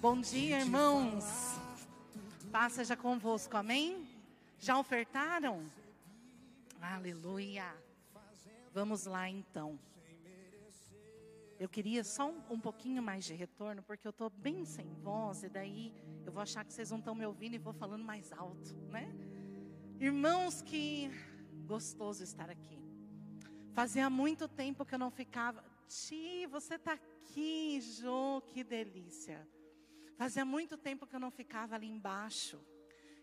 Bom 0.00 0.20
dia, 0.20 0.60
irmãos. 0.60 1.24
Paz 2.52 2.74
seja 2.74 2.96
convosco, 2.96 3.56
amém? 3.56 4.06
Já 4.60 4.78
ofertaram? 4.78 5.60
Aleluia. 6.80 7.74
Vamos 8.72 9.06
lá 9.06 9.28
então. 9.28 9.76
Eu 11.58 11.68
queria 11.68 12.04
só 12.04 12.30
um, 12.30 12.40
um 12.48 12.60
pouquinho 12.60 13.02
mais 13.02 13.24
de 13.24 13.34
retorno, 13.34 13.82
porque 13.82 14.06
eu 14.06 14.10
estou 14.10 14.30
bem 14.30 14.64
sem 14.64 14.86
voz, 15.02 15.42
e 15.42 15.48
daí 15.48 15.92
eu 16.24 16.30
vou 16.30 16.44
achar 16.44 16.64
que 16.64 16.72
vocês 16.72 16.92
não 16.92 16.98
estão 16.98 17.16
me 17.16 17.26
ouvindo 17.26 17.54
e 17.54 17.58
vou 17.58 17.72
falando 17.72 18.04
mais 18.04 18.30
alto, 18.30 18.76
né? 18.92 19.12
Irmãos, 19.98 20.62
que 20.62 21.10
gostoso 21.66 22.22
estar 22.22 22.48
aqui. 22.48 22.78
Fazia 23.74 24.08
muito 24.08 24.46
tempo 24.46 24.84
que 24.84 24.94
eu 24.94 24.98
não 25.00 25.10
ficava. 25.10 25.64
Ti, 25.88 26.46
você 26.46 26.76
está 26.76 26.92
aqui, 26.92 27.80
Jô, 27.80 28.40
que 28.46 28.62
delícia. 28.62 29.44
Fazia 30.18 30.44
muito 30.44 30.76
tempo 30.76 31.06
que 31.06 31.14
eu 31.14 31.20
não 31.20 31.30
ficava 31.30 31.76
ali 31.76 31.86
embaixo. 31.86 32.60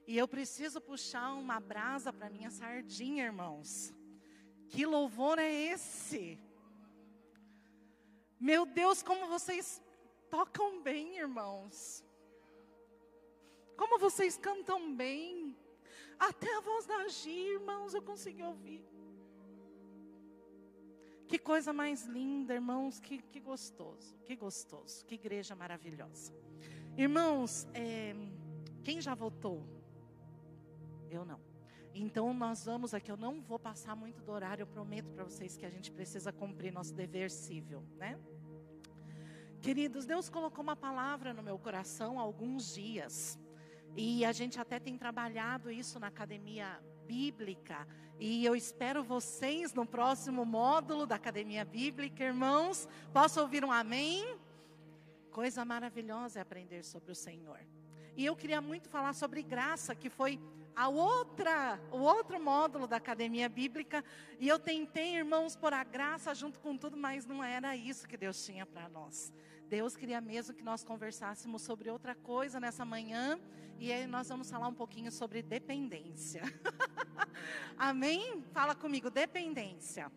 E 0.08 0.18
eu 0.18 0.28
preciso 0.30 0.80
puxar 0.80 1.34
uma 1.34 1.60
brasa 1.60 2.14
para 2.14 2.30
minha 2.30 2.50
sardinha, 2.50 3.26
irmãos. 3.26 3.94
Que 4.70 4.86
louvor 4.86 5.38
é 5.38 5.52
esse? 5.52 6.40
Meu 8.40 8.66
Deus, 8.66 9.04
como 9.04 9.28
vocês 9.28 9.82
tocam 10.30 10.82
bem, 10.82 11.18
irmãos. 11.18 12.02
Como 13.76 14.00
vocês 14.00 14.38
cantam 14.38 14.96
bem. 14.96 15.54
Até 16.18 16.56
a 16.56 16.62
voz 16.62 16.86
da 16.86 17.06
Gi, 17.10 17.56
irmãos, 17.58 17.94
eu 17.94 18.02
consegui 18.02 18.42
ouvir. 18.44 18.88
Que 21.28 21.38
coisa 21.38 21.74
mais 21.74 22.06
linda, 22.06 22.54
irmãos, 22.54 23.02
que, 23.02 23.18
que 23.18 23.42
gostoso, 23.42 24.18
que 24.24 24.34
gostoso, 24.38 25.06
que 25.06 25.16
igreja 25.16 25.56
maravilhosa. 25.56 26.32
Irmãos, 26.98 27.68
é, 27.74 28.16
quem 28.82 29.02
já 29.02 29.14
votou? 29.14 29.62
Eu 31.12 31.26
não. 31.26 31.42
Então 31.94 32.34
nós 32.34 32.64
vamos 32.64 32.94
aqui, 32.94 33.12
eu 33.12 33.18
não 33.18 33.42
vou 33.42 33.60
passar 33.60 33.96
muito 33.98 34.22
do 34.22 34.32
horário, 34.32 34.64
eu 34.64 34.68
prometo 34.68 35.12
para 35.12 35.26
vocês 35.26 35.58
que 35.58 35.66
a 35.66 35.70
gente 35.70 35.92
precisa 35.92 36.32
cumprir 36.32 36.72
nosso 36.72 36.94
dever 36.94 37.30
civil, 37.30 37.84
né? 37.98 38.18
Queridos, 39.62 40.06
Deus 40.06 40.30
colocou 40.30 40.64
uma 40.64 40.76
palavra 40.76 41.34
no 41.34 41.44
meu 41.44 41.60
coração 41.60 42.18
há 42.18 42.22
alguns 42.22 42.74
dias. 42.74 43.38
E 43.96 44.24
a 44.24 44.32
gente 44.32 44.58
até 44.58 44.80
tem 44.80 44.98
trabalhado 44.98 45.70
isso 45.70 46.00
na 46.00 46.08
academia 46.08 46.82
bíblica. 47.06 47.86
E 48.20 48.46
eu 48.46 48.56
espero 48.56 49.04
vocês 49.04 49.74
no 49.74 49.86
próximo 49.86 50.46
módulo 50.46 51.06
da 51.06 51.16
academia 51.16 51.66
bíblica, 51.66 52.24
irmãos. 52.24 52.88
Posso 53.12 53.42
ouvir 53.42 53.66
um 53.66 53.72
amém? 53.72 54.38
Coisa 55.36 55.66
maravilhosa 55.66 56.40
é 56.40 56.42
aprender 56.42 56.82
sobre 56.86 57.12
o 57.12 57.14
Senhor. 57.14 57.60
E 58.16 58.24
eu 58.24 58.38
queria 58.38 58.62
muito 58.62 58.88
falar 58.88 59.12
sobre 59.12 59.44
graça, 59.44 59.94
que 59.94 60.10
foi 60.10 60.40
a 60.74 60.88
outra, 60.88 61.78
o 61.92 61.98
outro 61.98 62.42
módulo 62.42 62.88
da 62.88 62.96
academia 62.96 63.50
bíblica, 63.50 64.02
e 64.40 64.48
eu 64.48 64.58
tentei, 64.58 65.14
irmãos, 65.14 65.54
por 65.54 65.74
a 65.74 65.84
graça 65.84 66.34
junto 66.34 66.58
com 66.62 66.78
tudo, 66.78 66.96
mas 66.96 67.26
não 67.26 67.44
era 67.44 67.76
isso 67.76 68.08
que 68.08 68.16
Deus 68.16 68.46
tinha 68.46 68.66
para 68.66 68.88
nós. 68.88 69.34
Deus 69.68 69.98
queria 69.98 70.22
mesmo 70.22 70.56
que 70.56 70.64
nós 70.64 70.86
conversássemos 70.86 71.64
sobre 71.64 71.90
outra 71.90 72.16
coisa 72.16 72.58
nessa 72.58 72.86
manhã, 72.86 73.38
e 73.78 73.92
aí 73.92 74.08
nós 74.08 74.30
vamos 74.30 74.50
falar 74.50 74.70
um 74.70 74.74
pouquinho 74.74 75.12
sobre 75.12 75.42
dependência. 75.42 76.44
Amém? 77.78 78.42
Fala 78.54 78.74
comigo, 78.74 79.10
dependência. 79.10 80.10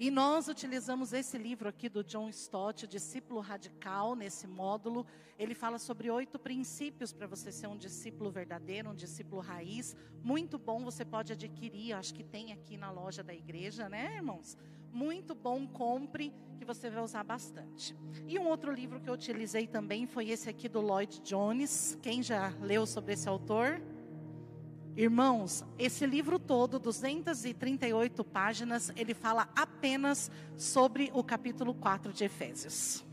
E 0.00 0.10
nós 0.10 0.48
utilizamos 0.48 1.12
esse 1.12 1.36
livro 1.36 1.68
aqui 1.68 1.86
do 1.86 2.02
John 2.02 2.30
Stott, 2.30 2.86
Discípulo 2.86 3.38
Radical, 3.40 4.14
nesse 4.14 4.46
módulo. 4.46 5.04
Ele 5.38 5.54
fala 5.54 5.78
sobre 5.78 6.10
oito 6.10 6.38
princípios 6.38 7.12
para 7.12 7.26
você 7.26 7.52
ser 7.52 7.66
um 7.66 7.76
discípulo 7.76 8.30
verdadeiro, 8.30 8.88
um 8.88 8.94
discípulo 8.94 9.42
raiz. 9.42 9.94
Muito 10.22 10.56
bom, 10.58 10.82
você 10.82 11.04
pode 11.04 11.34
adquirir, 11.34 11.92
acho 11.92 12.14
que 12.14 12.24
tem 12.24 12.50
aqui 12.50 12.78
na 12.78 12.90
loja 12.90 13.22
da 13.22 13.34
igreja, 13.34 13.90
né, 13.90 14.16
irmãos? 14.16 14.56
Muito 14.90 15.34
bom, 15.34 15.68
compre, 15.68 16.32
que 16.56 16.64
você 16.64 16.88
vai 16.88 17.04
usar 17.04 17.22
bastante. 17.22 17.94
E 18.26 18.38
um 18.38 18.48
outro 18.48 18.72
livro 18.72 19.02
que 19.02 19.10
eu 19.10 19.12
utilizei 19.12 19.66
também 19.66 20.06
foi 20.06 20.30
esse 20.30 20.48
aqui 20.48 20.66
do 20.66 20.80
Lloyd 20.80 21.20
Jones. 21.20 21.98
Quem 22.00 22.22
já 22.22 22.48
leu 22.62 22.86
sobre 22.86 23.12
esse 23.12 23.28
autor? 23.28 23.82
Irmãos, 24.96 25.64
esse 25.78 26.04
livro 26.04 26.38
todo, 26.38 26.78
238 26.78 28.24
páginas, 28.24 28.92
ele 28.96 29.14
fala 29.14 29.48
apenas 29.54 30.30
sobre 30.56 31.10
o 31.14 31.22
capítulo 31.22 31.72
4 31.74 32.12
de 32.12 32.24
Efésios. 32.24 33.04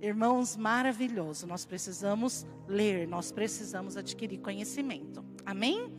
Irmãos, 0.00 0.56
maravilhoso. 0.56 1.46
Nós 1.46 1.64
precisamos 1.64 2.44
ler, 2.68 3.08
nós 3.08 3.32
precisamos 3.32 3.96
adquirir 3.96 4.38
conhecimento. 4.38 5.24
Amém? 5.46 5.92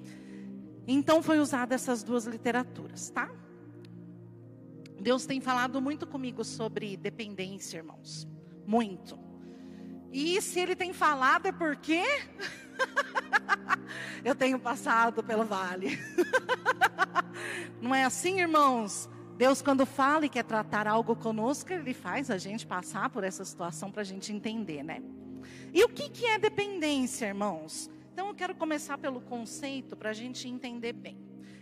Então 0.88 1.24
foi 1.24 1.40
usada 1.40 1.74
essas 1.74 2.04
duas 2.04 2.26
literaturas, 2.26 3.10
tá? 3.10 3.32
Deus 5.00 5.26
tem 5.26 5.42
falado 5.42 5.82
muito 5.82 6.06
comigo 6.06 6.44
sobre 6.44 6.98
dependência, 6.98 7.78
irmãos. 7.78 8.28
Muito. 8.68 9.25
E 10.18 10.42
se 10.42 10.62
ele 10.62 10.78
tem 10.78 10.94
falado 10.94 11.46
é 11.46 11.52
porque 11.52 12.02
eu 14.24 14.34
tenho 14.34 14.58
passado 14.58 15.22
pelo 15.22 15.44
vale. 15.44 16.00
Não 17.82 17.94
é 17.94 18.06
assim, 18.06 18.40
irmãos? 18.40 19.10
Deus, 19.38 19.62
quando 19.62 19.86
fala 19.86 20.26
e 20.26 20.30
quer 20.30 20.46
tratar 20.46 20.88
algo 20.88 21.18
conosco, 21.18 21.74
Ele 21.74 21.94
faz 21.94 22.32
a 22.32 22.38
gente 22.38 22.66
passar 22.66 23.10
por 23.10 23.26
essa 23.26 23.44
situação 23.44 23.92
para 23.92 24.04
a 24.04 24.06
gente 24.06 24.32
entender, 24.32 24.84
né? 24.84 25.04
E 25.74 25.84
o 25.84 25.90
que, 25.90 26.10
que 26.10 26.26
é 26.26 26.40
dependência, 26.40 27.26
irmãos? 27.26 27.92
Então, 28.14 28.30
eu 28.30 28.34
quero 28.34 28.56
começar 28.56 28.98
pelo 28.98 29.20
conceito 29.20 29.98
para 29.98 30.12
a 30.12 30.14
gente 30.14 30.48
entender 30.48 30.94
bem. 30.94 31.20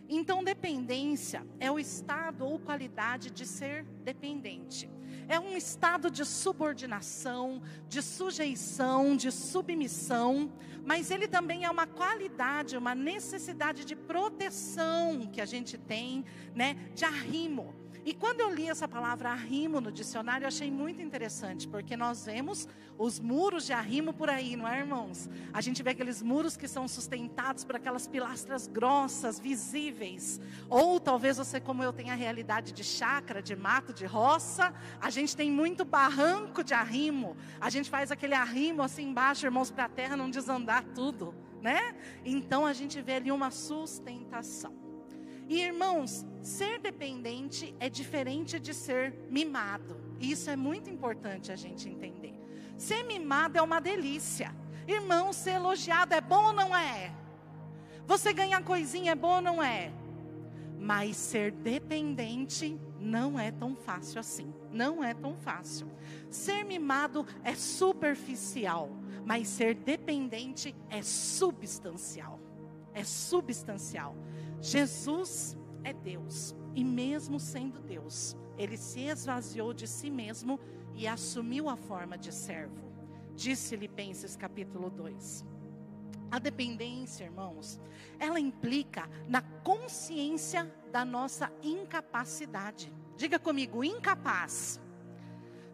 Então, 0.08 0.44
dependência 0.44 1.44
é 1.60 1.72
o 1.72 1.80
estado 1.80 2.46
ou 2.46 2.60
qualidade 2.60 3.32
de 3.32 3.48
ser 3.48 3.84
dependente. 4.04 4.93
É 5.28 5.40
um 5.40 5.56
estado 5.56 6.10
de 6.10 6.26
subordinação, 6.26 7.62
de 7.88 8.02
sujeição, 8.02 9.16
de 9.16 9.32
submissão, 9.32 10.52
mas 10.86 11.12
ele 11.12 11.28
também 11.28 11.64
é 11.66 11.70
uma 11.70 11.88
qualidade, 11.88 12.78
uma 12.78 12.94
necessidade 12.94 13.86
de 13.86 13.96
proteção 13.96 15.30
que 15.32 15.40
a 15.40 15.46
gente 15.46 15.78
tem, 15.78 16.26
né, 16.54 16.76
de 16.94 17.06
arrimo. 17.06 17.83
E 18.06 18.14
quando 18.14 18.42
eu 18.42 18.54
li 18.54 18.68
essa 18.68 18.86
palavra 18.86 19.30
arrimo 19.30 19.80
no 19.80 19.90
dicionário, 19.90 20.44
eu 20.44 20.50
achei 20.50 20.70
muito 20.70 21.02
interessante, 21.02 21.66
porque 21.66 21.96
nós 21.96 22.26
vemos 22.26 22.68
os 22.98 23.18
muros 23.18 23.66
de 23.66 23.72
arrimo 23.72 24.14
por 24.14 24.30
aí, 24.30 24.58
não 24.58 24.68
é, 24.68 24.80
irmãos? 24.80 25.30
A 25.54 25.62
gente 25.62 25.82
vê 25.82 25.92
aqueles 25.92 26.22
muros 26.22 26.58
que 26.58 26.68
são 26.68 26.86
sustentados 26.86 27.64
por 27.64 27.78
aquelas 27.78 28.06
pilastras 28.06 28.68
grossas, 28.68 29.40
visíveis. 29.40 30.42
Ou 30.70 31.00
talvez 31.00 31.38
você, 31.38 31.62
como 31.62 31.82
eu, 31.82 31.94
tenha 31.94 32.12
a 32.12 32.18
realidade 32.18 32.74
de 32.74 32.84
chácara, 32.84 33.42
de 33.42 33.56
mato, 33.56 33.94
de 33.94 34.06
roça. 34.06 34.74
A 35.00 35.10
gente 35.10 35.34
tem 35.34 35.50
muito 35.50 35.86
barranco 35.86 36.62
de 36.62 36.74
arrimo. 36.74 37.38
A 37.62 37.70
gente 37.70 37.90
faz 37.90 38.12
aquele 38.12 38.34
arrimo 38.34 38.82
assim 38.82 39.10
embaixo, 39.10 39.46
irmãos, 39.46 39.72
para 39.72 39.86
a 39.86 39.90
terra 39.90 40.18
não 40.18 40.30
desandar 40.30 40.84
tudo, 40.94 41.34
né? 41.62 41.96
Então 42.26 42.66
a 42.66 42.74
gente 42.74 43.02
vê 43.02 43.14
ali 43.14 43.32
uma 43.32 43.50
sustentação. 43.50 44.83
E 45.48 45.62
irmãos, 45.62 46.26
ser 46.42 46.80
dependente 46.80 47.76
é 47.80 47.90
diferente 47.90 48.60
de 48.60 48.74
ser 48.74 49.14
mimado. 49.30 49.98
Isso 50.20 50.50
é 50.50 50.56
muito 50.56 50.90
importante 50.90 51.52
a 51.52 51.56
gente 51.56 51.88
entender. 51.90 52.34
Ser 52.78 53.04
mimado 53.04 53.58
é 53.58 53.62
uma 53.62 53.80
delícia. 53.80 54.54
Irmão, 54.88 55.32
ser 55.32 55.52
elogiado 55.52 56.14
é 56.14 56.22
bom 56.22 56.48
ou 56.48 56.54
não 56.54 56.76
é? 56.76 57.14
Você 58.06 58.34
ganhar 58.34 58.64
coisinha 58.64 59.14
é 59.14 59.16
bom 59.16 59.36
ou 59.36 59.42
não 59.42 59.64
é? 59.64 59.92
Mas 60.78 61.16
ser 61.16 61.52
dependente 61.52 62.78
não 63.00 63.40
é 63.40 63.52
tão 63.52 63.76
fácil 63.76 64.20
assim. 64.20 64.54
Não 64.72 65.04
é 65.04 65.14
tão 65.14 65.38
fácil. 65.38 65.88
Ser 66.30 66.64
mimado 66.66 67.26
é 67.44 67.56
superficial, 67.56 68.90
mas 69.26 69.48
ser 69.48 69.76
dependente 69.76 70.76
é 70.90 71.02
substancial. 71.02 72.40
É 72.94 73.04
substancial. 73.04 74.16
Jesus 74.62 75.58
é 75.84 75.92
Deus, 75.94 76.56
e 76.74 76.84
mesmo 76.84 77.40
sendo 77.40 77.82
Deus, 77.82 78.36
ele 78.58 78.78
se 78.78 79.02
esvaziou 79.02 79.74
de 79.74 79.88
si 79.88 80.10
mesmo 80.10 80.60
e 80.96 81.08
assumiu 81.08 81.70
a 81.70 81.76
forma 81.76 82.18
de 82.18 82.32
servo. 82.32 82.92
Disse 83.36 83.70
Filipenses 83.70 84.36
capítulo 84.36 84.90
2. 84.90 85.46
A 86.32 86.40
dependência, 86.40 87.26
irmãos, 87.26 87.80
ela 88.20 88.40
implica 88.40 89.10
na 89.28 89.42
consciência 89.42 90.72
da 90.92 91.06
nossa 91.06 91.52
incapacidade. 91.62 92.92
Diga 93.16 93.38
comigo, 93.38 93.84
incapaz. 93.84 94.80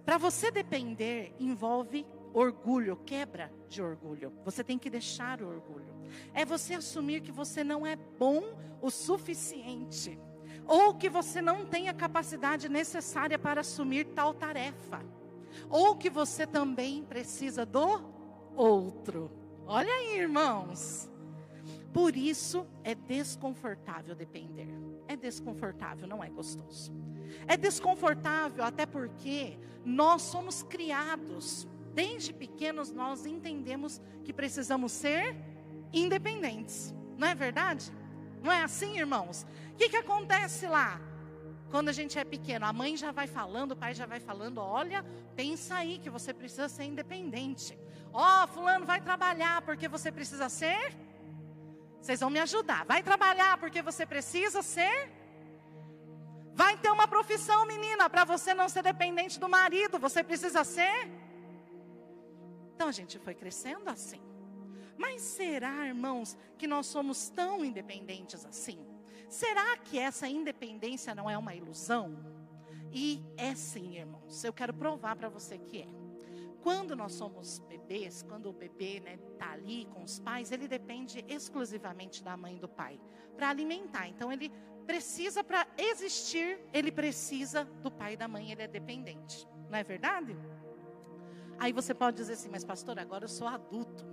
Para 0.06 0.18
você 0.18 0.52
depender, 0.52 1.34
envolve 1.40 2.06
orgulho, 2.34 2.98
quebra 3.06 3.52
de 3.68 3.82
orgulho. 3.82 4.34
Você 4.46 4.64
tem 4.64 4.78
que 4.78 4.90
deixar 4.90 5.42
o 5.42 5.48
orgulho. 5.48 5.94
É 6.34 6.46
você 6.46 6.76
assumir 6.76 7.22
que 7.22 7.32
você 7.32 7.64
não 7.64 7.86
é 7.86 7.96
bom 7.96 8.44
o 8.82 8.90
suficiente, 8.90 10.20
ou 10.66 10.94
que 10.94 11.10
você 11.10 11.42
não 11.42 11.66
tem 11.66 11.90
a 11.90 11.94
capacidade 11.94 12.70
necessária 12.70 13.38
para 13.38 13.62
assumir 13.62 14.06
tal 14.06 14.34
tarefa. 14.34 15.04
ou 15.70 15.96
que 15.96 16.10
você 16.10 16.46
também 16.46 17.04
precisa 17.04 17.66
do 17.66 18.02
outro. 18.56 19.32
Olha 19.66 19.92
aí, 19.92 20.20
irmãos. 20.20 21.10
Por 21.94 22.16
isso 22.16 22.68
é 22.84 22.94
desconfortável 22.94 24.16
depender. 24.16 24.70
É 25.08 25.16
desconfortável, 25.16 26.08
não 26.08 26.24
é 26.24 26.30
gostoso. 26.30 26.94
É 27.48 27.58
desconfortável 27.58 28.64
até 28.64 28.86
porque 28.86 29.58
nós 29.84 30.22
somos 30.22 30.62
criados, 30.64 31.68
desde 31.94 32.34
pequenos 32.34 32.92
nós 32.92 33.26
entendemos 33.26 34.02
que 34.24 34.34
precisamos 34.34 34.92
ser 34.92 35.36
independentes. 35.92 36.94
Não 37.18 37.28
é 37.28 37.36
verdade? 37.36 37.92
Não 38.42 38.52
é 38.52 38.64
assim, 38.64 38.98
irmãos? 38.98 39.46
O 39.74 39.76
que, 39.76 39.90
que 39.90 39.98
acontece 39.98 40.68
lá? 40.68 41.02
Quando 41.70 41.90
a 41.90 41.92
gente 41.92 42.18
é 42.18 42.24
pequeno, 42.24 42.66
a 42.66 42.74
mãe 42.74 42.98
já 42.98 43.12
vai 43.12 43.28
falando, 43.28 43.74
o 43.74 43.76
pai 43.76 43.94
já 43.94 44.06
vai 44.06 44.20
falando: 44.20 44.60
olha, 44.60 45.06
pensa 45.36 45.76
aí 45.76 46.00
que 46.00 46.10
você 46.10 46.34
precisa 46.34 46.68
ser 46.68 46.84
independente. 46.84 47.78
Ó, 48.12 48.44
oh, 48.44 48.48
Fulano, 48.48 48.86
vai 48.86 49.00
trabalhar 49.02 49.62
porque 49.62 49.88
você 49.88 50.12
precisa 50.12 50.50
ser. 50.50 50.98
Vocês 52.02 52.20
vão 52.20 52.30
me 52.30 52.40
ajudar. 52.40 52.86
Vai 52.86 53.04
trabalhar 53.04 53.58
porque 53.58 53.82
você 53.82 54.06
precisa 54.06 54.62
ser. 54.62 55.12
Vai 56.54 56.76
ter 56.78 56.90
uma 56.90 57.08
profissão, 57.08 57.66
menina, 57.66 58.10
para 58.10 58.24
você 58.24 58.54
não 58.54 58.68
ser 58.68 58.84
dependente 58.84 59.40
do 59.40 59.48
marido, 59.48 60.00
você 60.00 60.24
precisa 60.24 60.64
ser. 60.64 61.10
Então 62.80 62.88
a 62.88 62.94
gente 62.94 63.20
foi 63.20 63.36
crescendo 63.36 63.90
assim. 63.90 64.22
Mas 64.98 65.22
será, 65.22 65.86
irmãos, 65.86 66.38
que 66.58 66.66
nós 66.66 66.86
somos 66.86 67.28
tão 67.28 67.66
independentes 67.66 68.46
assim? 68.46 68.80
Será 69.28 69.76
que 69.76 70.00
essa 70.00 70.30
independência 70.30 71.14
não 71.14 71.30
é 71.30 71.38
uma 71.38 71.54
ilusão? 71.54 72.18
E 72.90 73.22
é 73.36 73.54
sim, 73.54 73.98
irmãos. 73.98 74.46
Eu 74.46 74.54
quero 74.54 74.74
provar 74.74 75.18
para 75.18 75.28
você 75.28 75.58
que 75.58 75.82
é. 75.82 75.88
Quando 76.64 76.96
nós 76.96 77.12
somos 77.12 77.60
bebês, 77.60 78.24
quando 78.24 78.50
o 78.50 78.54
bebê 78.54 79.00
está 79.00 79.10
né, 79.10 79.20
tá 79.38 79.52
ali 79.52 79.84
com 79.88 80.02
os 80.02 80.18
pais, 80.18 80.50
ele 80.50 80.66
depende 80.66 81.26
exclusivamente 81.28 82.24
da 82.24 82.38
mãe 82.38 82.56
e 82.56 82.60
do 82.60 82.70
pai 82.70 82.98
para 83.36 83.50
alimentar. 83.50 84.08
Então 84.08 84.32
ele 84.32 84.50
precisa 84.86 85.44
para 85.44 85.68
existir, 85.78 86.62
ele 86.72 86.94
precisa 86.94 87.66
do 87.66 87.92
pai 87.92 88.14
e 88.14 88.18
da 88.18 88.30
mãe, 88.30 88.54
ele 88.54 88.62
é 88.62 88.68
dependente. 88.70 89.46
Não 89.70 89.78
é 89.78 89.84
verdade? 89.84 90.34
Aí 91.60 91.74
você 91.74 91.94
pode 91.94 92.18
dizer 92.18 92.34
assim, 92.34 92.50
mas 92.50 92.64
pastor, 92.64 92.98
agora 92.98 93.26
eu 93.26 93.30
sou 93.30 93.48
adulto. 93.48 94.06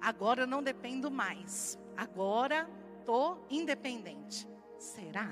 Agora 0.00 0.42
eu 0.42 0.46
não 0.46 0.62
dependo 0.62 1.10
mais. 1.10 1.78
Agora 1.96 2.68
estou 3.00 3.44
independente. 3.50 4.48
Será? 4.78 5.28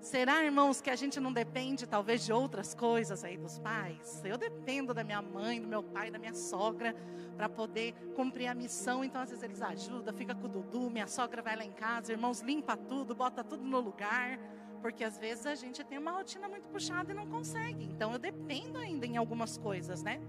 Será, 0.00 0.44
irmãos, 0.44 0.80
que 0.80 0.90
a 0.90 0.96
gente 0.96 1.18
não 1.18 1.32
depende 1.32 1.86
talvez 1.86 2.24
de 2.24 2.32
outras 2.32 2.74
coisas 2.74 3.24
aí 3.24 3.36
dos 3.36 3.58
pais? 3.58 4.22
Eu 4.24 4.38
dependo 4.38 4.94
da 4.94 5.02
minha 5.02 5.20
mãe, 5.20 5.60
do 5.60 5.66
meu 5.66 5.82
pai, 5.82 6.10
da 6.10 6.18
minha 6.18 6.34
sogra 6.34 6.94
para 7.36 7.48
poder 7.48 7.94
cumprir 8.14 8.46
a 8.46 8.54
missão. 8.54 9.04
Então, 9.04 9.20
às 9.20 9.30
vezes 9.30 9.42
eles 9.42 9.60
ajudam, 9.60 10.14
fica 10.14 10.34
com 10.34 10.46
o 10.46 10.48
Dudu, 10.48 10.88
minha 10.88 11.06
sogra 11.06 11.42
vai 11.42 11.56
lá 11.56 11.64
em 11.64 11.72
casa, 11.72 12.12
irmãos 12.12 12.40
limpa 12.40 12.76
tudo, 12.76 13.14
bota 13.14 13.42
tudo 13.42 13.64
no 13.64 13.80
lugar, 13.80 14.38
porque 14.78 15.04
às 15.04 15.18
vezes 15.18 15.46
a 15.46 15.54
gente 15.54 15.84
tem 15.84 15.98
uma 15.98 16.12
rotina 16.12 16.48
muito 16.48 16.68
puxada 16.68 17.12
e 17.12 17.14
não 17.14 17.26
consegue. 17.26 17.84
Então, 17.84 18.12
eu 18.12 18.18
dependo 18.18 18.78
ainda 18.78 19.06
em 19.06 19.16
algumas 19.16 19.56
coisas, 19.58 20.02
né? 20.02 20.20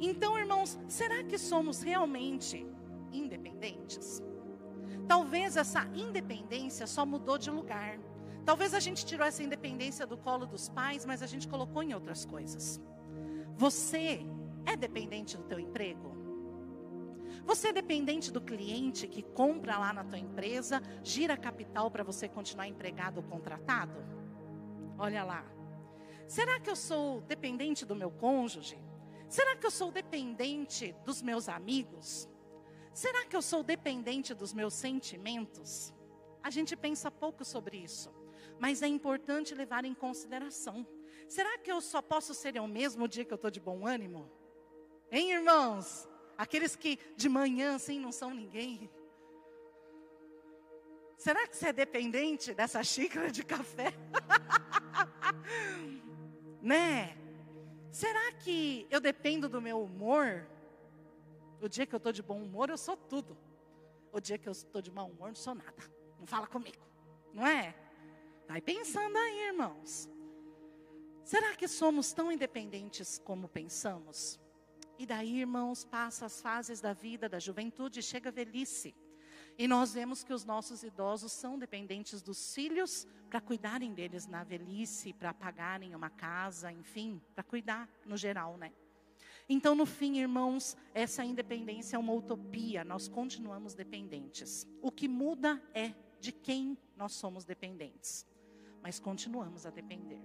Então, 0.00 0.38
irmãos, 0.38 0.78
será 0.88 1.22
que 1.22 1.38
somos 1.38 1.82
realmente 1.82 2.66
independentes? 3.12 4.22
Talvez 5.06 5.56
essa 5.56 5.86
independência 5.94 6.86
só 6.86 7.04
mudou 7.04 7.38
de 7.38 7.50
lugar. 7.50 7.98
Talvez 8.44 8.74
a 8.74 8.80
gente 8.80 9.06
tirou 9.06 9.26
essa 9.26 9.42
independência 9.42 10.06
do 10.06 10.16
colo 10.16 10.46
dos 10.46 10.68
pais, 10.68 11.04
mas 11.06 11.22
a 11.22 11.26
gente 11.26 11.48
colocou 11.48 11.82
em 11.82 11.94
outras 11.94 12.24
coisas. 12.24 12.80
Você 13.56 14.20
é 14.66 14.76
dependente 14.76 15.36
do 15.36 15.44
teu 15.44 15.58
emprego? 15.58 16.13
Você 17.44 17.68
é 17.68 17.72
dependente 17.72 18.32
do 18.32 18.40
cliente 18.40 19.06
que 19.06 19.22
compra 19.22 19.78
lá 19.78 19.92
na 19.92 20.02
tua 20.02 20.18
empresa, 20.18 20.82
gira 21.02 21.36
capital 21.36 21.90
para 21.90 22.02
você 22.02 22.28
continuar 22.28 22.68
empregado 22.68 23.18
ou 23.18 23.22
contratado? 23.22 24.02
Olha 24.98 25.22
lá. 25.22 25.44
Será 26.26 26.58
que 26.58 26.70
eu 26.70 26.76
sou 26.76 27.20
dependente 27.22 27.84
do 27.84 27.94
meu 27.94 28.10
cônjuge? 28.10 28.78
Será 29.28 29.56
que 29.56 29.66
eu 29.66 29.70
sou 29.70 29.90
dependente 29.90 30.94
dos 31.04 31.20
meus 31.20 31.48
amigos? 31.48 32.28
Será 32.94 33.26
que 33.26 33.36
eu 33.36 33.42
sou 33.42 33.62
dependente 33.62 34.32
dos 34.32 34.54
meus 34.54 34.72
sentimentos? 34.72 35.92
A 36.42 36.48
gente 36.48 36.74
pensa 36.76 37.10
pouco 37.10 37.44
sobre 37.44 37.76
isso, 37.76 38.10
mas 38.58 38.82
é 38.82 38.86
importante 38.86 39.54
levar 39.54 39.84
em 39.84 39.94
consideração. 39.94 40.86
Será 41.28 41.58
que 41.58 41.70
eu 41.70 41.80
só 41.80 42.00
posso 42.00 42.32
ser 42.32 42.56
eu 42.56 42.66
mesmo 42.66 43.04
o 43.04 43.08
dia 43.08 43.24
que 43.24 43.32
eu 43.32 43.36
estou 43.36 43.50
de 43.50 43.60
bom 43.60 43.86
ânimo? 43.86 44.30
Hein, 45.10 45.32
irmãos? 45.32 46.08
Aqueles 46.36 46.74
que 46.76 46.98
de 47.16 47.28
manhã 47.28 47.76
assim 47.76 47.98
não 47.98 48.12
são 48.12 48.30
ninguém. 48.34 48.90
Será 51.16 51.46
que 51.46 51.56
você 51.56 51.68
é 51.68 51.72
dependente 51.72 52.52
dessa 52.52 52.82
xícara 52.82 53.30
de 53.30 53.44
café? 53.44 53.92
né? 56.60 57.16
Será 57.90 58.32
que 58.32 58.86
eu 58.90 59.00
dependo 59.00 59.48
do 59.48 59.60
meu 59.60 59.82
humor? 59.82 60.46
O 61.60 61.68
dia 61.68 61.86
que 61.86 61.94
eu 61.94 61.98
estou 61.98 62.12
de 62.12 62.22
bom 62.22 62.42
humor, 62.42 62.68
eu 62.68 62.76
sou 62.76 62.96
tudo. 62.96 63.38
O 64.12 64.20
dia 64.20 64.36
que 64.36 64.48
eu 64.48 64.52
estou 64.52 64.82
de 64.82 64.90
mau 64.90 65.08
humor, 65.08 65.28
não 65.28 65.34
sou 65.34 65.54
nada. 65.54 65.82
Não 66.18 66.26
fala 66.26 66.46
comigo. 66.46 66.84
Não 67.32 67.46
é? 67.46 67.74
Vai 68.46 68.60
pensando 68.60 69.16
aí, 69.16 69.46
irmãos. 69.46 70.08
Será 71.24 71.54
que 71.56 71.66
somos 71.66 72.12
tão 72.12 72.30
independentes 72.30 73.18
como 73.18 73.48
pensamos? 73.48 74.38
E 74.98 75.06
daí, 75.06 75.40
irmãos, 75.40 75.84
passa 75.84 76.26
as 76.26 76.40
fases 76.40 76.80
da 76.80 76.92
vida, 76.92 77.28
da 77.28 77.38
juventude, 77.38 78.02
chega 78.02 78.28
a 78.28 78.32
velhice. 78.32 78.94
E 79.58 79.68
nós 79.68 79.94
vemos 79.94 80.24
que 80.24 80.32
os 80.32 80.44
nossos 80.44 80.82
idosos 80.82 81.32
são 81.32 81.58
dependentes 81.58 82.22
dos 82.22 82.54
filhos 82.54 83.06
para 83.28 83.40
cuidarem 83.40 83.92
deles 83.92 84.26
na 84.26 84.42
velhice, 84.42 85.12
para 85.12 85.32
pagarem 85.32 85.94
uma 85.94 86.10
casa, 86.10 86.72
enfim, 86.72 87.20
para 87.34 87.44
cuidar 87.44 87.88
no 88.04 88.16
geral, 88.16 88.56
né? 88.56 88.72
Então, 89.48 89.74
no 89.74 89.84
fim, 89.84 90.18
irmãos, 90.18 90.76
essa 90.94 91.24
independência 91.24 91.96
é 91.96 91.98
uma 91.98 92.12
utopia, 92.12 92.82
nós 92.82 93.08
continuamos 93.08 93.74
dependentes. 93.74 94.66
O 94.80 94.90
que 94.90 95.06
muda 95.06 95.62
é 95.74 95.92
de 96.18 96.32
quem 96.32 96.78
nós 96.96 97.12
somos 97.12 97.44
dependentes, 97.44 98.26
mas 98.82 98.98
continuamos 98.98 99.66
a 99.66 99.70
depender. 99.70 100.22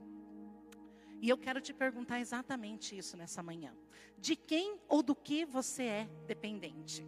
E 1.22 1.30
eu 1.30 1.38
quero 1.38 1.60
te 1.60 1.74
perguntar 1.74 2.20
exatamente 2.20 2.98
isso 2.98 3.18
nessa 3.18 3.44
manhã: 3.44 3.76
de 4.18 4.36
quem 4.36 4.80
ou 4.88 5.04
do 5.04 5.16
que 5.16 5.46
você 5.46 5.84
é 5.84 6.10
dependente? 6.26 7.06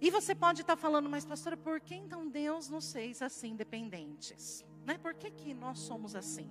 E 0.00 0.10
você 0.10 0.32
pode 0.32 0.60
estar 0.60 0.76
falando, 0.76 1.08
mas 1.08 1.24
pastora, 1.24 1.56
por 1.56 1.80
que 1.80 1.94
então 1.94 2.28
Deus 2.28 2.68
nos 2.68 2.92
fez 2.92 3.20
assim 3.20 3.56
dependentes? 3.56 4.64
Né? 4.86 4.96
Por 4.96 5.12
que, 5.12 5.30
que 5.30 5.52
nós 5.52 5.80
somos 5.80 6.14
assim? 6.14 6.48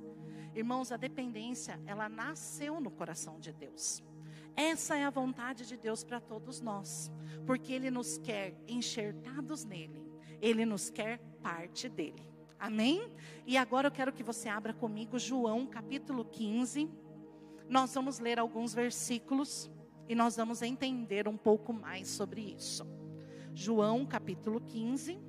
Irmãos, 0.53 0.91
a 0.91 0.98
dependência, 0.98 1.79
ela 1.86 2.10
nasceu 2.10 2.81
no 2.81 2.91
coração 2.91 3.39
de 3.39 3.53
Deus. 3.53 4.03
Essa 4.55 4.98
é 4.98 5.05
a 5.05 5.10
vontade 5.10 5.65
de 5.65 5.77
Deus 5.77 6.03
para 6.03 6.19
todos 6.19 6.60
nós, 6.60 7.12
porque 7.45 7.72
Ele 7.72 7.89
nos 7.89 8.17
quer 8.17 8.53
enxertados 8.67 9.63
nele, 9.63 10.03
Ele 10.41 10.65
nos 10.65 10.89
quer 10.89 11.19
parte 11.41 11.88
dele. 11.88 12.27
Amém? 12.59 13.11
E 13.45 13.55
agora 13.55 13.87
eu 13.87 13.91
quero 13.91 14.11
que 14.11 14.23
você 14.23 14.49
abra 14.49 14.73
comigo 14.73 15.19
João 15.19 15.67
capítulo 15.67 16.25
15. 16.25 16.89
Nós 17.69 17.93
vamos 17.93 18.19
ler 18.19 18.39
alguns 18.39 18.73
versículos 18.73 19.69
e 20.09 20.15
nós 20.15 20.35
vamos 20.35 20.61
entender 20.61 21.27
um 21.27 21.37
pouco 21.37 21.71
mais 21.71 22.07
sobre 22.07 22.41
isso. 22.41 22.85
João 23.53 24.05
capítulo 24.05 24.59
15. 24.61 25.19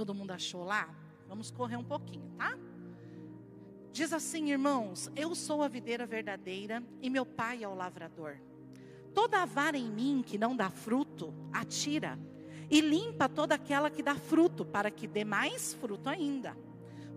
Todo 0.00 0.14
mundo 0.14 0.30
achou 0.30 0.64
lá? 0.64 0.88
Vamos 1.28 1.50
correr 1.50 1.76
um 1.76 1.84
pouquinho, 1.84 2.30
tá? 2.38 2.56
Diz 3.92 4.14
assim, 4.14 4.50
irmãos: 4.50 5.10
Eu 5.14 5.34
sou 5.34 5.62
a 5.62 5.68
videira 5.68 6.06
verdadeira 6.06 6.82
e 7.02 7.10
meu 7.10 7.26
pai 7.26 7.62
é 7.62 7.68
o 7.68 7.74
lavrador. 7.74 8.38
Toda 9.12 9.42
a 9.42 9.44
vara 9.44 9.76
em 9.76 9.90
mim 9.90 10.24
que 10.26 10.38
não 10.38 10.56
dá 10.56 10.70
fruto, 10.70 11.34
atira, 11.52 12.18
e 12.70 12.80
limpa 12.80 13.28
toda 13.28 13.56
aquela 13.56 13.90
que 13.90 14.02
dá 14.02 14.14
fruto, 14.14 14.64
para 14.64 14.90
que 14.90 15.06
dê 15.06 15.22
mais 15.22 15.74
fruto 15.74 16.08
ainda. 16.08 16.56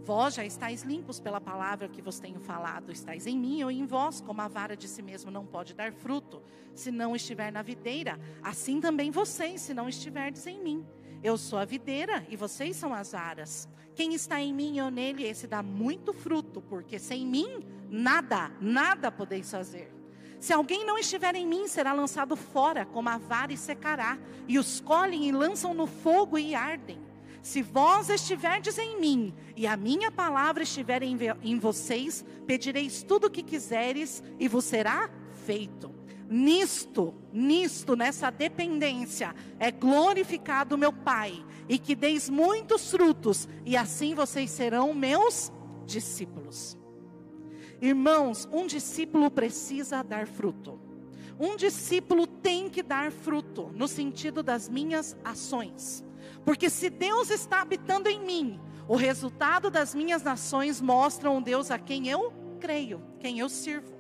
Vós 0.03 0.33
já 0.33 0.43
estáis 0.43 0.83
limpos 0.83 1.21
pela 1.21 1.39
palavra 1.39 1.87
que 1.87 2.01
vos 2.01 2.19
tenho 2.19 2.41
falado, 2.41 2.91
estáis 2.91 3.25
em 3.25 3.39
mim 3.39 3.63
ou 3.63 3.71
em 3.71 3.85
vós, 3.85 4.19
como 4.19 4.41
a 4.41 4.49
vara 4.49 4.75
de 4.75 4.89
si 4.89 5.01
mesmo 5.01 5.31
não 5.31 5.45
pode 5.45 5.73
dar 5.73 5.93
fruto, 5.93 6.43
se 6.75 6.91
não 6.91 7.15
estiver 7.15 7.49
na 7.49 7.61
videira, 7.61 8.19
assim 8.41 8.81
também 8.81 9.09
vocês, 9.09 9.61
se 9.61 9.73
não 9.73 9.87
estiverdes 9.87 10.45
em 10.45 10.61
mim. 10.61 10.85
Eu 11.23 11.37
sou 11.37 11.57
a 11.57 11.63
videira 11.63 12.25
e 12.29 12.35
vocês 12.35 12.75
são 12.75 12.93
as 12.93 13.13
aras. 13.13 13.69
Quem 13.95 14.13
está 14.13 14.41
em 14.41 14.53
mim 14.53 14.73
e 14.73 14.77
eu 14.79 14.91
nele, 14.91 15.23
esse 15.23 15.47
dá 15.47 15.63
muito 15.63 16.11
fruto, 16.11 16.61
porque 16.61 16.99
sem 16.99 17.25
mim 17.25 17.63
nada, 17.89 18.51
nada 18.59 19.09
podeis 19.09 19.49
fazer. 19.49 19.89
Se 20.37 20.51
alguém 20.51 20.85
não 20.85 20.97
estiver 20.97 21.33
em 21.35 21.47
mim, 21.47 21.65
será 21.69 21.93
lançado 21.93 22.35
fora 22.35 22.85
como 22.85 23.07
a 23.07 23.17
vara 23.17 23.53
e 23.53 23.57
secará, 23.57 24.19
e 24.49 24.59
os 24.59 24.81
colhem 24.81 25.29
e 25.29 25.31
lançam 25.31 25.73
no 25.73 25.87
fogo 25.87 26.37
e 26.37 26.53
ardem. 26.53 26.99
Se 27.41 27.61
vós 27.61 28.09
estiverdes 28.09 28.77
em 28.77 28.99
mim 28.99 29.33
e 29.55 29.65
a 29.65 29.77
minha 29.77 30.11
palavra 30.11 30.63
estiver 30.63 31.03
em, 31.03 31.17
em 31.41 31.57
vocês, 31.57 32.25
pedireis 32.45 33.01
tudo 33.01 33.27
o 33.27 33.31
que 33.31 33.43
quiseres 33.43 34.21
e 34.37 34.49
vos 34.49 34.65
será 34.65 35.09
feito. 35.45 35.92
Nisto, 36.29 37.13
nisto, 37.31 37.95
nessa 37.95 38.29
dependência, 38.29 39.35
é 39.59 39.71
glorificado 39.71 40.77
meu 40.77 40.91
Pai, 40.91 41.43
e 41.67 41.77
que 41.77 41.95
deis 41.95 42.29
muitos 42.29 42.91
frutos, 42.91 43.47
e 43.65 43.77
assim 43.77 44.13
vocês 44.15 44.51
serão 44.51 44.93
meus 44.93 45.51
discípulos. 45.85 46.77
Irmãos, 47.81 48.47
um 48.51 48.65
discípulo 48.65 49.29
precisa 49.29 50.03
dar 50.03 50.27
fruto. 50.27 50.79
Um 51.39 51.55
discípulo 51.55 52.25
tem 52.25 52.69
que 52.69 52.81
dar 52.81 53.11
fruto 53.11 53.71
no 53.75 53.87
sentido 53.87 54.41
das 54.41 54.69
minhas 54.69 55.17
ações. 55.23 56.03
Porque 56.45 56.69
se 56.69 56.89
Deus 56.89 57.29
está 57.29 57.61
habitando 57.61 58.07
em 58.07 58.19
mim, 58.23 58.59
o 58.87 58.95
resultado 58.95 59.69
das 59.69 59.93
minhas 59.95 60.25
ações 60.27 60.79
mostra 60.79 61.29
um 61.29 61.41
Deus 61.41 61.71
a 61.71 61.79
quem 61.79 62.07
eu 62.07 62.31
creio, 62.59 63.01
quem 63.19 63.39
eu 63.39 63.49
sirvo. 63.49 63.92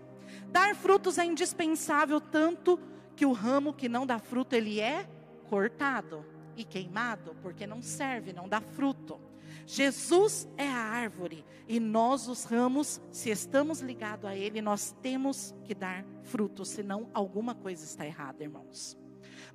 Dar 0.53 0.75
frutos 0.75 1.17
é 1.17 1.25
indispensável 1.25 2.21
tanto 2.21 2.79
que 3.15 3.25
o 3.25 3.31
ramo 3.31 3.73
que 3.73 3.89
não 3.89 4.05
dá 4.05 4.19
fruto 4.19 4.55
ele 4.55 4.79
é 4.79 5.09
cortado 5.49 6.23
e 6.55 6.63
queimado, 6.63 7.35
porque 7.41 7.65
não 7.65 7.81
serve, 7.81 8.31
não 8.31 8.47
dá 8.47 8.61
fruto. 8.61 9.19
Jesus 9.65 10.47
é 10.55 10.67
a 10.67 10.77
árvore 10.77 11.43
e 11.67 11.79
nós 11.79 12.27
os 12.27 12.43
ramos, 12.43 13.01
se 13.11 13.31
estamos 13.31 13.81
ligados 13.81 14.29
a 14.29 14.35
ele, 14.35 14.61
nós 14.61 14.95
temos 15.01 15.55
que 15.63 15.73
dar 15.73 16.05
frutos, 16.21 16.69
senão 16.69 17.09
alguma 17.15 17.55
coisa 17.55 17.83
está 17.83 18.05
errada, 18.05 18.43
irmãos. 18.43 18.95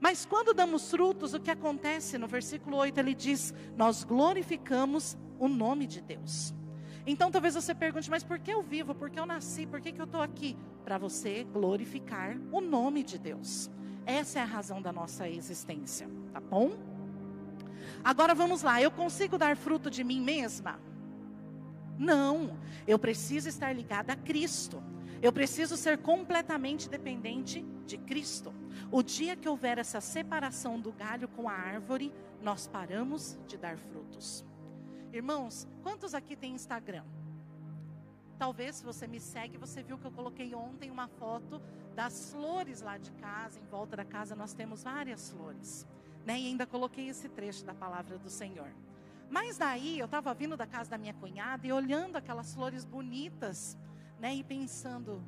Mas 0.00 0.26
quando 0.26 0.52
damos 0.52 0.90
frutos, 0.90 1.32
o 1.32 1.38
que 1.38 1.52
acontece? 1.52 2.18
No 2.18 2.26
versículo 2.26 2.76
8 2.76 2.98
ele 2.98 3.14
diz: 3.14 3.54
Nós 3.76 4.02
glorificamos 4.02 5.16
o 5.38 5.46
nome 5.46 5.86
de 5.86 6.00
Deus. 6.00 6.52
Então 7.10 7.30
talvez 7.30 7.54
você 7.54 7.74
pergunte, 7.74 8.10
mas 8.10 8.22
por 8.22 8.38
que 8.38 8.52
eu 8.52 8.62
vivo? 8.62 8.94
Por 8.94 9.08
que 9.08 9.18
eu 9.18 9.24
nasci? 9.24 9.66
Por 9.66 9.80
que, 9.80 9.92
que 9.92 10.00
eu 10.00 10.04
estou 10.04 10.20
aqui? 10.20 10.54
Para 10.84 10.98
você 10.98 11.42
glorificar 11.42 12.36
o 12.52 12.60
nome 12.60 13.02
de 13.02 13.18
Deus. 13.18 13.70
Essa 14.04 14.40
é 14.40 14.42
a 14.42 14.44
razão 14.44 14.82
da 14.82 14.92
nossa 14.92 15.26
existência, 15.26 16.06
tá 16.34 16.38
bom? 16.38 16.72
Agora 18.04 18.34
vamos 18.34 18.60
lá, 18.60 18.82
eu 18.82 18.90
consigo 18.90 19.38
dar 19.38 19.56
fruto 19.56 19.90
de 19.90 20.04
mim 20.04 20.20
mesma? 20.20 20.78
Não, 21.98 22.58
eu 22.86 22.98
preciso 22.98 23.48
estar 23.48 23.72
ligada 23.72 24.12
a 24.12 24.16
Cristo. 24.16 24.82
Eu 25.22 25.32
preciso 25.32 25.78
ser 25.78 25.96
completamente 25.96 26.90
dependente 26.90 27.64
de 27.86 27.96
Cristo. 27.96 28.54
O 28.92 29.02
dia 29.02 29.34
que 29.34 29.48
houver 29.48 29.78
essa 29.78 30.00
separação 30.02 30.78
do 30.78 30.92
galho 30.92 31.26
com 31.26 31.48
a 31.48 31.54
árvore, 31.54 32.12
nós 32.42 32.66
paramos 32.66 33.38
de 33.46 33.56
dar 33.56 33.78
frutos. 33.78 34.44
Irmãos, 35.12 35.66
quantos 35.82 36.14
aqui 36.14 36.36
têm 36.36 36.54
Instagram? 36.54 37.04
Talvez 38.38 38.76
se 38.76 38.84
você 38.84 39.06
me 39.06 39.18
segue, 39.18 39.56
você 39.56 39.82
viu 39.82 39.98
que 39.98 40.06
eu 40.06 40.12
coloquei 40.12 40.54
ontem 40.54 40.90
uma 40.90 41.08
foto 41.08 41.60
das 41.94 42.30
flores 42.30 42.80
lá 42.82 42.96
de 42.98 43.10
casa, 43.12 43.58
em 43.58 43.66
volta 43.66 43.96
da 43.96 44.04
casa 44.04 44.36
nós 44.36 44.54
temos 44.54 44.84
várias 44.84 45.30
flores 45.30 45.86
né? 46.28 46.38
E 46.38 46.46
ainda 46.48 46.66
coloquei 46.66 47.08
esse 47.08 47.26
trecho 47.26 47.64
da 47.64 47.72
palavra 47.72 48.18
do 48.18 48.28
Senhor. 48.28 48.68
Mas 49.30 49.56
daí 49.56 49.98
eu 49.98 50.04
estava 50.04 50.34
vindo 50.34 50.58
da 50.58 50.66
casa 50.66 50.90
da 50.90 50.98
minha 50.98 51.14
cunhada 51.14 51.66
e 51.66 51.72
olhando 51.72 52.16
aquelas 52.16 52.52
flores 52.54 52.84
bonitas, 52.84 53.78
né? 54.20 54.34
E 54.34 54.44
pensando, 54.44 55.22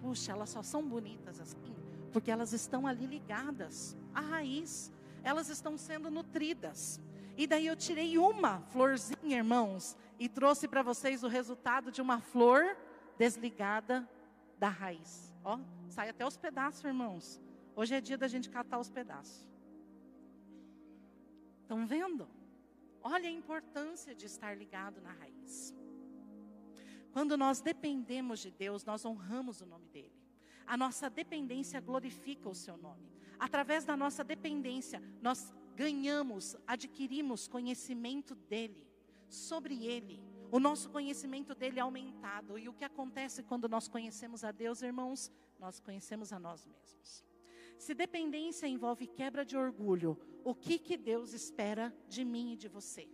puxa, 0.00 0.32
elas 0.32 0.50
só 0.50 0.60
são 0.60 0.84
bonitas 0.84 1.38
assim, 1.38 1.72
porque 2.12 2.32
elas 2.32 2.52
estão 2.52 2.84
ali 2.84 3.06
ligadas 3.06 3.96
à 4.12 4.20
raiz, 4.20 4.92
elas 5.22 5.48
estão 5.48 5.78
sendo 5.78 6.10
nutridas. 6.10 7.00
E 7.40 7.46
daí 7.46 7.68
eu 7.68 7.74
tirei 7.74 8.18
uma 8.18 8.60
florzinha, 8.64 9.38
irmãos, 9.38 9.96
e 10.18 10.28
trouxe 10.28 10.68
para 10.68 10.82
vocês 10.82 11.24
o 11.24 11.26
resultado 11.26 11.90
de 11.90 12.02
uma 12.02 12.20
flor 12.20 12.76
desligada 13.16 14.06
da 14.58 14.68
raiz. 14.68 15.32
Ó, 15.42 15.58
sai 15.88 16.10
até 16.10 16.26
os 16.26 16.36
pedaços, 16.36 16.84
irmãos. 16.84 17.40
Hoje 17.74 17.94
é 17.94 18.00
dia 18.02 18.18
da 18.18 18.28
gente 18.28 18.50
catar 18.50 18.78
os 18.78 18.90
pedaços. 18.90 19.48
Estão 21.62 21.86
vendo? 21.86 22.28
Olha 23.02 23.30
a 23.30 23.32
importância 23.32 24.14
de 24.14 24.26
estar 24.26 24.54
ligado 24.54 25.00
na 25.00 25.12
raiz. 25.12 25.74
Quando 27.10 27.38
nós 27.38 27.62
dependemos 27.62 28.40
de 28.40 28.50
Deus, 28.50 28.84
nós 28.84 29.02
honramos 29.06 29.62
o 29.62 29.66
nome 29.66 29.88
dEle. 29.88 30.12
A 30.66 30.76
nossa 30.76 31.08
dependência 31.08 31.80
glorifica 31.80 32.50
o 32.50 32.54
seu 32.54 32.76
nome. 32.76 33.08
Através 33.38 33.86
da 33.86 33.96
nossa 33.96 34.22
dependência, 34.22 35.02
nós 35.22 35.54
ganhamos, 35.74 36.56
adquirimos 36.66 37.48
conhecimento 37.48 38.34
dEle, 38.34 38.86
sobre 39.28 39.86
Ele. 39.86 40.20
O 40.50 40.58
nosso 40.58 40.90
conhecimento 40.90 41.54
dEle 41.54 41.78
é 41.78 41.82
aumentado. 41.82 42.58
E 42.58 42.68
o 42.68 42.72
que 42.72 42.84
acontece 42.84 43.42
quando 43.42 43.68
nós 43.68 43.88
conhecemos 43.88 44.42
a 44.42 44.50
Deus, 44.50 44.82
irmãos? 44.82 45.30
Nós 45.58 45.78
conhecemos 45.78 46.32
a 46.32 46.38
nós 46.38 46.66
mesmos. 46.66 47.24
Se 47.78 47.94
dependência 47.94 48.66
envolve 48.66 49.06
quebra 49.06 49.44
de 49.44 49.56
orgulho, 49.56 50.18
o 50.44 50.54
que, 50.54 50.78
que 50.78 50.96
Deus 50.96 51.32
espera 51.32 51.94
de 52.08 52.24
mim 52.24 52.52
e 52.52 52.56
de 52.56 52.68
você? 52.68 53.08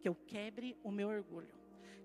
Que 0.00 0.08
eu 0.08 0.14
quebre 0.14 0.76
o 0.82 0.90
meu 0.90 1.08
orgulho, 1.08 1.54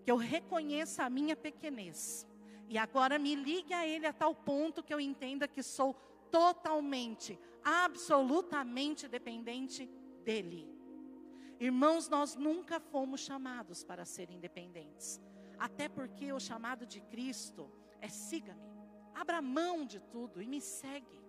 que 0.04 0.12
eu 0.12 0.16
reconheça 0.16 1.04
a 1.04 1.10
minha 1.10 1.36
pequenez, 1.36 2.26
e 2.70 2.78
agora 2.78 3.20
me 3.20 3.36
ligue 3.36 3.74
a 3.74 3.86
Ele 3.86 4.08
a 4.08 4.14
tal 4.14 4.34
ponto 4.34 4.82
que 4.82 4.94
eu 4.94 5.00
entenda 5.02 5.48
que 5.48 5.62
sou 5.62 5.94
totalmente, 6.32 7.38
absolutamente 7.64 9.08
dependente 9.08 9.90
dEle. 10.24 10.70
Irmãos, 11.60 12.10
nós 12.10 12.36
nunca 12.36 12.80
fomos 12.80 13.22
chamados 13.22 13.84
para 13.84 14.06
ser 14.06 14.30
independentes, 14.32 15.22
até 15.58 15.88
porque 15.88 16.34
o 16.34 16.40
chamado 16.40 16.86
de 16.86 17.02
Cristo 17.02 17.72
é 18.00 18.08
siga-me, 18.08 18.72
abra 19.14 19.42
mão 19.42 19.86
de 19.86 20.00
tudo 20.00 20.42
e 20.42 20.48
me 20.48 20.60
segue 20.60 21.22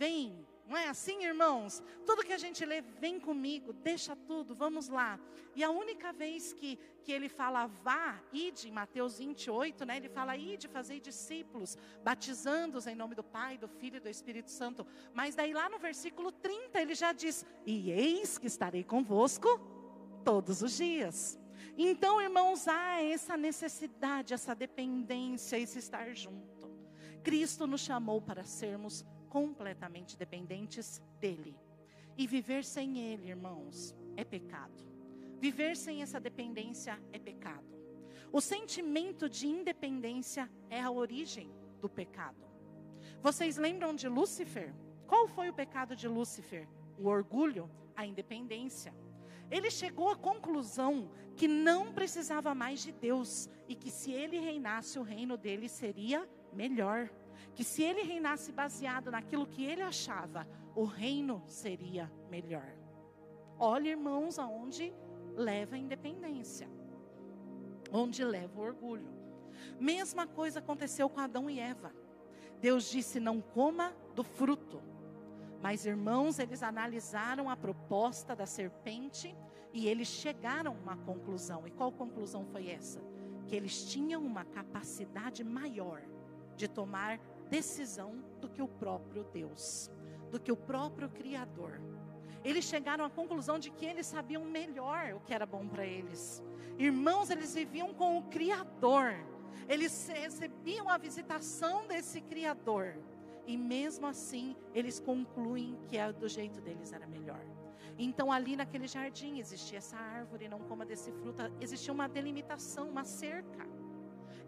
vem. 0.00 0.46
Não 0.70 0.76
é 0.76 0.86
assim, 0.86 1.24
irmãos? 1.24 1.82
Tudo 2.06 2.22
que 2.22 2.32
a 2.32 2.38
gente 2.38 2.64
lê, 2.64 2.80
vem 2.80 3.18
comigo, 3.18 3.72
deixa 3.72 4.14
tudo, 4.14 4.54
vamos 4.54 4.88
lá. 4.88 5.18
E 5.56 5.64
a 5.64 5.70
única 5.70 6.12
vez 6.12 6.52
que, 6.52 6.78
que 7.02 7.10
ele 7.10 7.28
fala 7.28 7.66
vá, 7.66 8.22
ide, 8.32 8.68
em 8.68 8.70
Mateus 8.70 9.18
28, 9.18 9.84
né? 9.84 9.96
Ele 9.96 10.08
fala 10.08 10.36
ide, 10.36 10.68
fazei 10.68 11.00
discípulos, 11.00 11.76
batizando-os 12.04 12.86
em 12.86 12.94
nome 12.94 13.16
do 13.16 13.24
Pai, 13.24 13.58
do 13.58 13.66
Filho 13.66 13.96
e 13.96 14.00
do 14.00 14.08
Espírito 14.08 14.48
Santo. 14.48 14.86
Mas 15.12 15.34
daí 15.34 15.52
lá 15.52 15.68
no 15.68 15.76
versículo 15.76 16.30
30 16.30 16.80
ele 16.80 16.94
já 16.94 17.12
diz: 17.12 17.44
E 17.66 17.90
eis 17.90 18.38
que 18.38 18.46
estarei 18.46 18.84
convosco 18.84 19.48
todos 20.24 20.62
os 20.62 20.76
dias. 20.76 21.36
Então, 21.76 22.22
irmãos, 22.22 22.68
há 22.68 23.02
essa 23.02 23.36
necessidade, 23.36 24.34
essa 24.34 24.54
dependência, 24.54 25.58
esse 25.58 25.80
estar 25.80 26.14
junto. 26.14 26.70
Cristo 27.24 27.66
nos 27.66 27.80
chamou 27.80 28.22
para 28.22 28.44
sermos 28.44 29.04
completamente 29.30 30.18
dependentes 30.18 31.00
dele. 31.18 31.56
E 32.18 32.26
viver 32.26 32.64
sem 32.64 32.98
ele, 32.98 33.28
irmãos, 33.28 33.96
é 34.16 34.24
pecado. 34.24 34.84
Viver 35.38 35.76
sem 35.76 36.02
essa 36.02 36.20
dependência 36.20 37.00
é 37.12 37.18
pecado. 37.18 37.64
O 38.30 38.40
sentimento 38.40 39.28
de 39.28 39.46
independência 39.46 40.50
é 40.68 40.80
a 40.80 40.90
origem 40.90 41.50
do 41.80 41.88
pecado. 41.88 42.44
Vocês 43.22 43.56
lembram 43.56 43.94
de 43.94 44.08
Lúcifer? 44.08 44.74
Qual 45.06 45.26
foi 45.26 45.48
o 45.48 45.54
pecado 45.54 45.96
de 45.96 46.06
Lúcifer? 46.06 46.68
O 46.98 47.08
orgulho, 47.08 47.70
a 47.96 48.04
independência. 48.04 48.94
Ele 49.50 49.70
chegou 49.70 50.10
à 50.10 50.16
conclusão 50.16 51.10
que 51.36 51.48
não 51.48 51.92
precisava 51.92 52.54
mais 52.54 52.80
de 52.82 52.92
Deus 52.92 53.48
e 53.68 53.74
que 53.74 53.90
se 53.90 54.12
ele 54.12 54.38
reinasse, 54.38 54.98
o 54.98 55.02
reino 55.02 55.36
dele 55.36 55.68
seria 55.68 56.28
melhor 56.52 57.10
que 57.54 57.64
se 57.64 57.82
ele 57.82 58.02
reinasse 58.02 58.52
baseado 58.52 59.10
naquilo 59.10 59.46
que 59.46 59.64
ele 59.64 59.82
achava, 59.82 60.46
o 60.74 60.84
reino 60.84 61.42
seria 61.46 62.10
melhor. 62.30 62.74
Olha, 63.58 63.90
irmãos, 63.90 64.38
aonde 64.38 64.92
leva 65.36 65.76
a 65.76 65.78
independência, 65.78 66.68
onde 67.92 68.24
leva 68.24 68.58
o 68.58 68.64
orgulho. 68.64 69.08
Mesma 69.78 70.26
coisa 70.26 70.60
aconteceu 70.60 71.08
com 71.08 71.20
Adão 71.20 71.50
e 71.50 71.60
Eva. 71.60 71.92
Deus 72.60 72.90
disse: 72.90 73.20
não 73.20 73.40
coma 73.40 73.94
do 74.14 74.22
fruto. 74.22 74.82
Mas, 75.62 75.84
irmãos, 75.84 76.38
eles 76.38 76.62
analisaram 76.62 77.50
a 77.50 77.56
proposta 77.56 78.34
da 78.34 78.46
serpente 78.46 79.36
e 79.74 79.86
eles 79.86 80.08
chegaram 80.08 80.72
a 80.72 80.74
uma 80.74 80.96
conclusão. 80.96 81.66
E 81.66 81.70
qual 81.70 81.92
conclusão 81.92 82.46
foi 82.46 82.68
essa? 82.68 83.02
Que 83.46 83.56
eles 83.56 83.84
tinham 83.84 84.24
uma 84.24 84.44
capacidade 84.44 85.44
maior 85.44 86.02
de 86.60 86.68
tomar 86.68 87.18
decisão 87.48 88.22
do 88.40 88.48
que 88.48 88.60
o 88.62 88.68
próprio 88.68 89.24
Deus, 89.24 89.90
do 90.30 90.38
que 90.38 90.52
o 90.52 90.56
próprio 90.56 91.08
Criador. 91.08 91.80
Eles 92.44 92.64
chegaram 92.64 93.04
à 93.04 93.10
conclusão 93.10 93.58
de 93.58 93.70
que 93.70 93.86
eles 93.86 94.06
sabiam 94.06 94.44
melhor 94.44 95.14
o 95.14 95.20
que 95.20 95.32
era 95.32 95.46
bom 95.46 95.66
para 95.66 95.84
eles. 95.84 96.42
Irmãos, 96.78 97.30
eles 97.30 97.54
viviam 97.54 97.92
com 97.94 98.18
o 98.18 98.22
Criador. 98.24 99.14
Eles 99.68 100.08
recebiam 100.08 100.88
a 100.88 100.98
visitação 100.98 101.86
desse 101.86 102.20
Criador. 102.20 102.96
E 103.46 103.56
mesmo 103.56 104.06
assim, 104.06 104.54
eles 104.74 105.00
concluem 105.00 105.78
que 105.88 105.96
é 105.96 106.12
do 106.12 106.28
jeito 106.28 106.60
deles 106.60 106.92
era 106.92 107.06
melhor. 107.06 107.44
Então, 107.98 108.32
ali 108.32 108.56
naquele 108.56 108.86
jardim 108.86 109.38
existia 109.38 109.78
essa 109.78 109.96
árvore, 109.96 110.48
não 110.48 110.60
coma 110.60 110.86
desse 110.86 111.10
fruto, 111.12 111.42
existia 111.60 111.92
uma 111.92 112.08
delimitação, 112.08 112.88
uma 112.88 113.04
cerca. 113.04 113.66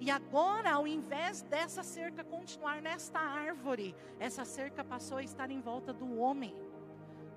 E 0.04 0.10
agora, 0.10 0.72
ao 0.72 0.84
invés 0.84 1.42
dessa 1.42 1.84
cerca 1.84 2.24
continuar 2.24 2.82
nesta 2.82 3.20
árvore, 3.20 3.94
essa 4.18 4.44
cerca 4.44 4.82
passou 4.82 5.18
a 5.18 5.22
estar 5.22 5.48
em 5.48 5.60
volta 5.60 5.92
do 5.92 6.18
homem. 6.18 6.56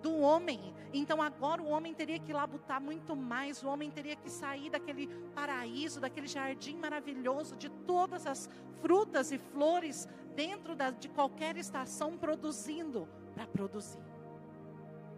Do 0.01 0.17
homem. 0.17 0.74
Então 0.91 1.22
agora 1.22 1.62
o 1.62 1.67
homem 1.67 1.93
teria 1.93 2.17
que 2.17 2.34
labutar 2.34 2.81
muito 2.81 3.15
mais, 3.15 3.62
o 3.62 3.67
homem 3.67 3.91
teria 3.91 4.15
que 4.15 4.31
sair 4.31 4.72
daquele 4.72 5.05
paraíso, 5.36 6.01
daquele 6.01 6.25
jardim 6.25 6.75
maravilhoso, 6.77 7.55
de 7.55 7.69
todas 7.69 8.25
as 8.25 8.50
frutas 8.81 9.31
e 9.31 9.38
flores 9.38 10.07
dentro 10.36 10.75
da, 10.75 10.89
de 10.89 11.07
qualquer 11.07 11.55
estação 11.57 12.17
produzindo 12.17 13.07
para 13.36 13.45
produzir. 13.45 14.01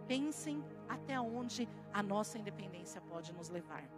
Pensem 0.06 0.62
até 0.86 1.18
onde 1.18 1.66
a 1.94 2.02
nossa 2.02 2.36
independência 2.36 3.00
pode 3.00 3.32
nos 3.32 3.48
levar. 3.48 3.88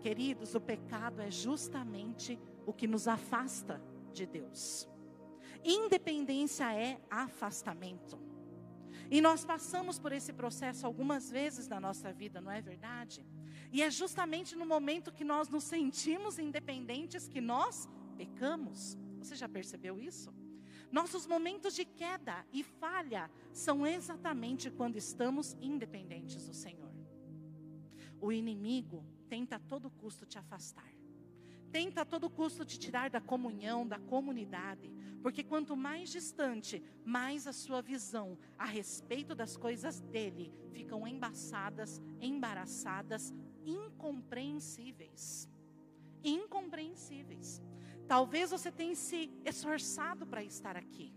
Queridos, 0.00 0.54
o 0.54 0.60
pecado 0.60 1.20
é 1.20 1.30
justamente 1.30 2.38
o 2.64 2.72
que 2.72 2.86
nos 2.86 3.08
afasta 3.08 3.82
de 4.12 4.26
Deus. 4.26 4.88
Independência 5.64 6.72
é 6.72 7.00
afastamento. 7.10 8.18
E 9.10 9.20
nós 9.20 9.44
passamos 9.44 9.98
por 9.98 10.12
esse 10.12 10.32
processo 10.32 10.86
algumas 10.86 11.30
vezes 11.30 11.66
na 11.66 11.80
nossa 11.80 12.12
vida, 12.12 12.40
não 12.40 12.52
é 12.52 12.60
verdade? 12.60 13.24
E 13.72 13.82
é 13.82 13.90
justamente 13.90 14.54
no 14.54 14.66
momento 14.66 15.12
que 15.12 15.24
nós 15.24 15.48
nos 15.48 15.64
sentimos 15.64 16.38
independentes 16.38 17.26
que 17.26 17.40
nós 17.40 17.88
pecamos. 18.16 18.96
Você 19.18 19.34
já 19.34 19.48
percebeu 19.48 19.98
isso? 19.98 20.32
Nossos 20.90 21.26
momentos 21.26 21.74
de 21.74 21.84
queda 21.84 22.46
e 22.52 22.62
falha 22.62 23.30
são 23.52 23.86
exatamente 23.86 24.70
quando 24.70 24.96
estamos 24.96 25.56
independentes 25.60 26.46
do 26.46 26.54
Senhor. 26.54 26.92
O 28.20 28.32
inimigo 28.32 29.04
tenta 29.28 29.56
a 29.56 29.58
todo 29.58 29.90
custo 29.90 30.26
te 30.26 30.38
afastar 30.38 30.98
tenta 31.70 32.02
a 32.02 32.04
todo 32.04 32.30
custo 32.30 32.64
te 32.64 32.78
tirar 32.78 33.10
da 33.10 33.20
comunhão, 33.20 33.86
da 33.86 33.98
comunidade, 33.98 34.92
porque 35.22 35.42
quanto 35.42 35.76
mais 35.76 36.10
distante, 36.10 36.82
mais 37.04 37.46
a 37.46 37.52
sua 37.52 37.82
visão 37.82 38.38
a 38.58 38.64
respeito 38.64 39.34
das 39.34 39.56
coisas 39.56 40.00
dele 40.00 40.52
ficam 40.72 41.06
embaçadas, 41.06 42.00
embaraçadas, 42.20 43.34
incompreensíveis. 43.64 45.48
Incompreensíveis. 46.22 47.62
Talvez 48.06 48.50
você 48.50 48.72
tenha 48.72 48.94
se 48.94 49.30
esforçado 49.44 50.26
para 50.26 50.42
estar 50.42 50.76
aqui. 50.76 51.12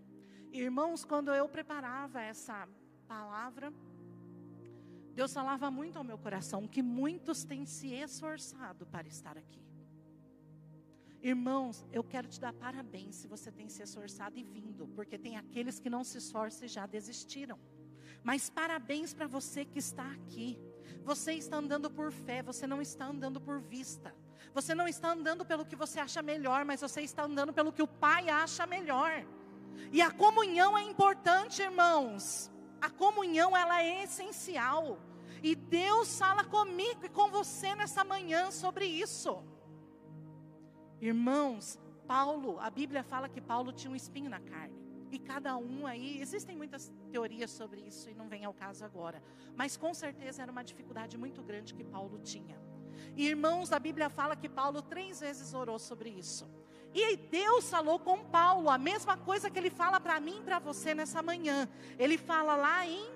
Irmãos, 0.51 1.06
quando 1.06 1.34
eu 1.34 1.48
preparava 1.48 2.22
essa 2.22 2.68
palavra, 3.08 3.74
Deus 5.13 5.34
falava 5.34 5.70
muito 5.70 5.98
ao 5.98 6.03
meu 6.03 6.18
coração 6.18 6.68
que 6.68 6.82
muitos 6.82 7.44
têm 7.44 7.65
se 7.65 7.88
esforçado 7.94 8.86
para 8.86 9.08
estar 9.08 9.38
aqui. 9.38 9.62
Irmãos, 11.22 11.86
eu 11.91 12.03
quero 12.03 12.27
te 12.27 12.39
dar 12.39 12.53
parabéns 12.53 13.15
se 13.15 13.27
você 13.27 13.51
tem 13.51 13.70
se 13.70 13.84
esforçado 13.84 14.39
e 14.39 14.44
vindo, 14.44 14.88
porque 14.88 15.18
tem 15.18 15.38
aqueles 15.38 15.80
que 15.80 15.89
não 15.89 16.03
se 16.03 16.18
esforçam 16.18 16.65
e 16.65 16.68
já 16.68 16.86
desistiram. 16.86 17.60
Mas 18.24 18.50
parabéns 18.50 19.13
para 19.13 19.27
você 19.27 19.63
que 19.63 19.80
está 19.80 20.10
aqui. 20.12 20.58
Você 21.03 21.34
está 21.34 21.58
andando 21.58 21.89
por 21.89 22.12
fé, 22.12 22.41
você 22.41 22.65
não 22.65 22.82
está 22.82 23.06
andando 23.06 23.39
por 23.39 23.60
vista. 23.60 24.13
Você 24.53 24.75
não 24.75 24.88
está 24.88 25.12
andando 25.12 25.46
pelo 25.46 25.65
que 25.65 25.75
você 25.75 26.00
acha 26.00 26.22
melhor, 26.22 26.65
mas 26.65 26.82
você 26.82 27.01
está 27.01 27.24
andando 27.24 27.53
pelo 27.53 27.72
que 27.72 27.82
o 27.82 27.88
Pai 27.88 28.30
acha 28.30 28.65
melhor. 28.65 29.25
E 29.91 30.01
a 30.01 30.12
comunhão 30.12 30.77
é 30.77 30.84
importante, 30.84 31.62
irmãos. 31.62 32.50
A 32.82 32.90
comunhão 32.90 33.56
ela 33.56 33.84
é 33.84 34.04
essencial. 34.04 34.98
E 35.44 35.55
Deus 35.55 36.18
fala 36.18 36.44
comigo 36.44 37.05
e 37.05 37.10
com 37.10 37.29
você 37.29 37.74
nessa 37.75 38.03
manhã 38.03 38.51
sobre 38.51 38.86
isso. 38.86 39.44
Irmãos, 41.00 41.79
Paulo, 42.08 42.60
a 42.60 42.70
Bíblia 42.70 43.03
fala 43.03 43.29
que 43.29 43.42
Paulo 43.42 43.72
tinha 43.72 43.92
um 43.92 43.96
espinho 43.96 44.29
na 44.29 44.40
carne. 44.40 44.79
E 45.12 45.20
cada 45.20 45.58
um 45.58 45.86
aí, 45.86 46.22
existem 46.22 46.55
muitas 46.55 46.92
teorias 47.12 47.51
sobre 47.51 47.82
isso 47.82 48.10
e 48.10 48.14
não 48.14 48.29
vem 48.29 48.46
ao 48.46 48.53
caso 48.53 48.86
agora. 48.86 49.22
Mas 49.55 49.75
com 49.75 49.94
certeza 49.94 50.42
era 50.42 50.51
uma 50.51 50.64
dificuldade 50.64 51.18
muito 51.18 51.42
grande 51.44 51.74
que 51.74 51.84
Paulo 51.84 52.20
tinha. 52.20 52.58
E 53.16 53.27
irmãos, 53.27 53.72
a 53.72 53.79
Bíblia 53.79 54.10
fala 54.10 54.36
que 54.36 54.48
Paulo 54.48 54.82
três 54.82 55.20
vezes 55.20 55.53
orou 55.53 55.77
sobre 55.77 56.10
isso. 56.10 56.50
E 56.94 57.16
Deus 57.16 57.70
falou 57.70 58.00
com 58.00 58.20
Paulo 58.20 58.70
a 58.70 58.77
mesma 58.77 59.16
coisa 59.16 59.50
que 59.50 59.58
ele 59.58 59.70
fala 59.70 60.00
para 60.00 60.20
mim 60.20 60.40
e 60.40 60.44
para 60.44 60.60
você 60.60 60.94
nessa 60.94 61.22
manhã. 61.22 61.68
Ele 61.98 62.18
fala 62.18 62.56
lá 62.56 62.86
em 62.86 63.10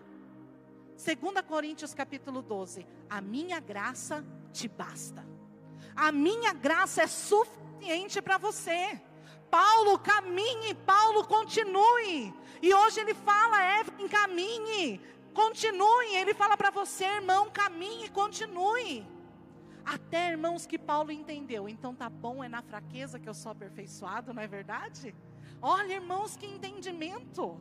2 0.96 1.46
Coríntios 1.46 1.94
capítulo 1.94 2.42
12: 2.42 2.86
A 3.10 3.20
minha 3.20 3.60
graça 3.60 4.26
te 4.54 4.68
basta. 4.68 5.26
A 5.96 6.12
minha 6.12 6.54
graça 6.54 7.04
é 7.04 7.08
suficiente 7.08 8.22
para 8.22 8.38
você. 8.38 9.00
Paulo, 9.50 10.00
caminhe, 10.00 10.74
Paulo, 10.74 11.26
continue. 11.26 12.34
E 12.62 12.74
hoje 12.74 13.00
ele 13.00 13.14
fala, 13.14 13.80
Evelyn, 13.80 14.08
caminhe, 14.08 15.02
continue. 15.34 16.16
Ele 16.16 16.34
fala 16.34 16.58
para 16.58 16.72
você, 16.72 17.06
irmão, 17.06 17.50
caminhe, 17.50 18.10
continue. 18.10 19.06
Até 19.86 20.32
irmãos 20.32 20.66
que 20.66 20.78
Paulo 20.78 21.12
entendeu. 21.12 21.70
Então 21.70 21.94
tá 21.94 22.10
bom, 22.10 22.44
é 22.44 22.50
na 22.50 22.62
fraqueza 22.62 23.20
que 23.20 23.30
eu 23.30 23.34
sou 23.34 23.52
aperfeiçoado, 23.52 24.34
não 24.34 24.42
é 24.42 24.48
verdade? 24.48 25.16
Olha, 25.62 25.94
irmãos, 25.94 26.36
que 26.36 26.46
entendimento. 26.46 27.60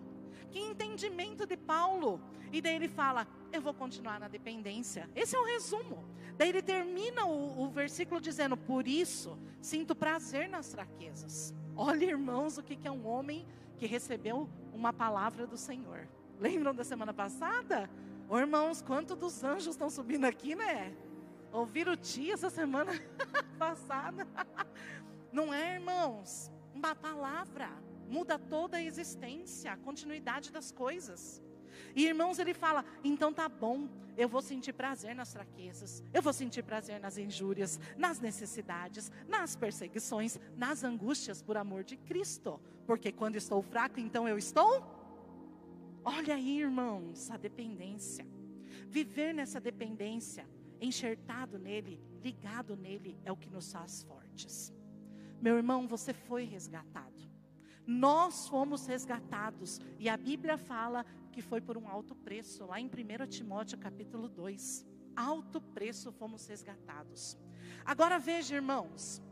Que 0.51 0.59
entendimento 0.59 1.47
de 1.47 1.57
Paulo. 1.57 2.21
E 2.53 2.61
daí 2.61 2.77
ele 2.77 2.89
fala: 2.89 3.27
Eu 3.53 3.61
vou 3.61 3.75
continuar 3.75 4.19
na 4.19 4.29
dependência. 4.29 5.11
Esse 5.15 5.37
é 5.37 5.39
o 5.39 5.45
resumo. 5.45 6.05
Daí 6.37 6.49
ele 6.49 6.63
termina 6.63 7.27
o, 7.27 7.63
o 7.63 7.69
versículo 7.69 8.21
dizendo: 8.21 8.57
Por 8.57 8.89
isso 8.89 9.39
sinto 9.61 9.95
prazer 9.95 10.49
nas 10.49 10.73
fraquezas. 10.73 11.55
Olha, 11.77 12.05
irmãos, 12.05 12.57
o 12.57 12.63
que, 12.63 12.77
que 12.77 12.87
é 12.87 12.91
um 12.91 13.07
homem 13.07 13.47
que 13.77 13.87
recebeu 13.87 14.49
uma 14.73 14.93
palavra 14.93 15.47
do 15.47 15.57
Senhor. 15.57 16.09
Lembram 16.39 16.75
da 16.75 16.85
semana 16.85 17.13
passada? 17.13 17.89
Ô, 18.29 18.39
irmãos, 18.39 18.83
quanto 18.83 19.15
dos 19.15 19.43
anjos 19.45 19.75
estão 19.75 19.91
subindo 19.91 20.25
aqui, 20.25 20.55
né? 20.55 20.95
Ouviram 21.55 21.93
o 21.93 21.97
tia 21.97 22.35
essa 22.35 22.51
semana 22.51 22.91
passada? 23.57 24.27
Não 25.31 25.55
é, 25.55 25.75
irmãos? 25.75 26.51
Uma 26.75 26.97
palavra 26.97 27.71
muda 28.09 28.37
toda 28.37 28.79
a 28.79 28.83
existência, 28.83 29.71
a 29.73 29.77
continuidade 29.77 30.51
das 30.51 30.73
coisas. 30.73 31.41
E 31.95 32.07
irmãos, 32.07 32.41
ele 32.41 32.53
fala: 32.55 32.85
então 33.05 33.33
tá 33.33 33.49
bom, 33.49 33.89
eu 34.17 34.29
vou 34.29 34.43
sentir 34.43 34.73
prazer 34.73 35.15
nas 35.15 35.33
fraquezas, 35.33 36.03
eu 36.13 36.21
vou 36.21 36.33
sentir 36.33 36.65
prazer 36.65 36.99
nas 36.99 37.19
injúrias, 37.19 37.79
nas 37.97 38.19
necessidades, 38.19 39.13
nas 39.29 39.55
perseguições, 39.55 40.41
nas 40.57 40.83
angústias 40.83 41.41
por 41.41 41.57
amor 41.57 41.85
de 41.85 41.97
Cristo, 41.97 42.61
porque 42.85 43.13
quando 43.13 43.37
estou 43.37 43.63
fraco, 43.63 44.01
então 44.01 44.29
eu 44.29 44.37
estou. 44.37 44.93
Olha 46.05 46.35
aí, 46.35 46.59
irmãos, 46.61 47.31
a 47.31 47.37
dependência. 47.37 48.27
Viver 48.89 49.33
nessa 49.33 49.61
dependência, 49.61 50.45
enxertado 50.81 51.59
nele, 51.59 52.01
ligado 52.23 52.77
nele, 52.77 53.19
é 53.25 53.33
o 53.33 53.37
que 53.37 53.51
nos 53.51 53.73
faz 53.73 54.03
fortes. 54.03 54.73
Meu 55.41 55.57
irmão, 55.57 55.87
você 55.87 56.13
foi 56.13 56.45
resgatado. 56.45 57.15
Nós 57.87 58.49
fomos 58.49 58.87
resgatados. 58.87 59.81
E 59.99 60.09
a 60.09 60.17
Bíblia 60.17 60.57
fala 60.57 61.05
que 61.33 61.43
foi 61.43 61.61
por 61.61 61.77
um 61.77 61.89
alto 61.89 62.15
preço, 62.15 62.65
lá 62.65 62.81
em 62.81 62.87
1 62.87 63.27
Timóteo 63.29 63.79
capítulo 63.79 64.29
2. 64.29 64.87
Alto 65.15 65.61
preço 65.61 66.11
fomos 66.13 66.47
resgatados. 66.47 67.37
Agora 67.85 68.19
veja, 68.19 68.55
irmãos, 68.55 69.23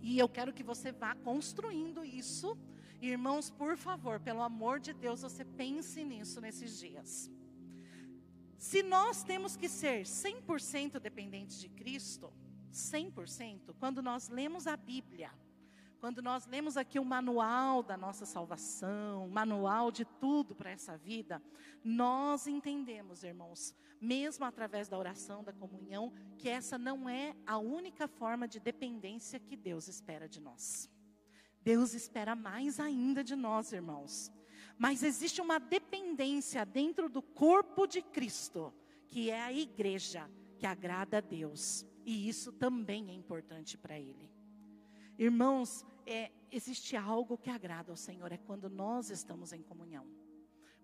e 0.00 0.18
eu 0.18 0.28
quero 0.28 0.52
que 0.52 0.62
você 0.62 0.90
vá 0.92 1.14
construindo 1.14 2.04
isso. 2.04 2.58
Irmãos, 3.00 3.50
por 3.50 3.76
favor, 3.76 4.18
pelo 4.18 4.42
amor 4.42 4.80
de 4.80 4.92
Deus, 4.92 5.22
você 5.22 5.44
pense 5.44 6.02
nisso 6.02 6.40
nesses 6.40 6.78
dias. 6.78 7.30
Se 8.58 8.82
nós 8.82 9.22
temos 9.22 9.56
que 9.56 9.68
ser 9.68 10.02
100% 10.02 10.98
dependentes 10.98 11.60
de 11.60 11.68
Cristo, 11.68 12.32
100%, 12.72 13.74
quando 13.78 14.02
nós 14.02 14.28
lemos 14.28 14.66
a 14.66 14.76
Bíblia, 14.76 15.30
quando 16.00 16.20
nós 16.20 16.44
lemos 16.46 16.76
aqui 16.76 16.98
o 16.98 17.04
manual 17.04 17.82
da 17.82 17.96
nossa 17.96 18.26
salvação, 18.26 19.28
manual 19.28 19.90
de 19.92 20.04
tudo 20.04 20.54
para 20.54 20.70
essa 20.70 20.96
vida, 20.96 21.40
nós 21.84 22.46
entendemos, 22.46 23.22
irmãos, 23.22 23.74
mesmo 24.00 24.44
através 24.44 24.88
da 24.88 24.98
oração, 24.98 25.42
da 25.42 25.52
comunhão, 25.52 26.12
que 26.36 26.48
essa 26.48 26.76
não 26.76 27.08
é 27.08 27.34
a 27.46 27.58
única 27.58 28.06
forma 28.06 28.46
de 28.46 28.58
dependência 28.58 29.40
que 29.40 29.56
Deus 29.56 29.88
espera 29.88 30.28
de 30.28 30.40
nós. 30.40 30.90
Deus 31.62 31.94
espera 31.94 32.34
mais 32.34 32.78
ainda 32.78 33.22
de 33.22 33.34
nós, 33.36 33.72
irmãos. 33.72 34.32
Mas 34.78 35.02
existe 35.02 35.40
uma 35.40 35.58
dependência 35.58 36.64
dentro 36.64 37.08
do 37.08 37.20
corpo 37.20 37.86
de 37.86 38.00
Cristo, 38.00 38.72
que 39.08 39.28
é 39.28 39.42
a 39.42 39.52
igreja, 39.52 40.30
que 40.56 40.66
agrada 40.66 41.18
a 41.18 41.20
Deus. 41.20 41.84
E 42.04 42.28
isso 42.28 42.52
também 42.52 43.10
é 43.10 43.12
importante 43.12 43.76
para 43.76 43.98
Ele. 43.98 44.30
Irmãos, 45.18 45.84
é, 46.06 46.30
existe 46.52 46.96
algo 46.96 47.36
que 47.36 47.50
agrada 47.50 47.90
ao 47.90 47.96
Senhor, 47.96 48.30
é 48.30 48.38
quando 48.38 48.70
nós 48.70 49.10
estamos 49.10 49.52
em 49.52 49.62
comunhão. 49.62 50.06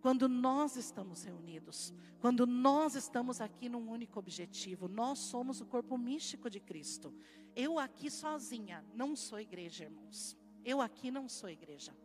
Quando 0.01 0.29
nós 0.29 0.77
estamos 0.77 1.23
reunidos, 1.23 1.95
quando 2.21 2.47
nós 2.47 2.95
estamos 2.95 3.41
aqui 3.41 3.71
num 3.71 3.89
único 3.89 4.19
objetivo, 4.19 4.87
nós 4.87 5.19
somos 5.19 5.63
o 5.63 5.67
corpo 5.67 5.97
místico 5.97 6.51
de 6.51 6.61
Cristo. 6.61 7.15
Eu 7.57 7.79
aqui 7.79 8.11
sozinha 8.11 8.85
não 8.93 9.17
sou 9.17 9.41
igreja, 9.41 9.85
irmãos. 9.85 10.37
Eu 10.63 10.83
aqui 10.83 11.11
não 11.11 11.27
sou 11.27 11.49
igreja. 11.49 11.97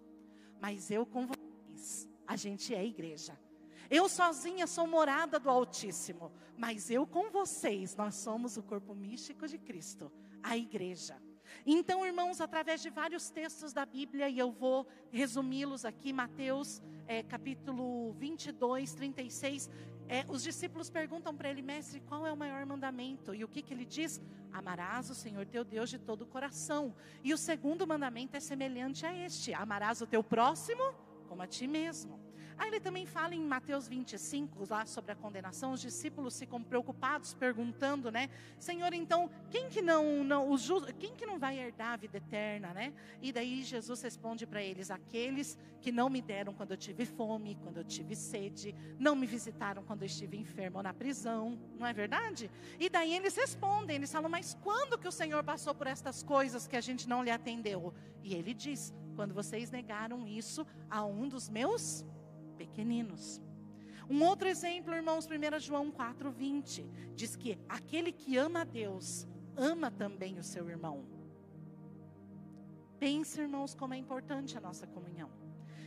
Mas 0.61 0.89
eu 0.89 1.05
com 1.05 1.27
a 2.27 2.35
gente 2.35 2.73
é 2.73 2.85
igreja. 2.85 3.37
Eu 3.89 4.07
sozinha 4.07 4.67
sou 4.67 4.85
morada 4.85 5.39
do 5.39 5.49
Altíssimo, 5.49 6.31
mas 6.55 6.91
eu 6.91 7.07
com 7.07 7.31
vocês, 7.31 7.95
nós 7.95 8.15
somos 8.15 8.55
o 8.57 8.63
corpo 8.63 8.93
místico 8.93 9.47
de 9.47 9.57
Cristo, 9.57 10.11
a 10.43 10.55
igreja. 10.55 11.17
Então, 11.65 12.05
irmãos, 12.05 12.39
através 12.39 12.81
de 12.81 12.89
vários 12.89 13.29
textos 13.29 13.73
da 13.73 13.85
Bíblia, 13.85 14.29
e 14.29 14.37
eu 14.37 14.51
vou 14.51 14.87
resumi-los 15.11 15.85
aqui, 15.85 16.13
Mateus 16.13 16.81
é, 17.07 17.23
capítulo 17.23 18.13
22, 18.13 18.93
36, 18.93 19.67
é, 20.07 20.23
os 20.27 20.43
discípulos 20.43 20.91
perguntam 20.91 21.35
para 21.35 21.49
ele, 21.49 21.63
mestre, 21.63 21.99
qual 22.01 22.25
é 22.25 22.31
o 22.31 22.37
maior 22.37 22.63
mandamento? 22.67 23.33
E 23.33 23.43
o 23.43 23.47
que, 23.47 23.63
que 23.63 23.73
ele 23.73 23.85
diz? 23.85 24.21
Amarás 24.53 25.09
o 25.09 25.15
Senhor 25.15 25.45
teu 25.47 25.63
Deus 25.63 25.89
de 25.89 25.97
todo 25.97 26.21
o 26.21 26.27
coração. 26.27 26.95
E 27.23 27.33
o 27.33 27.37
segundo 27.37 27.87
mandamento 27.87 28.37
é 28.37 28.39
semelhante 28.39 29.05
a 29.05 29.13
este: 29.13 29.53
amarás 29.53 30.01
o 30.01 30.07
teu 30.07 30.23
próximo 30.23 30.83
como 31.29 31.43
a 31.43 31.47
ti 31.47 31.67
mesmo. 31.67 32.28
Aí 32.59 32.67
ele 32.67 32.81
também 32.81 33.05
fala 33.05 33.33
em 33.33 33.39
Mateus 33.39 33.87
25, 33.87 34.67
lá 34.69 34.85
sobre 34.85 35.13
a 35.13 35.15
condenação, 35.15 35.71
os 35.71 35.79
discípulos 35.79 36.37
ficam 36.37 36.61
preocupados, 36.61 37.33
perguntando, 37.33 38.11
né? 38.11 38.29
Senhor, 38.59 38.93
então, 38.93 39.29
quem 39.49 39.69
que 39.69 39.81
não, 39.81 40.25
não 40.25 40.51
os, 40.51 40.69
quem 40.99 41.15
que 41.15 41.25
não 41.25 41.39
vai 41.39 41.57
herdar 41.57 41.93
a 41.93 41.95
vida 41.95 42.17
eterna, 42.17 42.73
né? 42.73 42.93
E 43.21 43.31
daí 43.31 43.63
Jesus 43.63 44.01
responde 44.01 44.45
para 44.45 44.61
eles: 44.61 44.91
aqueles 44.91 45.57
que 45.79 45.89
não 45.89 46.09
me 46.09 46.21
deram 46.21 46.53
quando 46.53 46.71
eu 46.71 46.77
tive 46.77 47.05
fome, 47.05 47.57
quando 47.63 47.77
eu 47.77 47.83
tive 47.85 48.13
sede, 48.13 48.75
não 48.99 49.15
me 49.15 49.25
visitaram 49.25 49.81
quando 49.81 50.01
eu 50.01 50.07
estive 50.07 50.35
enfermo 50.35 50.77
ou 50.77 50.83
na 50.83 50.93
prisão, 50.93 51.57
não 51.79 51.87
é 51.87 51.93
verdade? 51.93 52.51
E 52.77 52.89
daí 52.89 53.15
eles 53.15 53.37
respondem, 53.37 53.95
eles 53.95 54.11
falam: 54.11 54.29
mas 54.29 54.57
quando 54.61 54.97
que 54.97 55.07
o 55.07 55.13
Senhor 55.13 55.41
passou 55.45 55.73
por 55.73 55.87
estas 55.87 56.21
coisas 56.23 56.67
que 56.67 56.75
a 56.75 56.81
gente 56.81 57.07
não 57.07 57.23
lhe 57.23 57.31
atendeu? 57.31 57.93
E 58.21 58.35
ele 58.35 58.53
diz: 58.53 58.93
quando 59.15 59.33
vocês 59.33 59.71
negaram 59.71 60.27
isso 60.27 60.67
a 60.89 61.05
um 61.05 61.29
dos 61.29 61.47
meus 61.47 62.05
pequeninos. 62.59 63.41
Um 64.09 64.21
outro 64.25 64.47
exemplo, 64.49 64.93
irmãos, 64.93 65.25
1 65.25 65.59
João 65.59 65.91
4,20, 65.91 66.85
diz 67.15 67.35
que 67.35 67.57
aquele 67.69 68.11
que 68.11 68.35
ama 68.37 68.61
a 68.61 68.63
Deus, 68.63 69.25
ama 69.55 69.89
também 69.89 70.37
o 70.37 70.43
seu 70.43 70.67
irmão. 70.67 71.05
Pense, 72.99 73.39
irmãos, 73.39 73.73
como 73.73 73.93
é 73.93 73.97
importante 73.97 74.57
a 74.57 74.61
nossa 74.61 74.85
comunhão. 74.85 75.29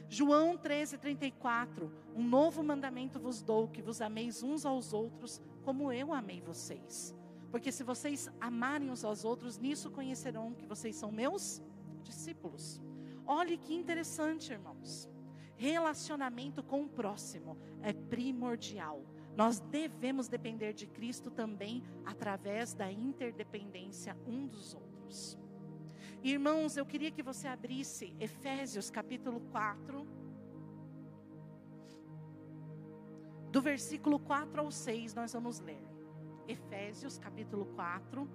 João 0.08 0.56
13,34, 0.56 1.90
um 2.14 2.22
novo 2.22 2.62
mandamento 2.62 3.18
vos 3.18 3.42
dou, 3.42 3.68
que 3.68 3.82
vos 3.82 4.00
ameis 4.00 4.42
uns 4.42 4.64
aos 4.64 4.92
outros, 4.92 5.42
como 5.62 5.92
eu 5.92 6.12
amei 6.12 6.40
vocês. 6.40 7.14
Porque 7.50 7.70
se 7.70 7.82
vocês 7.82 8.30
amarem 8.40 8.90
uns 8.90 9.04
aos 9.04 9.24
outros, 9.24 9.58
nisso 9.58 9.90
conhecerão 9.90 10.54
que 10.54 10.64
vocês 10.64 10.96
são 10.96 11.12
meus 11.12 11.60
discípulos. 12.02 12.80
Olhe 13.26 13.58
que 13.58 13.74
interessante, 13.74 14.52
irmãos 14.52 15.11
relacionamento 15.62 16.60
com 16.60 16.82
o 16.82 16.88
próximo 16.88 17.56
é 17.82 17.92
primordial. 17.92 19.00
Nós 19.36 19.60
devemos 19.60 20.26
depender 20.26 20.72
de 20.72 20.88
Cristo 20.88 21.30
também 21.30 21.84
através 22.04 22.74
da 22.74 22.90
interdependência 22.90 24.16
um 24.26 24.48
dos 24.48 24.74
outros. 24.74 25.38
Irmãos, 26.20 26.76
eu 26.76 26.84
queria 26.84 27.12
que 27.12 27.22
você 27.22 27.46
abrisse 27.46 28.12
Efésios 28.18 28.90
capítulo 28.90 29.40
4, 29.52 30.04
do 33.52 33.62
versículo 33.62 34.18
4 34.18 34.60
ao 34.62 34.70
6, 34.72 35.14
nós 35.14 35.32
vamos 35.32 35.60
ler. 35.60 35.84
Efésios 36.48 37.18
capítulo 37.18 37.66
4, 37.66 38.28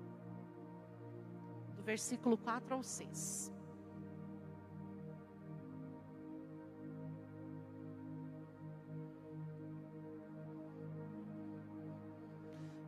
do 1.76 1.84
versículo 1.84 2.38
4 2.38 2.74
ao 2.74 2.84
6. 2.84 3.57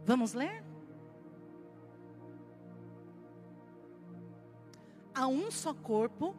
Vamos 0.10 0.34
ler? 0.34 0.64
Há 5.14 5.28
um 5.28 5.52
só 5.52 5.72
corpo 5.72 6.36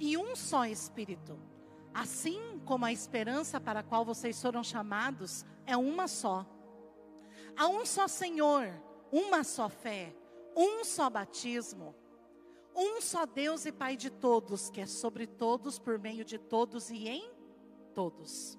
e 0.00 0.16
um 0.16 0.34
só 0.34 0.64
espírito. 0.64 1.38
Assim 1.92 2.58
como 2.64 2.86
a 2.86 2.92
esperança 2.94 3.60
para 3.60 3.80
a 3.80 3.82
qual 3.82 4.02
vocês 4.02 4.40
foram 4.40 4.64
chamados 4.64 5.44
é 5.66 5.76
uma 5.76 6.08
só. 6.08 6.46
Há 7.54 7.68
um 7.68 7.84
só 7.84 8.08
Senhor, 8.08 8.72
uma 9.12 9.44
só 9.44 9.68
fé, 9.68 10.16
um 10.56 10.82
só 10.82 11.10
batismo, 11.10 11.94
um 12.74 13.02
só 13.02 13.26
Deus 13.26 13.66
e 13.66 13.72
Pai 13.72 13.94
de 13.94 14.08
todos, 14.08 14.70
que 14.70 14.80
é 14.80 14.86
sobre 14.86 15.26
todos, 15.26 15.78
por 15.78 15.98
meio 15.98 16.24
de 16.24 16.38
todos 16.38 16.88
e 16.88 17.06
em 17.06 17.30
todos. 17.94 18.58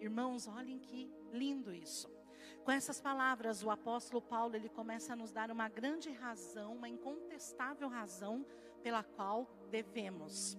Irmãos, 0.00 0.48
olhem 0.48 0.80
que 0.80 1.08
lindo 1.32 1.72
isso. 1.72 2.19
Com 2.64 2.70
essas 2.70 3.00
palavras, 3.00 3.62
o 3.62 3.70
apóstolo 3.70 4.20
Paulo 4.20 4.54
ele 4.54 4.68
começa 4.68 5.14
a 5.14 5.16
nos 5.16 5.32
dar 5.32 5.50
uma 5.50 5.68
grande 5.68 6.10
razão, 6.10 6.74
uma 6.74 6.88
incontestável 6.88 7.88
razão 7.88 8.44
pela 8.82 9.02
qual 9.02 9.48
devemos 9.70 10.58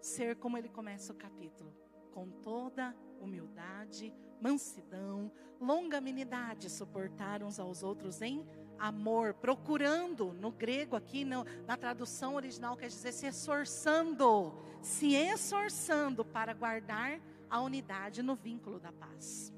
ser 0.00 0.36
como 0.36 0.56
ele 0.56 0.68
começa 0.68 1.12
o 1.12 1.16
capítulo, 1.16 1.74
com 2.12 2.30
toda 2.30 2.94
humildade, 3.20 4.12
mansidão, 4.40 5.32
longanimidade, 5.60 6.70
suportar 6.70 7.42
uns 7.42 7.58
aos 7.58 7.82
outros 7.82 8.20
em 8.22 8.46
amor, 8.78 9.34
procurando, 9.34 10.32
no 10.34 10.52
grego 10.52 10.94
aqui, 10.94 11.24
no, 11.24 11.44
na 11.66 11.76
tradução 11.76 12.36
original 12.36 12.76
quer 12.76 12.88
dizer 12.88 13.12
se 13.12 13.26
esforçando, 13.26 14.52
se 14.82 15.14
esforçando 15.14 16.24
para 16.24 16.52
guardar 16.52 17.18
a 17.50 17.60
unidade 17.60 18.22
no 18.22 18.36
vínculo 18.36 18.78
da 18.78 18.92
paz 18.92 19.52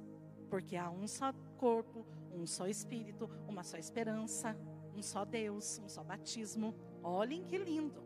porque 0.50 0.76
há 0.76 0.90
um 0.90 1.06
só 1.06 1.32
corpo, 1.56 2.04
um 2.32 2.44
só 2.46 2.66
espírito, 2.66 3.30
uma 3.48 3.62
só 3.62 3.78
esperança, 3.78 4.56
um 4.94 5.00
só 5.00 5.24
Deus, 5.24 5.78
um 5.78 5.88
só 5.88 6.02
batismo. 6.02 6.74
Olhem 7.02 7.44
que 7.44 7.56
lindo. 7.56 8.02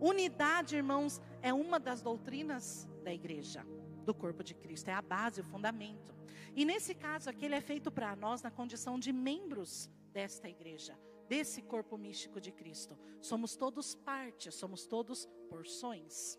Unidade, 0.00 0.74
irmãos, 0.74 1.20
é 1.42 1.52
uma 1.52 1.78
das 1.78 2.00
doutrinas 2.00 2.88
da 3.04 3.12
igreja, 3.12 3.64
do 4.04 4.14
corpo 4.14 4.42
de 4.42 4.54
Cristo, 4.54 4.88
é 4.88 4.94
a 4.94 5.02
base, 5.02 5.40
o 5.40 5.44
fundamento. 5.44 6.12
E 6.56 6.64
nesse 6.64 6.94
caso 6.94 7.30
aqui, 7.30 7.44
ele 7.44 7.54
é 7.54 7.60
feito 7.60 7.90
para 7.90 8.16
nós 8.16 8.42
na 8.42 8.50
condição 8.50 8.98
de 8.98 9.12
membros 9.12 9.88
desta 10.12 10.48
igreja, 10.48 10.98
desse 11.28 11.62
corpo 11.62 11.96
místico 11.96 12.40
de 12.40 12.50
Cristo. 12.50 12.98
Somos 13.20 13.54
todos 13.54 13.94
parte, 13.94 14.50
somos 14.50 14.86
todos 14.86 15.26
porções. 15.48 16.38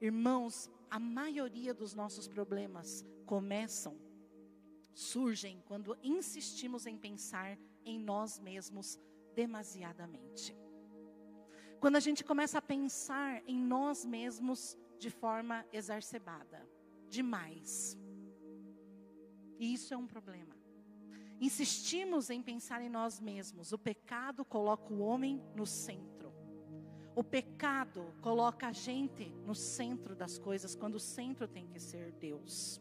Irmãos, 0.00 0.70
a 0.90 0.98
maioria 0.98 1.72
dos 1.72 1.94
nossos 1.94 2.26
problemas 2.26 3.04
começam 3.26 4.09
surgem 4.94 5.62
quando 5.66 5.96
insistimos 6.02 6.86
em 6.86 6.96
pensar 6.96 7.58
em 7.84 7.98
nós 7.98 8.38
mesmos 8.38 8.98
demasiadamente. 9.34 10.56
Quando 11.80 11.96
a 11.96 12.00
gente 12.00 12.22
começa 12.22 12.58
a 12.58 12.62
pensar 12.62 13.42
em 13.46 13.56
nós 13.56 14.04
mesmos 14.04 14.76
de 14.98 15.08
forma 15.08 15.64
exacerbada, 15.72 16.68
demais. 17.08 17.98
E 19.58 19.72
isso 19.72 19.94
é 19.94 19.96
um 19.96 20.06
problema. 20.06 20.54
Insistimos 21.40 22.28
em 22.28 22.42
pensar 22.42 22.82
em 22.82 22.90
nós 22.90 23.18
mesmos. 23.18 23.72
O 23.72 23.78
pecado 23.78 24.44
coloca 24.44 24.92
o 24.92 25.00
homem 25.00 25.42
no 25.54 25.64
centro. 25.64 26.34
O 27.16 27.24
pecado 27.24 28.14
coloca 28.20 28.68
a 28.68 28.72
gente 28.72 29.30
no 29.46 29.54
centro 29.54 30.14
das 30.14 30.38
coisas, 30.38 30.74
quando 30.74 30.96
o 30.96 31.00
centro 31.00 31.48
tem 31.48 31.66
que 31.66 31.80
ser 31.80 32.12
Deus. 32.12 32.80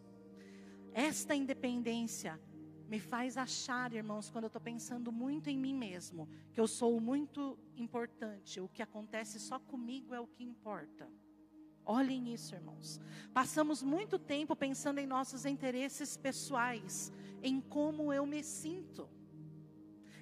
Esta 0.93 1.35
independência 1.35 2.39
me 2.87 2.99
faz 2.99 3.37
achar, 3.37 3.93
irmãos, 3.93 4.29
quando 4.29 4.45
eu 4.45 4.47
estou 4.47 4.61
pensando 4.61 5.11
muito 5.11 5.49
em 5.49 5.57
mim 5.57 5.75
mesmo, 5.75 6.27
que 6.51 6.59
eu 6.59 6.67
sou 6.67 6.99
muito 6.99 7.57
importante, 7.75 8.59
o 8.59 8.67
que 8.67 8.81
acontece 8.81 9.39
só 9.39 9.59
comigo 9.59 10.13
é 10.13 10.19
o 10.19 10.27
que 10.27 10.43
importa. 10.43 11.07
Olhem 11.85 12.33
isso, 12.33 12.55
irmãos. 12.55 12.99
Passamos 13.33 13.83
muito 13.83 14.17
tempo 14.17 14.55
pensando 14.55 14.99
em 14.99 15.05
nossos 15.05 15.45
interesses 15.45 16.17
pessoais, 16.17 17.11
em 17.43 17.61
como 17.61 18.11
eu 18.11 18.25
me 18.25 18.43
sinto. 18.43 19.09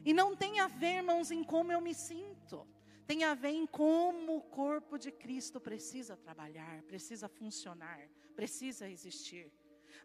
E 0.04 0.14
não 0.14 0.36
tem 0.36 0.60
a 0.60 0.68
ver, 0.68 0.98
irmãos, 0.98 1.32
em 1.32 1.44
como 1.44 1.72
eu 1.72 1.82
me 1.82 1.94
sinto. 1.94 2.68
Tem 3.06 3.24
a 3.24 3.34
ver 3.34 3.50
em 3.52 3.66
como 3.66 4.38
o 4.38 4.42
corpo 4.42 4.98
de 4.98 5.12
Cristo 5.12 5.60
precisa 5.60 6.18
trabalhar, 6.18 6.82
precisa 6.84 7.30
funcionar 7.30 8.10
precisa 8.38 8.88
existir. 8.88 9.52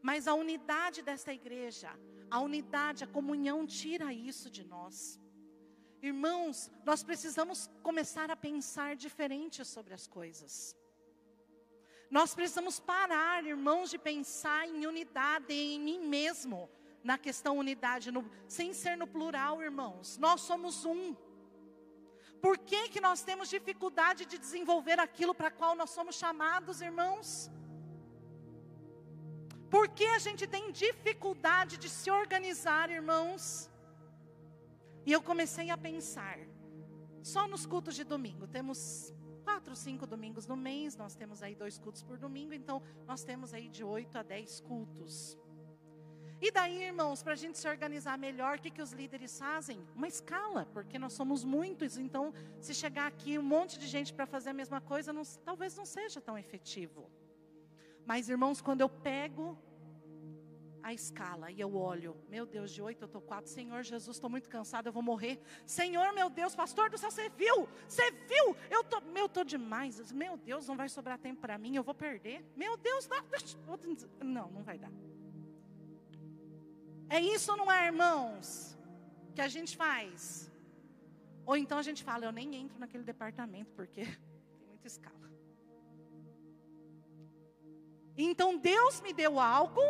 Mas 0.01 0.27
a 0.27 0.35
unidade 0.35 1.03
desta 1.03 1.33
igreja, 1.33 1.91
a 2.31 2.41
unidade, 2.41 3.05
a 3.05 3.07
comunhão 3.07 3.67
tira 3.67 4.13
isso 4.13 4.49
de 4.51 4.65
nós. 4.65 5.21
Irmãos, 6.01 6.71
nós 6.85 7.03
precisamos 7.03 7.71
começar 7.83 8.31
a 8.31 8.37
pensar 8.37 8.97
diferente 8.97 9.65
sobre 9.65 9.95
as 9.95 10.07
coisas. 10.07 10.77
Nós 12.11 12.35
precisamos 12.35 12.81
parar, 12.81 13.47
irmãos, 13.47 13.89
de 13.89 13.99
pensar 13.99 14.69
em 14.69 14.85
unidade 14.87 15.53
em 15.55 15.81
mim 15.81 16.01
mesmo, 16.01 16.69
na 17.03 17.17
questão 17.17 17.57
unidade, 17.57 18.11
no, 18.11 18.29
sem 18.49 18.75
ser 18.75 18.97
no 18.97 19.07
plural, 19.07 19.63
irmãos. 19.63 20.19
Nós 20.19 20.41
somos 20.41 20.85
um. 20.85 21.15
Por 22.41 22.59
que, 22.59 22.89
que 22.89 23.01
nós 23.01 23.23
temos 23.23 23.49
dificuldade 23.49 24.27
de 24.27 24.37
desenvolver 24.37 24.99
aquilo 24.99 25.35
para 25.35 25.51
qual 25.51 25.77
nós 25.77 25.91
somos 25.91 26.17
chamados, 26.17 26.83
irmãos? 26.83 27.51
Por 29.73 29.89
que 29.89 30.05
a 30.05 30.19
gente 30.19 30.47
tem 30.47 30.71
dificuldade 30.71 31.79
de 31.79 31.89
se 31.89 32.11
organizar, 32.11 32.91
irmãos? 32.91 33.71
E 35.07 35.11
eu 35.11 35.23
comecei 35.23 35.71
a 35.71 35.79
pensar, 35.79 36.39
só 37.23 37.49
nos 37.49 37.65
cultos 37.65 37.95
de 37.95 38.05
domingo, 38.05 38.47
temos 38.47 39.15
quatro, 39.43 39.75
cinco 39.75 40.07
domingos 40.07 40.47
no 40.47 40.59
mês, 40.59 40.95
nós 40.95 41.15
temos 41.15 41.43
aí 41.43 41.55
dois 41.55 41.79
cultos 41.79 42.03
por 42.03 42.19
domingo, 42.19 42.53
então 42.53 42.83
nós 43.07 43.25
temos 43.25 43.55
aí 43.55 43.71
de 43.71 43.83
oito 43.83 44.19
a 44.19 44.23
dez 44.23 44.61
cultos. 44.61 45.39
E 46.39 46.51
daí, 46.51 46.83
irmãos, 46.83 47.23
para 47.23 47.33
a 47.33 47.41
gente 47.43 47.57
se 47.59 47.67
organizar 47.67 48.19
melhor, 48.19 48.59
o 48.59 48.61
que, 48.61 48.71
que 48.71 48.83
os 48.83 48.93
líderes 48.93 49.39
fazem? 49.39 49.83
Uma 49.97 50.07
escala, 50.07 50.69
porque 50.75 50.99
nós 50.99 51.15
somos 51.15 51.45
muitos, 51.45 51.97
então 51.97 52.35
se 52.61 52.75
chegar 52.75 53.07
aqui 53.07 53.39
um 53.39 53.49
monte 53.57 53.79
de 53.79 53.87
gente 53.87 54.13
para 54.13 54.27
fazer 54.27 54.51
a 54.51 54.55
mesma 54.63 54.83
coisa, 54.83 55.15
não, 55.15 55.23
talvez 55.43 55.75
não 55.79 55.87
seja 55.87 56.21
tão 56.21 56.37
efetivo. 56.37 57.11
Mas, 58.05 58.29
irmãos, 58.29 58.61
quando 58.61 58.81
eu 58.81 58.89
pego 58.89 59.59
a 60.83 60.93
escala 60.93 61.51
e 61.51 61.61
eu 61.61 61.75
olho, 61.77 62.17
meu 62.29 62.45
Deus, 62.45 62.71
de 62.73 62.83
oito 62.83 63.03
eu 63.03 63.07
estou 63.07 63.21
quatro, 63.21 63.51
Senhor 63.51 63.83
Jesus, 63.83 64.17
estou 64.17 64.29
muito 64.29 64.49
cansado, 64.49 64.89
eu 64.89 64.93
vou 64.93 65.03
morrer. 65.03 65.41
Senhor, 65.65 66.13
meu 66.13 66.29
Deus, 66.29 66.55
pastor 66.55 66.91
do 66.91 66.99
céu, 66.99 67.11
você 67.11 67.29
viu? 67.29 67.69
Você 67.87 68.11
viu? 68.11 68.57
Eu 68.71 68.83
tô, 68.83 69.01
meu, 69.01 69.27
estou 69.27 69.45
demais. 69.45 70.11
Meu 70.11 70.37
Deus, 70.37 70.67
não 70.67 70.77
vai 70.77 70.89
sobrar 70.89 71.19
tempo 71.19 71.41
para 71.41 71.57
mim, 71.57 71.77
eu 71.77 71.85
vou 71.85 71.95
perder. 71.95 72.45
Meu 72.57 72.77
Deus, 72.77 73.09
não, 73.09 73.79
não, 74.25 74.51
não 74.51 74.63
vai 74.63 74.79
dar. 74.79 74.93
É 77.09 77.21
isso, 77.21 77.57
não 77.57 77.71
é, 77.71 77.87
irmãos? 77.87 78.77
Que 79.35 79.41
a 79.41 79.49
gente 79.49 79.77
faz. 79.77 80.51
Ou 81.45 81.57
então 81.57 81.79
a 81.79 81.83
gente 81.83 82.03
fala, 82.03 82.25
eu 82.25 82.33
nem 82.33 82.55
entro 82.55 82.79
naquele 82.79 83.05
departamento 83.05 83.73
porque 83.73 84.03
tem 84.59 84.67
muita 84.67 84.87
escala. 84.87 85.32
Então 88.17 88.59
Deus 88.59 89.01
me 89.01 89.13
deu 89.13 89.41
algo 89.41 89.81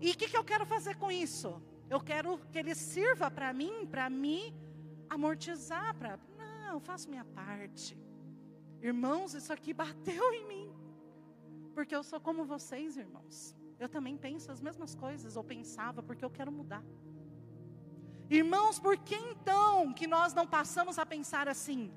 e 0.00 0.10
o 0.10 0.16
que, 0.16 0.28
que 0.28 0.36
eu 0.36 0.44
quero 0.44 0.66
fazer 0.66 0.96
com 0.96 1.10
isso? 1.10 1.62
Eu 1.88 2.00
quero 2.00 2.38
que 2.50 2.58
ele 2.58 2.74
sirva 2.74 3.30
para 3.30 3.52
mim, 3.52 3.86
para 3.86 4.08
me 4.10 4.54
amortizar, 5.08 5.94
para. 5.96 6.18
Não, 6.38 6.72
eu 6.74 6.80
faço 6.80 7.08
minha 7.08 7.24
parte. 7.24 7.98
Irmãos, 8.82 9.34
isso 9.34 9.52
aqui 9.52 9.72
bateu 9.82 10.32
em 10.32 10.46
mim. 10.46 10.72
Porque 11.74 11.94
eu 11.94 12.02
sou 12.02 12.20
como 12.20 12.44
vocês, 12.44 12.96
irmãos. 12.96 13.56
Eu 13.78 13.88
também 13.88 14.16
penso 14.16 14.52
as 14.52 14.60
mesmas 14.60 14.94
coisas, 14.94 15.36
ou 15.36 15.42
pensava, 15.42 16.02
porque 16.02 16.24
eu 16.24 16.30
quero 16.30 16.52
mudar. 16.52 16.84
Irmãos, 18.30 18.78
por 18.78 18.96
que 18.96 19.14
então 19.14 19.92
que 19.92 20.06
nós 20.06 20.32
não 20.32 20.46
passamos 20.46 20.98
a 20.98 21.04
pensar 21.04 21.48
assim? 21.48 21.92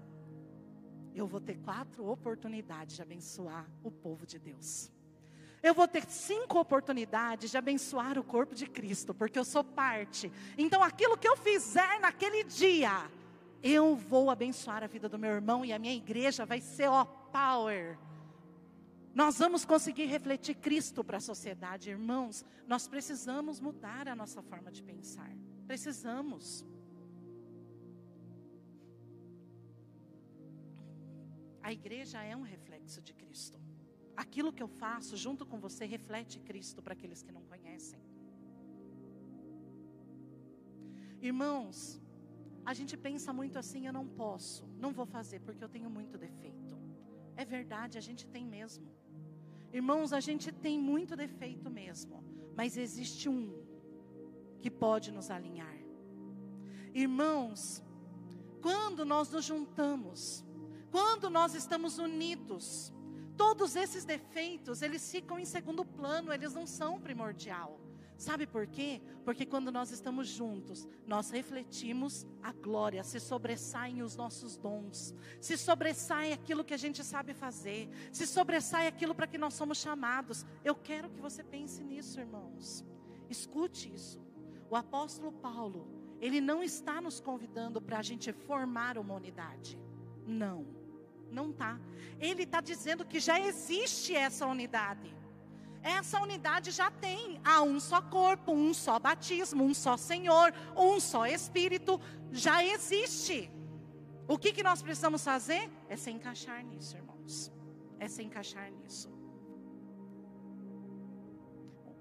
Eu 1.14 1.26
vou 1.28 1.40
ter 1.40 1.58
quatro 1.58 2.06
oportunidades 2.06 2.96
de 2.96 3.02
abençoar 3.02 3.70
o 3.84 3.92
povo 3.92 4.26
de 4.26 4.38
Deus. 4.38 4.92
Eu 5.68 5.74
vou 5.74 5.86
ter 5.86 6.06
cinco 6.06 6.58
oportunidades 6.58 7.52
de 7.52 7.58
abençoar 7.58 8.18
o 8.18 8.24
corpo 8.24 8.56
de 8.56 8.68
Cristo, 8.68 9.14
porque 9.14 9.38
eu 9.38 9.44
sou 9.44 9.66
parte. 9.66 10.32
Então, 10.58 10.82
aquilo 10.82 11.18
que 11.18 11.28
eu 11.28 11.36
fizer 11.36 12.00
naquele 12.00 12.46
dia, 12.46 13.12
eu 13.62 13.94
vou 13.94 14.30
abençoar 14.30 14.82
a 14.82 14.88
vida 14.88 15.10
do 15.10 15.20
meu 15.20 15.32
irmão 15.32 15.66
e 15.66 15.74
a 15.74 15.80
minha 15.80 15.94
igreja 15.94 16.46
vai 16.46 16.62
ser, 16.62 16.88
ó, 16.88 17.04
power. 17.04 18.00
Nós 19.14 19.40
vamos 19.40 19.66
conseguir 19.66 20.06
refletir 20.06 20.56
Cristo 20.56 21.04
para 21.04 21.18
a 21.18 21.20
sociedade, 21.20 21.90
irmãos. 21.90 22.46
Nós 22.66 22.88
precisamos 22.88 23.60
mudar 23.60 24.08
a 24.08 24.16
nossa 24.16 24.42
forma 24.42 24.72
de 24.72 24.82
pensar. 24.82 25.30
Precisamos. 25.68 26.66
A 31.62 31.74
igreja 31.74 32.24
é 32.24 32.34
um 32.38 32.44
reflexo 32.44 33.02
de 33.02 33.14
Cristo 33.14 33.67
aquilo 34.24 34.52
que 34.52 34.64
eu 34.64 34.68
faço 34.68 35.16
junto 35.16 35.46
com 35.46 35.60
você 35.60 35.86
reflete 35.86 36.40
Cristo 36.40 36.82
para 36.82 36.94
aqueles 36.94 37.22
que 37.22 37.32
não 37.32 37.44
conhecem. 37.52 38.00
Irmãos, 41.22 42.02
a 42.66 42.74
gente 42.74 42.96
pensa 42.98 43.32
muito 43.32 43.58
assim, 43.60 43.86
eu 43.86 43.94
não 43.94 44.08
posso, 44.08 44.66
não 44.84 44.92
vou 44.92 45.06
fazer 45.06 45.40
porque 45.42 45.64
eu 45.64 45.70
tenho 45.70 45.90
muito 45.90 46.18
defeito. 46.18 46.76
É 47.36 47.46
verdade, 47.46 47.98
a 47.98 48.02
gente 48.02 48.26
tem 48.28 48.46
mesmo. 48.46 48.88
Irmãos, 49.72 50.12
a 50.12 50.20
gente 50.20 50.52
tem 50.52 50.80
muito 50.80 51.16
defeito 51.16 51.70
mesmo, 51.70 52.24
mas 52.56 52.76
existe 52.76 53.30
um 53.30 53.44
que 54.60 54.72
pode 54.72 55.12
nos 55.12 55.30
alinhar. 55.30 55.78
Irmãos, 56.94 57.84
quando 58.62 59.06
nós 59.06 59.30
nos 59.30 59.46
juntamos, 59.46 60.44
quando 60.90 61.30
nós 61.30 61.54
estamos 61.54 62.00
unidos, 62.00 62.92
Todos 63.38 63.76
esses 63.76 64.04
defeitos, 64.04 64.82
eles 64.82 65.10
ficam 65.10 65.38
em 65.40 65.46
segundo 65.46 65.86
plano, 65.86 66.34
eles 66.34 66.54
não 66.54 66.66
são 66.66 67.00
primordial. 67.00 67.80
Sabe 68.18 68.48
por 68.48 68.66
quê? 68.66 69.00
Porque 69.24 69.46
quando 69.46 69.72
nós 69.72 69.92
estamos 69.92 70.28
juntos, 70.28 70.88
nós 71.06 71.30
refletimos 71.30 72.26
a 72.42 72.52
glória, 72.52 73.04
se 73.04 73.20
sobressaem 73.20 74.02
os 74.02 74.16
nossos 74.16 74.58
dons, 74.58 75.14
se 75.40 75.56
sobressai 75.56 76.34
aquilo 76.34 76.64
que 76.64 76.74
a 76.74 76.78
gente 76.78 77.04
sabe 77.04 77.36
fazer, 77.36 77.88
se 78.12 78.26
sobressai 78.26 78.88
aquilo 78.88 79.14
para 79.14 79.28
que 79.28 79.38
nós 79.38 79.54
somos 79.54 79.78
chamados. 79.78 80.44
Eu 80.66 80.74
quero 80.74 81.12
que 81.12 81.22
você 81.22 81.44
pense 81.44 81.84
nisso, 81.84 82.20
irmãos. 82.20 82.84
Escute 83.30 83.94
isso. 83.94 84.20
O 84.68 84.76
apóstolo 84.76 85.32
Paulo, 85.32 85.88
ele 86.20 86.42
não 86.42 86.64
está 86.64 87.00
nos 87.00 87.20
convidando 87.20 87.80
para 87.80 88.00
a 88.00 88.02
gente 88.02 88.34
formar 88.34 88.98
uma 88.98 89.14
unidade. 89.14 89.80
Não. 90.26 90.77
Não 91.32 91.52
está. 91.52 91.80
Ele 92.20 92.44
está 92.44 92.62
dizendo 92.62 93.06
que 93.06 93.20
já 93.20 93.40
existe 93.40 94.16
essa 94.16 94.46
unidade. 94.46 95.16
Essa 95.82 96.22
unidade 96.22 96.72
já 96.72 96.90
tem. 96.92 97.40
Há 97.44 97.62
um 97.62 97.80
só 97.80 98.02
corpo, 98.02 98.52
um 98.52 98.74
só 98.74 99.00
batismo, 99.00 99.64
um 99.64 99.74
só 99.74 99.96
Senhor, 99.96 100.54
um 100.76 101.00
só 101.00 101.26
Espírito. 101.26 102.00
Já 102.32 102.64
existe. 102.64 103.50
O 104.28 104.38
que, 104.38 104.52
que 104.52 104.64
nós 104.64 104.82
precisamos 104.82 105.24
fazer? 105.24 105.70
É 105.88 105.96
se 105.96 106.12
encaixar 106.12 106.64
nisso, 106.64 106.98
irmãos. 106.98 107.52
É 108.00 108.08
se 108.08 108.22
encaixar 108.22 108.70
nisso. 108.72 109.10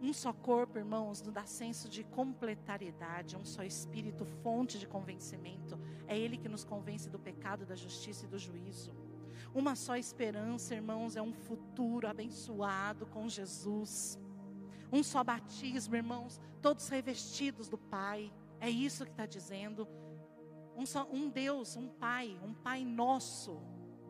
Um 0.01 0.13
só 0.13 0.33
corpo, 0.33 0.79
irmãos, 0.79 1.23
nos 1.23 1.33
dá 1.33 1.47
senso 1.47 1.89
de 1.89 2.05
completariedade, 2.05 3.37
um 3.37 3.45
só 3.45 3.63
espírito, 3.63 4.25
fonte 4.43 4.79
de 4.79 4.87
convencimento. 4.87 5.79
É 6.07 6.19
Ele 6.19 6.37
que 6.37 6.49
nos 6.49 6.65
convence 6.65 7.09
do 7.09 7.19
pecado, 7.19 7.65
da 7.65 7.75
justiça 7.75 8.25
e 8.25 8.29
do 8.29 8.39
juízo. 8.39 8.93
Uma 9.57 9.75
só 9.75 9.97
esperança, 9.97 10.75
irmãos, 10.75 11.17
é 11.17 11.23
um 11.23 11.33
futuro 11.33 12.07
abençoado 12.07 13.07
com 13.07 13.27
Jesus. 13.27 14.19
Um 14.93 15.03
só 15.03 15.25
batismo, 15.25 15.97
irmãos, 15.97 16.39
todos 16.61 16.87
revestidos 16.91 17.67
do 17.67 17.79
Pai. 17.79 18.31
É 18.61 18.69
isso 18.69 19.07
que 19.07 19.13
está 19.13 19.25
dizendo. 19.25 19.89
Um, 20.77 20.85
só, 20.85 21.09
um 21.11 21.31
Deus, 21.31 21.75
um 21.75 21.89
Pai, 21.89 22.39
um 22.45 22.53
Pai 22.53 22.85
nosso, 22.85 23.59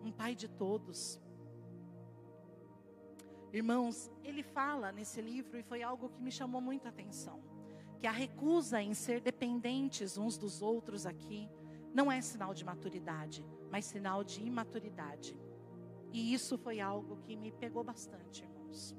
um 0.03 0.11
Pai 0.11 0.35
de 0.35 0.49
todos. 0.49 1.21
Irmãos, 3.53 4.11
ele 4.25 4.43
fala 4.43 4.91
nesse 4.91 5.21
livro, 5.21 5.57
e 5.57 5.63
foi 5.63 5.81
algo 5.81 6.09
que 6.09 6.21
me 6.21 6.33
chamou 6.33 6.61
muito 6.61 6.87
a 6.87 6.89
atenção, 6.89 7.41
que 8.01 8.09
a 8.09 8.11
recusa 8.11 8.83
em 8.83 8.95
ser 8.95 9.21
dependentes 9.21 10.19
uns 10.19 10.37
dos 10.37 10.61
outros 10.61 11.07
aqui 11.07 11.49
não 11.95 12.11
é 12.11 12.21
sinal 12.21 12.53
de 12.53 12.65
maturidade, 12.65 13.47
mas 13.77 13.85
sinal 13.85 14.25
de 14.25 14.43
imaturidade. 14.43 15.39
E 16.11 16.33
isso 16.33 16.57
foi 16.57 16.81
algo 16.81 17.19
que 17.25 17.37
me 17.37 17.53
pegou 17.53 17.85
bastante, 17.85 18.43
irmãos. 18.43 18.97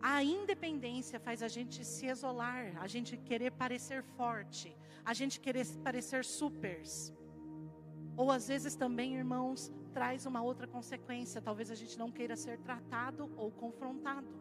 A 0.00 0.22
independência 0.22 1.18
faz 1.18 1.42
a 1.42 1.48
gente 1.48 1.84
se 1.84 2.06
isolar, 2.06 2.80
a 2.80 2.86
gente 2.86 3.16
querer 3.16 3.50
parecer 3.50 4.04
forte, 4.18 4.68
a 5.04 5.12
gente 5.12 5.40
querer 5.40 5.66
parecer 5.82 6.24
supers. 6.24 7.12
Ou 8.16 8.30
às 8.30 8.46
vezes 8.46 8.76
também, 8.76 9.16
irmãos, 9.16 9.72
traz 9.92 10.26
uma 10.26 10.42
outra 10.42 10.68
consequência. 10.68 11.42
Talvez 11.42 11.68
a 11.68 11.74
gente 11.74 11.98
não 11.98 12.12
queira 12.12 12.36
ser 12.36 12.60
tratado 12.60 13.28
ou 13.36 13.50
confrontado. 13.50 14.32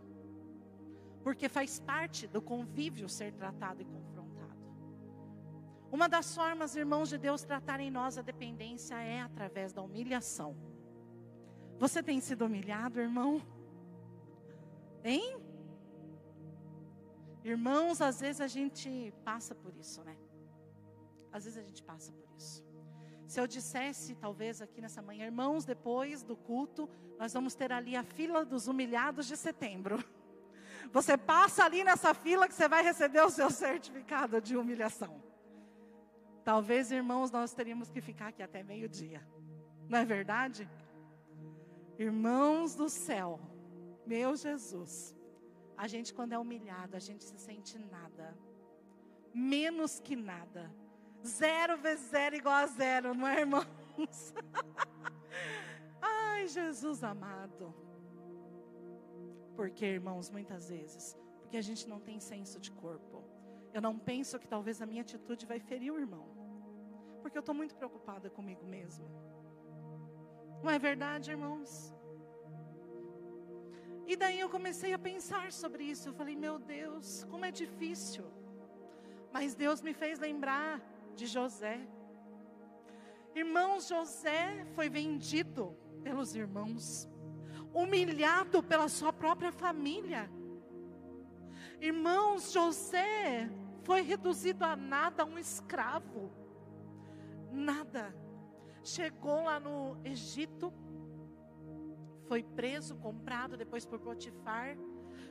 Porque 1.24 1.50
faz 1.50 1.80
parte 1.80 2.28
do 2.28 2.44
convívio 2.44 3.10
ser 3.10 3.34
tratado 3.34 3.82
e 3.82 3.86
confrontado. 3.86 4.15
Uma 5.96 6.10
das 6.10 6.36
formas, 6.36 6.76
irmãos 6.76 7.08
de 7.08 7.18
Deus, 7.18 7.42
tratarem 7.42 7.90
nós 7.90 8.18
a 8.18 8.22
dependência 8.22 8.96
é 8.96 9.22
através 9.22 9.72
da 9.72 9.82
humilhação. 9.82 10.54
Você 11.80 12.04
tem 12.04 12.20
sido 12.20 12.44
humilhado, 12.48 13.00
irmão? 13.00 13.42
Hein? 15.06 15.38
Irmãos, 17.46 18.02
às 18.02 18.20
vezes 18.20 18.42
a 18.42 18.48
gente 18.48 19.14
passa 19.24 19.56
por 19.56 19.74
isso, 19.74 20.04
né? 20.04 20.18
Às 21.32 21.46
vezes 21.46 21.58
a 21.58 21.64
gente 21.64 21.82
passa 21.82 22.12
por 22.12 22.28
isso. 22.36 22.62
Se 23.26 23.40
eu 23.40 23.48
dissesse, 23.48 24.16
talvez 24.16 24.62
aqui 24.62 24.82
nessa 24.82 25.02
manhã, 25.02 25.24
irmãos, 25.24 25.64
depois 25.64 26.24
do 26.24 26.36
culto, 26.36 26.90
nós 27.18 27.32
vamos 27.32 27.56
ter 27.56 27.72
ali 27.72 27.96
a 27.96 28.04
fila 28.04 28.44
dos 28.44 28.68
humilhados 28.68 29.28
de 29.28 29.38
setembro. 29.38 30.04
Você 30.92 31.18
passa 31.18 31.64
ali 31.64 31.86
nessa 31.86 32.14
fila 32.14 32.50
que 32.50 32.54
você 32.54 32.68
vai 32.68 32.84
receber 32.84 33.22
o 33.22 33.30
seu 33.30 33.50
certificado 33.50 34.42
de 34.42 34.58
humilhação. 34.58 35.25
Talvez, 36.46 36.92
irmãos, 36.92 37.32
nós 37.32 37.56
teríamos 37.56 37.90
que 37.90 38.00
ficar 38.00 38.28
aqui 38.28 38.44
até 38.44 38.62
meio-dia. 38.62 39.28
Não 39.90 39.98
é 39.98 40.06
verdade? 40.06 40.70
Irmãos 41.98 42.76
do 42.76 42.88
céu, 42.88 43.40
meu 44.06 44.36
Jesus, 44.36 45.16
a 45.76 45.88
gente 45.88 46.14
quando 46.14 46.34
é 46.34 46.38
humilhado, 46.38 46.96
a 46.96 47.00
gente 47.00 47.24
se 47.24 47.36
sente 47.40 47.80
nada, 47.80 48.38
menos 49.34 50.00
que 50.00 50.16
nada. 50.16 50.72
Zero 51.26 51.80
vezes 51.80 52.12
zero 52.12 52.36
igual 52.36 52.58
a 52.58 52.68
zero, 52.68 53.16
não 53.16 53.28
é, 53.28 53.40
irmãos? 53.40 53.66
Ai, 56.00 56.48
Jesus 56.48 57.04
amado. 57.04 57.74
Porque, 59.56 59.86
irmãos, 59.86 60.30
muitas 60.30 60.70
vezes, 60.70 61.18
porque 61.40 61.58
a 61.58 61.64
gente 61.64 61.90
não 61.90 62.00
tem 62.00 62.20
senso 62.20 62.60
de 62.60 62.70
corpo. 62.70 63.24
Eu 63.74 63.82
não 63.82 63.98
penso 63.98 64.38
que 64.38 64.48
talvez 64.48 64.80
a 64.80 64.86
minha 64.86 65.02
atitude 65.02 65.46
vai 65.46 65.60
ferir 65.60 65.92
o 65.92 66.00
irmão. 66.00 66.35
Porque 67.26 67.40
eu 67.40 67.46
estou 67.46 67.56
muito 67.56 67.74
preocupada 67.74 68.30
comigo 68.30 68.64
mesma. 68.64 69.08
Não 70.62 70.70
é 70.70 70.78
verdade, 70.78 71.32
irmãos? 71.32 71.92
E 74.06 74.16
daí 74.16 74.40
eu 74.40 74.48
comecei 74.48 74.94
a 74.94 75.00
pensar 75.00 75.52
sobre 75.52 75.86
isso. 75.86 76.08
Eu 76.08 76.14
falei, 76.14 76.36
meu 76.36 76.60
Deus, 76.60 77.24
como 77.24 77.44
é 77.44 77.50
difícil. 77.50 78.26
Mas 79.34 79.56
Deus 79.56 79.82
me 79.82 79.92
fez 79.92 80.20
lembrar 80.20 80.80
de 81.16 81.26
José. 81.26 81.80
Irmãos, 83.34 83.88
José 83.88 84.64
foi 84.76 84.88
vendido 84.88 85.76
pelos 86.04 86.36
irmãos, 86.36 87.10
humilhado 87.74 88.62
pela 88.62 88.88
sua 88.88 89.12
própria 89.12 89.52
família. 89.52 90.30
Irmãos, 91.82 92.52
José 92.52 93.50
foi 93.82 94.02
reduzido 94.04 94.64
a 94.64 94.76
nada, 94.76 95.26
um 95.26 95.40
escravo. 95.40 96.45
Nada. 97.56 98.14
Chegou 98.84 99.44
lá 99.44 99.60
no 99.60 99.98
Egito, 100.04 100.72
foi 102.28 102.44
preso, 102.44 102.96
comprado 102.96 103.56
depois 103.56 103.86
por 103.86 104.00
Potifar. 104.00 104.78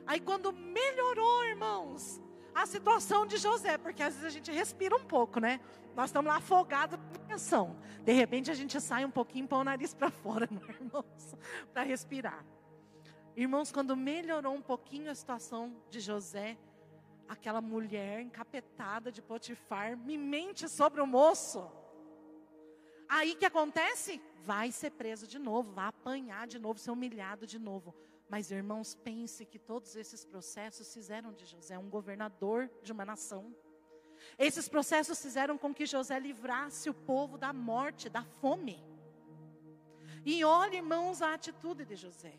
Aí 0.06 0.18
quando 0.18 0.52
melhorou, 0.52 1.44
irmãos, 1.44 2.20
a 2.54 2.66
situação 2.66 3.26
de 3.26 3.36
José, 3.36 3.76
porque 3.76 4.02
às 4.02 4.14
vezes 4.14 4.26
a 4.26 4.30
gente 4.30 4.50
respira 4.50 4.96
um 4.96 5.04
pouco, 5.04 5.38
né? 5.38 5.60
Nós 5.94 6.06
estamos 6.06 6.30
lá 6.30 6.38
afogados 6.38 6.98
na 7.28 7.34
ação. 7.34 7.76
De 8.02 8.12
repente 8.12 8.50
a 8.50 8.54
gente 8.54 8.80
sai 8.80 9.04
um 9.04 9.10
pouquinho, 9.10 9.46
põe 9.46 9.60
o 9.60 9.64
nariz 9.64 9.92
para 9.92 10.10
fora, 10.22 10.48
não, 10.50 10.62
é, 10.68 10.72
irmãos? 10.72 11.36
Para 11.72 11.82
respirar. 11.82 12.44
Irmãos, 13.36 13.70
quando 13.70 13.96
melhorou 13.96 14.54
um 14.54 14.62
pouquinho 14.62 15.10
a 15.10 15.14
situação 15.14 15.76
de 15.90 16.00
José, 16.00 16.56
aquela 17.28 17.60
mulher 17.60 18.20
encapetada 18.20 19.10
de 19.12 19.20
Potifar 19.20 19.96
me 19.96 20.16
mente 20.16 20.68
sobre 20.68 21.00
o 21.00 21.06
moço. 21.06 21.70
Aí 23.08 23.34
que 23.34 23.46
acontece? 23.46 24.20
Vai 24.42 24.72
ser 24.72 24.90
preso 24.90 25.26
de 25.26 25.38
novo, 25.38 25.72
vai 25.72 25.86
apanhar 25.88 26.46
de 26.46 26.58
novo, 26.58 26.78
ser 26.78 26.90
humilhado 26.90 27.46
de 27.46 27.58
novo. 27.58 27.94
Mas, 28.28 28.50
irmãos, 28.50 28.94
pense 28.94 29.44
que 29.44 29.58
todos 29.58 29.96
esses 29.96 30.24
processos 30.24 30.92
fizeram 30.92 31.32
de 31.32 31.44
José 31.46 31.78
um 31.78 31.88
governador 31.88 32.70
de 32.82 32.92
uma 32.92 33.04
nação. 33.04 33.54
Esses 34.38 34.68
processos 34.68 35.20
fizeram 35.20 35.58
com 35.58 35.74
que 35.74 35.86
José 35.86 36.18
livrasse 36.18 36.88
o 36.88 36.94
povo 36.94 37.36
da 37.36 37.52
morte, 37.52 38.08
da 38.08 38.24
fome. 38.24 38.82
E 40.24 40.42
olhe, 40.44 40.78
irmãos, 40.78 41.20
a 41.20 41.34
atitude 41.34 41.84
de 41.84 41.96
José. 41.96 42.38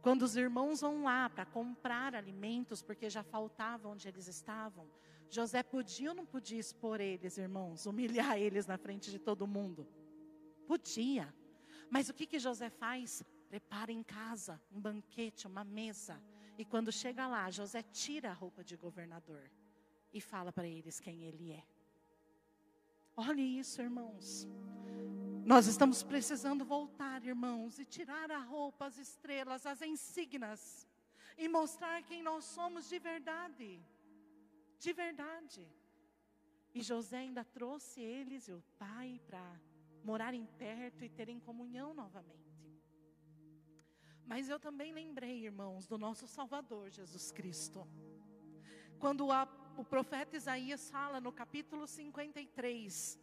Quando 0.00 0.22
os 0.22 0.36
irmãos 0.36 0.80
vão 0.80 1.04
lá 1.04 1.28
para 1.28 1.44
comprar 1.44 2.14
alimentos, 2.14 2.82
porque 2.82 3.10
já 3.10 3.22
faltava 3.22 3.88
onde 3.88 4.08
eles 4.08 4.26
estavam, 4.26 4.88
José 5.32 5.62
podia 5.62 6.10
ou 6.10 6.14
não 6.14 6.26
podia 6.26 6.60
expor 6.60 7.00
eles, 7.00 7.38
irmãos, 7.38 7.86
humilhar 7.86 8.38
eles 8.38 8.66
na 8.66 8.78
frente 8.78 9.10
de 9.10 9.18
todo 9.18 9.46
mundo? 9.46 9.88
Podia. 10.66 11.34
Mas 11.90 12.08
o 12.08 12.14
que, 12.14 12.26
que 12.26 12.38
José 12.38 12.70
faz? 12.70 13.24
prepara 13.52 13.92
em 13.92 14.02
casa 14.02 14.58
um 14.72 14.80
banquete, 14.80 15.46
uma 15.46 15.62
mesa. 15.62 16.18
E 16.56 16.64
quando 16.64 16.90
chega 16.90 17.26
lá, 17.26 17.50
José 17.50 17.82
tira 17.82 18.30
a 18.30 18.32
roupa 18.32 18.64
de 18.64 18.78
governador 18.78 19.42
e 20.10 20.22
fala 20.22 20.50
para 20.50 20.66
eles 20.66 20.98
quem 20.98 21.24
ele 21.24 21.52
é. 21.52 21.62
Olhe 23.14 23.42
isso, 23.58 23.82
irmãos. 23.82 24.48
Nós 25.44 25.66
estamos 25.66 26.02
precisando 26.02 26.64
voltar, 26.64 27.22
irmãos, 27.26 27.78
e 27.78 27.84
tirar 27.84 28.30
a 28.30 28.38
roupa, 28.38 28.86
as 28.86 28.96
estrelas, 28.96 29.66
as 29.66 29.82
insígnias, 29.82 30.88
e 31.36 31.46
mostrar 31.46 32.02
quem 32.04 32.22
nós 32.22 32.46
somos 32.46 32.88
de 32.88 32.98
verdade. 32.98 33.84
De 34.84 34.92
verdade. 34.92 35.62
E 36.74 36.82
José 36.82 37.18
ainda 37.18 37.44
trouxe 37.44 38.00
eles 38.00 38.48
e 38.48 38.52
o 38.52 38.62
pai 38.78 39.20
para 39.28 39.44
morarem 40.02 40.44
perto 40.64 41.04
e 41.04 41.08
terem 41.18 41.38
comunhão 41.38 41.94
novamente. 41.94 42.66
Mas 44.30 44.48
eu 44.48 44.58
também 44.58 44.92
lembrei, 44.92 45.44
irmãos, 45.44 45.86
do 45.86 45.96
nosso 45.96 46.26
Salvador 46.26 46.90
Jesus 46.90 47.30
Cristo. 47.30 47.86
Quando 48.98 49.30
a, 49.30 49.42
o 49.76 49.84
profeta 49.84 50.36
Isaías 50.36 50.90
fala 50.90 51.20
no 51.20 51.32
capítulo 51.32 51.86
53, 51.86 53.20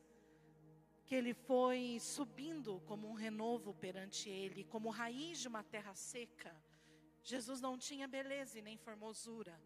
que 1.06 1.16
ele 1.16 1.34
foi 1.34 1.98
subindo 2.00 2.80
como 2.86 3.10
um 3.10 3.14
renovo 3.26 3.74
perante 3.74 4.30
ele, 4.30 4.64
como 4.64 4.90
raiz 5.02 5.40
de 5.40 5.50
uma 5.50 5.64
terra 5.64 5.94
seca. 5.94 6.56
Jesus 7.22 7.60
não 7.60 7.78
tinha 7.78 8.08
beleza 8.08 8.60
e 8.60 8.62
nem 8.62 8.78
formosura. 8.78 9.60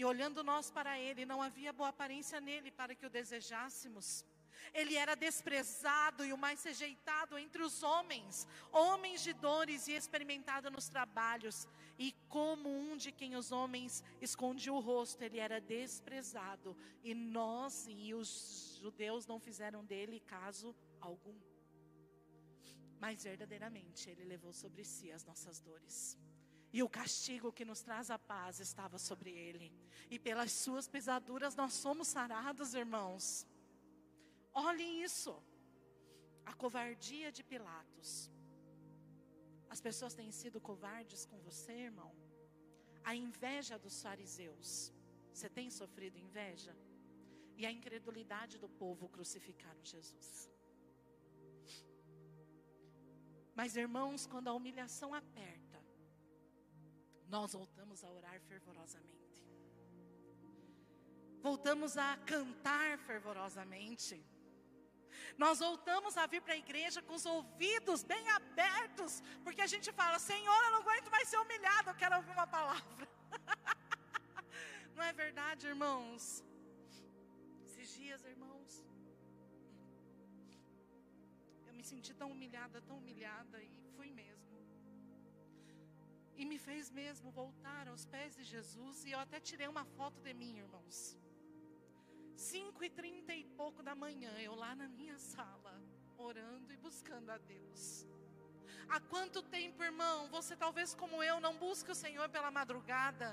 E 0.00 0.04
olhando 0.12 0.42
nós 0.42 0.70
para 0.70 0.98
ele, 0.98 1.26
não 1.26 1.42
havia 1.42 1.74
boa 1.74 1.90
aparência 1.90 2.40
nele 2.40 2.70
para 2.70 2.94
que 2.94 3.04
o 3.04 3.10
desejássemos. 3.10 4.24
Ele 4.72 4.94
era 4.96 5.14
desprezado 5.14 6.24
e 6.24 6.32
o 6.32 6.38
mais 6.38 6.62
rejeitado 6.62 7.36
entre 7.36 7.62
os 7.62 7.82
homens, 7.82 8.48
homens 8.72 9.22
de 9.22 9.34
dores 9.34 9.88
e 9.88 9.92
experimentado 9.92 10.70
nos 10.70 10.88
trabalhos. 10.88 11.68
E 11.98 12.14
como 12.30 12.70
um 12.70 12.96
de 12.96 13.12
quem 13.12 13.36
os 13.36 13.52
homens 13.52 14.02
escondiam 14.22 14.76
o 14.76 14.80
rosto, 14.80 15.20
ele 15.22 15.38
era 15.38 15.60
desprezado. 15.60 16.74
E 17.04 17.12
nós 17.12 17.86
e 17.86 18.14
os 18.14 18.78
judeus 18.80 19.26
não 19.26 19.38
fizeram 19.38 19.84
dele 19.84 20.18
caso 20.20 20.74
algum. 20.98 21.38
Mas 22.98 23.24
verdadeiramente 23.24 24.08
ele 24.08 24.24
levou 24.24 24.54
sobre 24.54 24.82
si 24.82 25.12
as 25.12 25.26
nossas 25.26 25.60
dores. 25.60 26.16
E 26.72 26.82
o 26.82 26.88
castigo 26.88 27.52
que 27.52 27.64
nos 27.64 27.80
traz 27.82 28.10
a 28.10 28.18
paz 28.18 28.60
estava 28.60 28.98
sobre 28.98 29.30
ele. 29.30 29.72
E 30.08 30.18
pelas 30.18 30.52
suas 30.52 30.86
pesaduras 30.86 31.56
nós 31.56 31.72
somos 31.72 32.08
sarados, 32.08 32.74
irmãos. 32.74 33.46
Olhem 34.52 35.02
isso. 35.02 35.34
A 36.44 36.52
covardia 36.52 37.30
de 37.32 37.42
Pilatos. 37.42 38.30
As 39.68 39.80
pessoas 39.80 40.14
têm 40.14 40.30
sido 40.30 40.60
covardes 40.60 41.24
com 41.24 41.38
você, 41.48 41.72
irmão? 41.72 42.12
A 43.04 43.14
inveja 43.14 43.78
dos 43.78 44.02
fariseus. 44.02 44.92
Você 45.32 45.48
tem 45.48 45.70
sofrido 45.70 46.18
inveja? 46.18 46.74
E 47.56 47.66
a 47.66 47.70
incredulidade 47.70 48.58
do 48.58 48.68
povo 48.68 49.08
crucificaram 49.08 49.84
Jesus. 49.84 50.50
Mas, 53.54 53.76
irmãos, 53.76 54.26
quando 54.26 54.48
a 54.48 54.54
humilhação 54.54 55.12
aperta, 55.12 55.59
nós 57.34 57.52
voltamos 57.52 58.02
a 58.04 58.10
orar 58.18 58.38
fervorosamente. 58.50 59.28
Voltamos 61.48 61.96
a 61.96 62.16
cantar 62.32 62.98
fervorosamente. 63.08 64.16
Nós 65.42 65.58
voltamos 65.66 66.16
a 66.16 66.26
vir 66.26 66.42
para 66.42 66.54
a 66.54 66.62
igreja 66.64 67.00
com 67.06 67.14
os 67.14 67.26
ouvidos 67.34 68.02
bem 68.12 68.24
abertos, 68.38 69.22
porque 69.44 69.62
a 69.66 69.70
gente 69.74 69.90
fala: 70.00 70.18
Senhor, 70.18 70.60
eu 70.64 70.72
não 70.72 70.82
aguento 70.84 71.10
mais 71.16 71.28
ser 71.28 71.38
humilhado, 71.38 71.90
eu 71.90 71.98
quero 72.02 72.16
ouvir 72.16 72.32
uma 72.32 72.46
palavra. 72.46 73.08
não 74.94 75.04
é 75.10 75.12
verdade, 75.12 75.68
irmãos? 75.74 76.44
Esses 77.64 77.88
dias, 77.98 78.24
irmãos, 78.24 78.84
eu 81.68 81.74
me 81.78 81.84
senti 81.92 82.12
tão 82.12 82.30
humilhada, 82.32 82.82
tão 82.82 82.98
humilhada, 82.98 83.62
e. 83.62 83.79
E 86.40 86.44
me 86.50 86.58
fez 86.66 86.84
mesmo 86.98 87.30
voltar 87.38 87.86
aos 87.88 88.04
pés 88.12 88.30
de 88.36 88.44
Jesus, 88.52 89.04
e 89.04 89.10
eu 89.14 89.18
até 89.24 89.38
tirei 89.48 89.68
uma 89.72 89.84
foto 89.96 90.18
de 90.26 90.32
mim, 90.40 90.52
irmãos. 90.64 90.98
Cinco 92.34 92.82
e 92.86 92.88
trinta 92.98 93.32
e 93.40 93.44
pouco 93.58 93.82
da 93.88 93.94
manhã, 94.04 94.32
eu 94.46 94.54
lá 94.62 94.70
na 94.74 94.88
minha 94.88 95.18
sala, 95.18 95.74
orando 96.28 96.72
e 96.72 96.78
buscando 96.86 97.28
a 97.34 97.36
Deus. 97.36 97.82
Há 98.88 98.98
quanto 99.12 99.42
tempo, 99.42 99.84
irmão, 99.90 100.30
você 100.36 100.56
talvez 100.56 100.94
como 100.94 101.22
eu 101.22 101.36
não 101.46 101.54
busca 101.58 101.92
o 101.92 102.00
Senhor 102.04 102.26
pela 102.30 102.50
madrugada, 102.50 103.28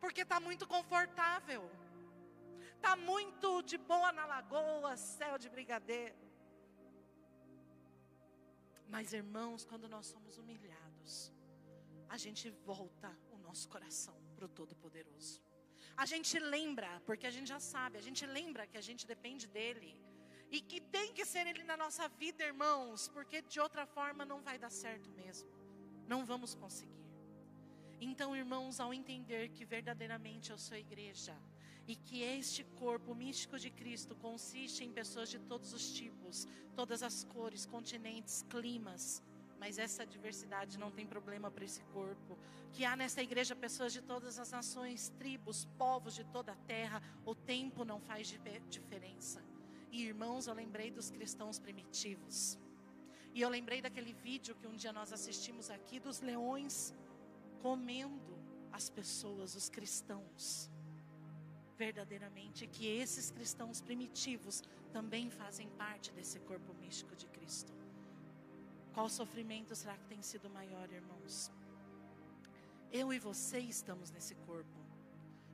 porque 0.00 0.22
está 0.22 0.40
muito 0.40 0.66
confortável, 0.66 1.62
está 2.74 2.96
muito 2.96 3.62
de 3.62 3.78
boa 3.78 4.10
na 4.18 4.26
lagoa, 4.26 4.96
céu 4.96 5.38
de 5.38 5.48
brigadeiro. 5.48 6.18
Mas, 8.88 9.12
irmãos, 9.12 9.64
quando 9.64 9.88
nós 9.88 10.06
somos 10.06 10.36
humilhados, 10.36 11.32
a 12.08 12.16
gente 12.16 12.50
volta 12.64 13.10
o 13.30 13.38
nosso 13.38 13.68
coração 13.68 14.16
para 14.34 14.46
o 14.46 14.48
Todo-Poderoso. 14.48 15.42
A 15.96 16.06
gente 16.06 16.38
lembra, 16.38 17.00
porque 17.06 17.26
a 17.26 17.30
gente 17.30 17.48
já 17.48 17.60
sabe, 17.60 17.98
a 17.98 18.02
gente 18.02 18.26
lembra 18.26 18.66
que 18.66 18.76
a 18.76 18.80
gente 18.80 19.06
depende 19.06 19.46
dEle. 19.46 19.96
E 20.50 20.60
que 20.60 20.80
tem 20.80 21.12
que 21.12 21.24
ser 21.24 21.46
Ele 21.46 21.64
na 21.64 21.76
nossa 21.76 22.06
vida, 22.08 22.44
irmãos, 22.44 23.08
porque 23.08 23.42
de 23.42 23.58
outra 23.58 23.86
forma 23.86 24.24
não 24.24 24.40
vai 24.40 24.58
dar 24.58 24.70
certo 24.70 25.10
mesmo. 25.10 25.48
Não 26.06 26.24
vamos 26.24 26.54
conseguir. 26.54 27.04
Então, 28.00 28.36
irmãos, 28.36 28.78
ao 28.78 28.92
entender 28.92 29.48
que 29.50 29.64
verdadeiramente 29.64 30.50
eu 30.50 30.58
sou 30.58 30.76
igreja, 30.76 31.36
e 31.86 31.94
que 31.94 32.22
este 32.22 32.64
corpo 32.64 33.14
místico 33.14 33.58
de 33.58 33.70
Cristo 33.70 34.14
consiste 34.16 34.82
em 34.84 34.92
pessoas 34.92 35.28
de 35.28 35.38
todos 35.38 35.72
os 35.72 35.92
tipos, 35.92 36.48
todas 36.74 37.02
as 37.02 37.24
cores, 37.24 37.66
continentes, 37.66 38.44
climas, 38.48 39.22
mas 39.58 39.78
essa 39.78 40.06
diversidade 40.06 40.78
não 40.78 40.90
tem 40.90 41.06
problema 41.06 41.50
para 41.50 41.64
esse 41.64 41.82
corpo. 41.84 42.38
Que 42.72 42.84
há 42.84 42.96
nessa 42.96 43.22
igreja 43.22 43.54
pessoas 43.54 43.92
de 43.92 44.02
todas 44.02 44.38
as 44.38 44.50
nações, 44.50 45.10
tribos, 45.18 45.64
povos 45.78 46.14
de 46.14 46.24
toda 46.24 46.52
a 46.52 46.56
terra, 46.66 47.02
o 47.24 47.34
tempo 47.34 47.84
não 47.84 48.00
faz 48.00 48.26
diferença. 48.68 49.42
E 49.90 50.02
irmãos, 50.02 50.46
eu 50.46 50.54
lembrei 50.54 50.90
dos 50.90 51.10
cristãos 51.10 51.58
primitivos. 51.58 52.58
E 53.32 53.40
eu 53.40 53.48
lembrei 53.48 53.80
daquele 53.80 54.12
vídeo 54.12 54.54
que 54.54 54.66
um 54.66 54.76
dia 54.76 54.92
nós 54.92 55.12
assistimos 55.12 55.70
aqui 55.70 55.98
dos 55.98 56.20
leões 56.20 56.94
comendo 57.60 58.38
as 58.72 58.90
pessoas, 58.90 59.54
os 59.54 59.68
cristãos. 59.68 60.70
Verdadeiramente 61.76 62.66
que 62.66 62.86
esses 62.86 63.30
cristãos 63.30 63.80
primitivos 63.80 64.62
também 64.92 65.30
fazem 65.30 65.68
parte 65.70 66.12
desse 66.12 66.38
corpo 66.40 66.72
místico 66.74 67.16
de 67.16 67.26
Cristo. 67.26 67.72
Qual 68.94 69.08
sofrimento 69.08 69.74
será 69.74 69.96
que 69.96 70.06
tem 70.06 70.22
sido 70.22 70.48
maior, 70.48 70.88
irmãos? 70.88 71.50
Eu 72.92 73.12
e 73.12 73.18
você 73.18 73.58
estamos 73.58 74.08
nesse 74.12 74.36
corpo. 74.36 74.78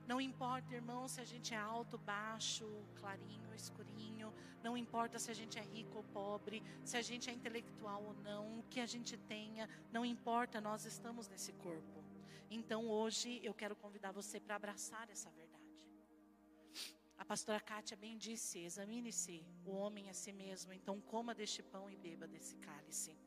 Não 0.05 0.21
importa, 0.21 0.75
irmão, 0.75 1.07
se 1.07 1.19
a 1.19 1.25
gente 1.25 1.51
é 1.51 1.57
alto, 1.57 1.97
baixo, 1.97 2.67
clarinho, 2.99 3.51
escurinho. 3.55 4.31
Não 4.61 4.77
importa 4.77 5.17
se 5.17 5.31
a 5.31 5.33
gente 5.33 5.57
é 5.57 5.63
rico 5.63 5.97
ou 5.97 6.03
pobre, 6.03 6.61
se 6.85 6.95
a 6.97 7.01
gente 7.01 7.31
é 7.31 7.33
intelectual 7.33 8.03
ou 8.03 8.13
não, 8.13 8.59
o 8.59 8.63
que 8.69 8.79
a 8.79 8.85
gente 8.85 9.17
tenha. 9.17 9.67
Não 9.91 10.05
importa, 10.05 10.61
nós 10.61 10.85
estamos 10.85 11.27
nesse 11.27 11.51
corpo. 11.53 12.03
Então 12.47 12.87
hoje 12.87 13.39
eu 13.43 13.55
quero 13.55 13.75
convidar 13.75 14.11
você 14.11 14.39
para 14.39 14.55
abraçar 14.55 15.09
essa 15.09 15.31
verdade. 15.31 15.61
A 17.17 17.25
pastora 17.25 17.59
Kátia 17.59 17.97
bem 17.97 18.19
disse: 18.19 18.59
examine-se 18.59 19.43
o 19.65 19.71
homem 19.71 20.11
a 20.11 20.13
si 20.13 20.31
mesmo, 20.31 20.73
então 20.73 21.01
coma 21.01 21.33
deste 21.33 21.63
pão 21.63 21.89
e 21.89 21.95
beba 21.95 22.27
desse 22.27 22.55
cálice. 22.57 23.17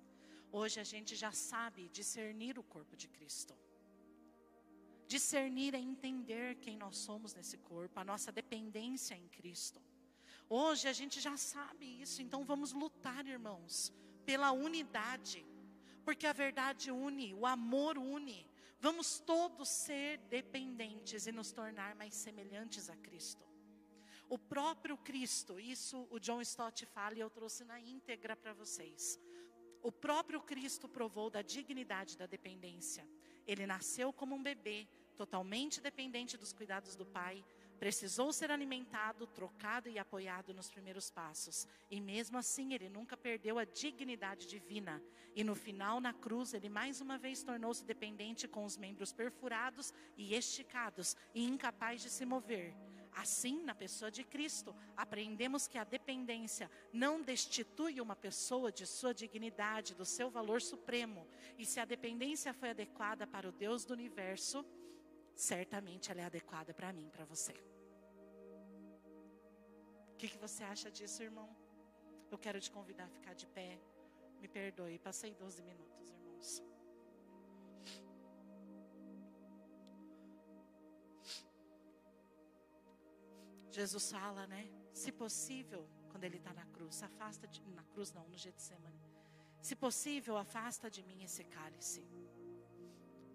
Hoje 0.59 0.79
a 0.79 0.85
gente 0.85 1.17
já 1.17 1.33
sabe 1.33 1.89
discernir 1.89 2.57
o 2.61 2.63
corpo 2.63 2.97
de 2.97 3.09
Cristo. 3.09 3.55
Discernir 5.15 5.75
é 5.75 5.81
entender 5.81 6.55
quem 6.65 6.77
nós 6.77 6.97
somos 6.97 7.35
nesse 7.35 7.59
corpo, 7.59 7.99
a 7.99 8.05
nossa 8.05 8.31
dependência 8.31 9.17
em 9.17 9.27
Cristo. 9.27 9.83
Hoje 10.49 10.87
a 10.87 10.93
gente 10.93 11.21
já 11.21 11.37
sabe 11.37 11.87
isso, 12.01 12.23
então 12.23 12.45
vamos 12.45 12.73
lutar, 12.73 13.27
irmãos, 13.27 13.93
pela 14.25 14.53
unidade, 14.53 15.45
porque 16.05 16.25
a 16.25 16.33
verdade 16.33 16.89
une, 16.93 17.35
o 17.35 17.45
amor 17.47 17.99
une. 17.99 18.49
Vamos 18.79 19.19
todos 19.19 19.69
ser 19.69 20.19
dependentes 20.39 21.27
e 21.27 21.33
nos 21.33 21.51
tornar 21.51 21.97
mais 21.97 22.15
semelhantes 22.15 22.89
a 22.89 22.97
Cristo. 22.99 23.45
O 24.29 24.39
próprio 24.39 24.97
Cristo, 24.99 25.59
isso 25.59 26.07
o 26.13 26.21
John 26.21 26.41
Stott 26.43 26.87
fala 26.87 27.17
e 27.17 27.21
eu 27.21 27.29
trouxe 27.29 27.65
na 27.65 27.81
íntegra 27.81 28.37
para 28.37 28.55
vocês. 28.55 29.19
O 29.85 29.93
próprio 29.93 30.41
Cristo 30.41 30.89
provou 30.89 31.29
da 31.29 31.43
dignidade 31.43 32.17
da 32.17 32.25
dependência. 32.25 33.07
Ele 33.47 33.67
nasceu 33.67 34.15
como 34.15 34.35
um 34.35 34.43
bebê, 34.43 34.89
totalmente 35.15 35.79
dependente 35.79 36.39
dos 36.39 36.55
cuidados 36.55 36.97
do 36.97 37.05
pai, 37.05 37.45
precisou 37.79 38.33
ser 38.33 38.51
alimentado, 38.51 39.27
trocado 39.27 39.91
e 39.91 39.99
apoiado 39.99 40.55
nos 40.55 40.71
primeiros 40.71 41.11
passos. 41.11 41.69
E 41.91 42.01
mesmo 42.01 42.39
assim, 42.39 42.73
ele 42.73 42.89
nunca 42.89 43.15
perdeu 43.15 43.59
a 43.59 43.67
dignidade 43.67 44.47
divina. 44.47 45.03
E 45.37 45.45
no 45.45 45.55
final, 45.55 46.01
na 46.01 46.15
cruz, 46.15 46.55
ele 46.55 46.71
mais 46.71 47.03
uma 47.03 47.19
vez 47.19 47.43
tornou-se 47.43 47.85
dependente 47.85 48.49
com 48.49 48.65
os 48.65 48.79
membros 48.79 49.13
perfurados 49.13 49.93
e 50.17 50.35
esticados 50.35 51.15
e 51.35 51.45
incapaz 51.45 52.01
de 52.01 52.09
se 52.09 52.25
mover. 52.25 52.75
Assim, 53.15 53.63
na 53.63 53.75
pessoa 53.75 54.11
de 54.11 54.25
Cristo, 54.25 54.75
aprendemos 54.97 55.69
que 55.69 55.79
a 55.79 55.85
dependência 55.85 56.71
não 56.93 57.23
destitui 57.23 58.01
uma 58.01 58.17
pessoa 58.17 58.73
de 58.73 58.87
sua 58.87 59.15
dignidade, 59.15 59.95
do 59.95 60.05
seu 60.05 60.29
valor 60.29 60.61
supremo. 60.61 61.27
E 61.57 61.65
se 61.65 61.79
a 61.79 61.85
dependência 61.85 62.53
foi 62.53 62.71
adequada 62.71 63.27
para 63.27 63.49
o 63.49 63.53
Deus 63.53 63.85
do 63.85 63.95
universo, 63.95 64.65
certamente 65.35 66.11
ela 66.11 66.23
é 66.23 66.25
adequada 66.25 66.75
para 66.75 66.93
mim, 66.93 67.09
para 67.09 67.25
você. 67.25 67.53
O 70.13 70.17
que, 70.17 70.29
que 70.29 70.39
você 70.39 70.65
acha 70.65 70.91
disso, 70.91 71.23
irmão? 71.23 71.49
Eu 72.31 72.39
quero 72.39 72.61
te 72.61 72.71
convidar 72.71 73.05
a 73.05 73.09
ficar 73.09 73.35
de 73.35 73.47
pé. 73.47 73.79
Me 74.41 74.49
perdoe, 74.49 74.99
passei 74.99 75.35
12 75.35 75.63
minutos, 75.63 76.11
irmãos. 76.11 76.74
Jesus 83.75 84.13
fala, 84.13 84.47
né? 84.47 84.69
Se 84.93 85.11
possível, 85.11 85.89
quando 86.11 86.25
ele 86.25 86.37
está 86.37 86.53
na 86.53 86.65
cruz, 86.67 87.03
afasta 87.03 87.47
de, 87.49 87.61
na 87.79 87.83
cruz 87.93 88.13
não, 88.13 88.27
no 88.29 88.37
Getsemane. 88.37 89.03
Se 89.61 89.75
possível, 89.75 90.37
afasta 90.37 90.89
de 90.89 91.03
mim 91.03 91.25
esse 91.25 91.43
cálice. 91.43 92.07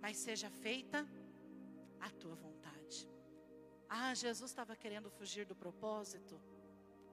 Mas 0.01 0.15
seja 0.17 0.49
feita 0.49 1.05
a 1.99 2.09
tua 2.09 2.35
vontade. 2.35 3.09
Ah, 3.89 4.13
Jesus 4.13 4.49
estava 4.51 4.75
querendo 4.77 5.09
fugir 5.09 5.45
do 5.45 5.55
propósito? 5.55 6.39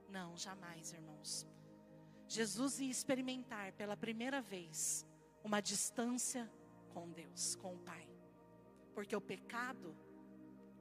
Não, 0.08 0.36
jamais, 0.36 0.92
irmãos. 0.92 1.46
Jesus 2.28 2.78
ia 2.78 2.90
experimentar 2.90 3.72
pela 3.72 3.96
primeira 3.96 4.40
vez 4.40 5.04
uma 5.42 5.60
distância 5.60 6.48
com 6.94 7.10
Deus, 7.10 7.56
com 7.56 7.74
o 7.74 7.78
Pai. 7.78 8.08
Porque 8.94 9.16
o 9.16 9.20
pecado 9.20 9.96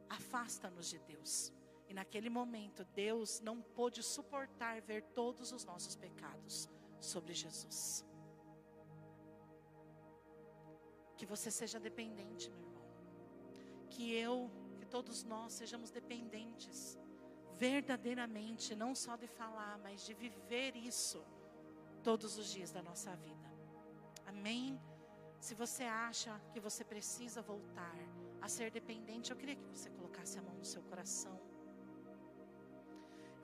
afasta-nos 0.10 0.88
de 0.90 1.00
Deus. 1.00 1.52
E 1.88 1.94
naquele 1.94 2.30
momento, 2.30 2.84
Deus 2.96 3.40
não 3.40 3.62
pôde 3.62 4.02
suportar 4.02 4.82
ver 4.82 5.04
todos 5.14 5.52
os 5.52 5.64
nossos 5.64 5.96
pecados 5.96 6.70
sobre 7.00 7.34
Jesus. 7.34 8.04
Que 11.16 11.26
você 11.26 11.52
seja 11.52 11.80
dependente, 11.80 12.50
meu 12.50 12.60
irmão. 12.60 12.86
Que 13.90 14.14
eu, 14.14 14.50
que 14.80 14.86
todos 14.86 15.24
nós 15.24 15.54
sejamos 15.54 15.92
dependentes, 15.92 16.98
verdadeiramente, 17.56 18.76
não 18.76 18.94
só 18.94 19.16
de 19.16 19.28
falar, 19.28 19.78
mas 19.80 20.06
de 20.06 20.14
viver 20.14 20.76
isso 20.76 21.24
todos 22.04 22.38
os 22.38 22.48
dias 22.52 22.72
da 22.72 22.82
nossa 22.82 23.16
vida. 23.16 23.50
Amém? 24.26 24.80
Se 25.40 25.54
você 25.54 25.84
acha 25.84 26.42
que 26.52 26.60
você 26.60 26.84
precisa 26.84 27.42
voltar 27.42 27.96
a 28.42 28.48
ser 28.48 28.72
dependente, 28.72 29.32
eu 29.32 29.38
queria 29.38 29.56
que 29.56 29.64
você 29.66 29.90
colocasse 29.92 30.38
a 30.38 30.42
mão 30.42 30.56
no 30.56 30.66
seu 30.66 30.82
coração. 30.84 31.40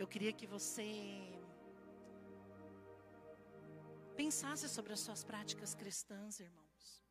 Eu 0.01 0.07
queria 0.07 0.33
que 0.33 0.47
você 0.47 0.83
pensasse 4.17 4.67
sobre 4.67 4.93
as 4.93 4.99
suas 4.99 5.23
práticas 5.23 5.75
cristãs, 5.75 6.39
irmãos. 6.39 7.03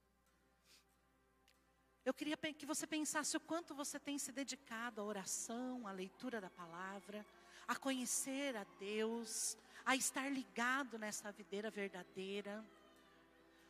Eu 2.04 2.12
queria 2.12 2.36
que 2.36 2.66
você 2.66 2.88
pensasse 2.88 3.36
o 3.36 3.40
quanto 3.50 3.76
você 3.76 3.96
tem 4.00 4.18
se 4.18 4.32
dedicado 4.32 5.00
à 5.00 5.04
oração, 5.04 5.86
à 5.86 5.92
leitura 5.92 6.40
da 6.40 6.50
palavra, 6.50 7.24
a 7.68 7.76
conhecer 7.76 8.56
a 8.56 8.66
Deus, 8.80 9.56
a 9.86 9.94
estar 9.94 10.28
ligado 10.28 10.98
nessa 10.98 11.30
videira 11.30 11.70
verdadeira. 11.70 12.66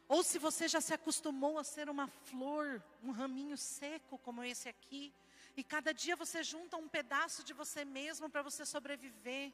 Ou 0.09 0.23
se 0.23 0.39
você 0.39 0.67
já 0.67 0.81
se 0.81 0.95
acostumou 0.95 1.59
a 1.59 1.63
ser 1.63 1.91
uma 1.91 2.09
flor, 2.09 2.83
um 3.03 3.11
raminho 3.11 3.59
seco 3.59 4.17
como 4.17 4.43
esse 4.43 4.67
aqui, 4.67 5.13
e 5.57 5.63
cada 5.65 5.93
dia 5.93 6.17
você 6.17 6.43
junta 6.43 6.77
um 6.77 6.89
pedaço 6.89 7.43
de 7.43 7.53
você 7.53 7.85
mesmo 7.85 8.29
para 8.31 8.43
você 8.43 8.65
sobreviver. 8.65 9.53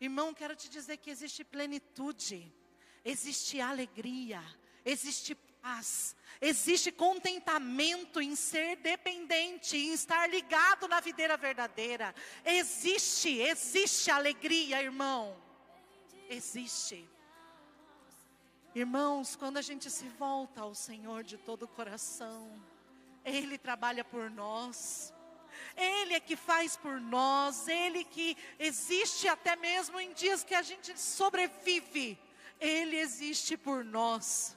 Irmão, 0.00 0.34
quero 0.34 0.54
te 0.54 0.68
dizer 0.68 0.98
que 0.98 1.10
existe 1.10 1.42
plenitude, 1.42 2.52
existe 3.04 3.60
alegria, 3.60 4.42
existe 4.84 5.34
paz, 5.34 6.14
existe 6.40 6.92
contentamento 6.92 8.20
em 8.20 8.36
ser 8.36 8.76
dependente, 8.76 9.76
em 9.76 9.92
estar 9.92 10.28
ligado 10.28 10.86
na 10.86 11.00
videira 11.00 11.36
verdadeira. 11.36 12.14
Existe, 12.44 13.30
existe 13.38 14.10
alegria, 14.10 14.82
irmão. 14.82 15.36
Existe. 16.28 17.08
Irmãos, 18.74 19.34
quando 19.34 19.56
a 19.56 19.62
gente 19.62 19.90
se 19.90 20.06
volta 20.10 20.60
ao 20.60 20.74
Senhor 20.74 21.24
de 21.24 21.38
todo 21.38 21.62
o 21.62 21.68
coração, 21.68 22.62
Ele 23.26 23.58
trabalha 23.58 24.04
por 24.04 24.30
nós. 24.30 25.12
Ele 25.76 26.14
é 26.14 26.20
que 26.20 26.36
faz 26.36 26.76
por 26.76 27.00
nós, 27.00 27.66
Ele 27.66 28.04
que 28.04 28.36
existe 28.58 29.26
até 29.26 29.56
mesmo 29.56 29.98
em 29.98 30.12
dias 30.12 30.44
que 30.44 30.54
a 30.54 30.62
gente 30.62 30.98
sobrevive, 30.98 32.18
Ele 32.60 32.96
existe 32.96 33.56
por 33.56 33.84
nós, 33.84 34.56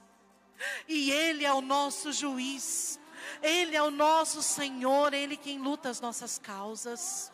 e 0.88 1.10
Ele 1.10 1.44
é 1.44 1.52
o 1.52 1.60
nosso 1.60 2.12
juiz, 2.12 2.98
Ele 3.42 3.76
é 3.76 3.82
o 3.82 3.90
nosso 3.90 4.42
Senhor, 4.42 5.12
Ele 5.12 5.36
quem 5.36 5.58
luta 5.58 5.88
as 5.90 6.00
nossas 6.00 6.38
causas. 6.38 7.32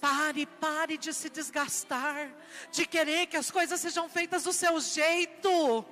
Pare, 0.00 0.44
pare 0.46 0.98
de 0.98 1.12
se 1.12 1.30
desgastar, 1.30 2.30
de 2.70 2.86
querer 2.86 3.26
que 3.26 3.36
as 3.36 3.50
coisas 3.50 3.80
sejam 3.80 4.08
feitas 4.10 4.44
do 4.44 4.52
seu 4.52 4.78
jeito, 4.78 5.84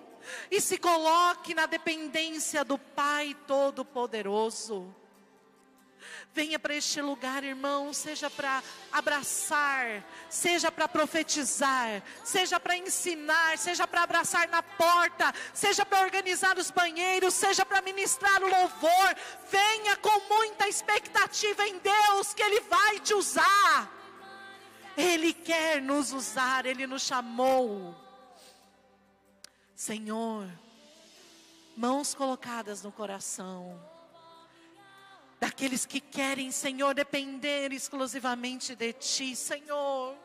e 0.51 0.61
se 0.61 0.79
coloque 0.79 1.55
na 1.55 1.66
dependência 1.66 2.64
do 2.64 2.79
Pai 2.79 3.37
Todo-Poderoso. 3.47 4.95
Venha 6.35 6.59
para 6.59 6.75
este 6.75 7.01
lugar, 7.01 7.45
irmão, 7.45 7.93
seja 7.93 8.29
para 8.29 8.61
abraçar, 8.91 10.05
seja 10.29 10.70
para 10.70 10.89
profetizar, 10.89 12.03
seja 12.25 12.59
para 12.59 12.77
ensinar, 12.77 13.57
seja 13.57 13.87
para 13.87 14.03
abraçar 14.03 14.49
na 14.49 14.61
porta, 14.61 15.33
seja 15.53 15.87
para 15.87 16.01
organizar 16.01 16.59
os 16.59 16.72
banheiros, 16.72 17.35
seja 17.35 17.64
para 17.64 17.81
ministrar 17.83 18.43
o 18.43 18.49
louvor. 18.49 19.16
Venha 19.49 19.97
com 19.99 20.20
muita 20.29 20.68
expectativa 20.68 21.68
em 21.68 21.79
Deus 21.79 22.35
que 22.35 22.43
Ele 22.43 22.61
vai 22.62 22.99
te 22.99 23.14
usar. 23.14 23.89
Ele 24.97 25.33
quer 25.33 25.81
nos 25.81 26.12
usar, 26.12 26.66
Ele 26.66 26.85
nos 26.85 27.03
chamou. 27.03 28.04
Senhor, 29.75 30.49
mãos 31.77 32.14
colocadas 32.14 32.83
no 32.83 32.93
coração 32.93 33.81
daqueles 35.41 35.85
que 35.85 36.01
querem, 36.01 36.51
Senhor, 36.51 36.95
depender 36.95 37.72
exclusivamente 37.72 38.75
de 38.75 38.93
Ti, 38.95 39.37
Senhor. 39.37 40.16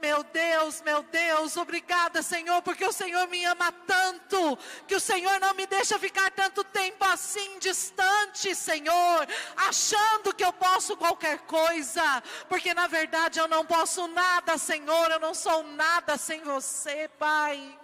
Meu 0.00 0.22
Deus, 0.22 0.80
meu 0.82 1.02
Deus, 1.02 1.56
obrigada, 1.56 2.22
Senhor, 2.22 2.62
porque 2.62 2.84
o 2.84 2.92
Senhor 2.92 3.26
me 3.28 3.44
ama 3.44 3.70
tanto, 3.70 4.56
que 4.86 4.94
o 4.94 5.00
Senhor 5.00 5.38
não 5.40 5.54
me 5.54 5.66
deixa 5.66 5.98
ficar 5.98 6.30
tanto 6.30 6.64
tempo 6.64 7.04
assim 7.04 7.58
distante, 7.58 8.54
Senhor, 8.54 9.28
achando 9.56 10.32
que 10.32 10.44
eu 10.44 10.52
posso 10.52 10.96
qualquer 10.96 11.40
coisa, 11.40 12.22
porque 12.48 12.72
na 12.74 12.86
verdade 12.86 13.38
eu 13.38 13.48
não 13.48 13.66
posso 13.66 14.06
nada, 14.08 14.56
Senhor, 14.56 15.10
eu 15.10 15.20
não 15.20 15.34
sou 15.34 15.62
nada 15.62 16.16
sem 16.16 16.42
você, 16.42 17.08
Pai. 17.18 17.77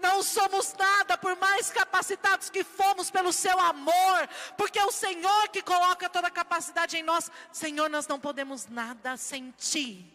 Não 0.00 0.22
somos 0.22 0.74
nada, 0.74 1.16
por 1.16 1.36
mais 1.36 1.70
capacitados 1.70 2.50
que 2.50 2.64
fomos 2.64 3.10
pelo 3.10 3.32
seu 3.32 3.58
amor, 3.60 4.28
porque 4.56 4.78
é 4.78 4.84
o 4.84 4.92
Senhor 4.92 5.48
que 5.48 5.62
coloca 5.62 6.08
toda 6.08 6.28
a 6.28 6.30
capacidade 6.30 6.96
em 6.96 7.02
nós. 7.02 7.30
Senhor, 7.52 7.88
nós 7.88 8.06
não 8.06 8.18
podemos 8.18 8.66
nada 8.66 9.16
sem 9.16 9.50
Ti. 9.52 10.12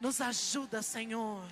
Nos 0.00 0.20
ajuda, 0.20 0.82
Senhor. 0.82 1.44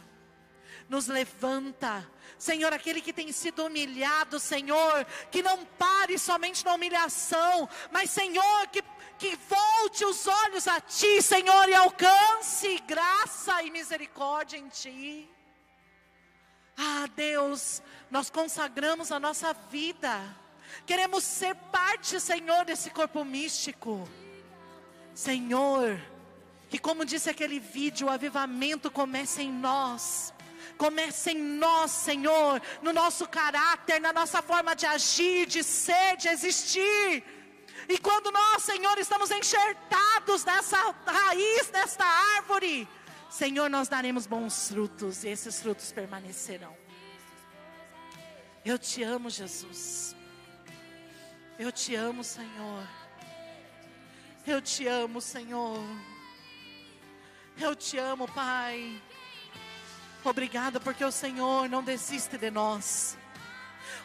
Nos 0.88 1.06
levanta. 1.06 2.06
Senhor, 2.38 2.72
aquele 2.72 3.00
que 3.00 3.12
tem 3.12 3.30
sido 3.32 3.64
humilhado, 3.64 4.40
Senhor, 4.40 5.06
que 5.30 5.42
não 5.42 5.64
pare 5.64 6.18
somente 6.18 6.64
na 6.64 6.74
humilhação, 6.74 7.68
mas, 7.90 8.10
Senhor, 8.10 8.66
que, 8.68 8.82
que 9.18 9.36
volte 9.48 10.04
os 10.04 10.26
olhos 10.26 10.66
a 10.66 10.80
Ti, 10.80 11.22
Senhor, 11.22 11.68
e 11.68 11.74
alcance 11.74 12.78
graça 12.80 13.62
e 13.62 13.70
misericórdia 13.70 14.58
em 14.58 14.68
Ti. 14.68 15.31
Ah, 16.76 17.08
Deus, 17.14 17.82
nós 18.10 18.30
consagramos 18.30 19.12
a 19.12 19.20
nossa 19.20 19.52
vida. 19.70 20.20
Queremos 20.86 21.24
ser 21.24 21.54
parte, 21.70 22.18
Senhor, 22.20 22.64
desse 22.64 22.90
corpo 22.90 23.24
místico. 23.24 24.08
Senhor, 25.14 26.00
que 26.70 26.78
como 26.78 27.04
disse 27.04 27.28
aquele 27.28 27.60
vídeo, 27.60 28.06
o 28.06 28.10
avivamento 28.10 28.90
começa 28.90 29.42
em 29.42 29.52
nós. 29.52 30.32
Começa 30.78 31.30
em 31.30 31.38
nós, 31.38 31.90
Senhor, 31.90 32.60
no 32.80 32.92
nosso 32.92 33.28
caráter, 33.28 34.00
na 34.00 34.12
nossa 34.12 34.40
forma 34.40 34.74
de 34.74 34.86
agir, 34.86 35.46
de 35.46 35.62
ser, 35.62 36.16
de 36.16 36.28
existir. 36.28 37.22
E 37.88 37.98
quando 37.98 38.30
nós, 38.30 38.62
Senhor, 38.62 38.98
estamos 38.98 39.30
enxertados 39.30 40.44
nessa 40.44 40.78
raiz, 41.06 41.70
nesta 41.70 42.04
árvore, 42.04 42.88
Senhor, 43.32 43.70
nós 43.70 43.88
daremos 43.88 44.26
bons 44.26 44.68
frutos 44.68 45.24
e 45.24 45.28
esses 45.28 45.58
frutos 45.58 45.90
permanecerão. 45.90 46.76
Eu 48.62 48.78
te 48.78 49.02
amo, 49.02 49.30
Jesus. 49.30 50.14
Eu 51.58 51.72
te 51.72 51.94
amo, 51.94 52.22
Senhor. 52.22 52.86
Eu 54.46 54.60
te 54.60 54.86
amo, 54.86 55.18
Senhor. 55.18 55.82
Eu 57.58 57.74
te 57.74 57.96
amo, 57.96 58.28
Pai. 58.28 59.00
Obrigada 60.22 60.78
porque 60.78 61.02
o 61.02 61.10
Senhor 61.10 61.70
não 61.70 61.82
desiste 61.82 62.36
de 62.36 62.50
nós. 62.50 63.16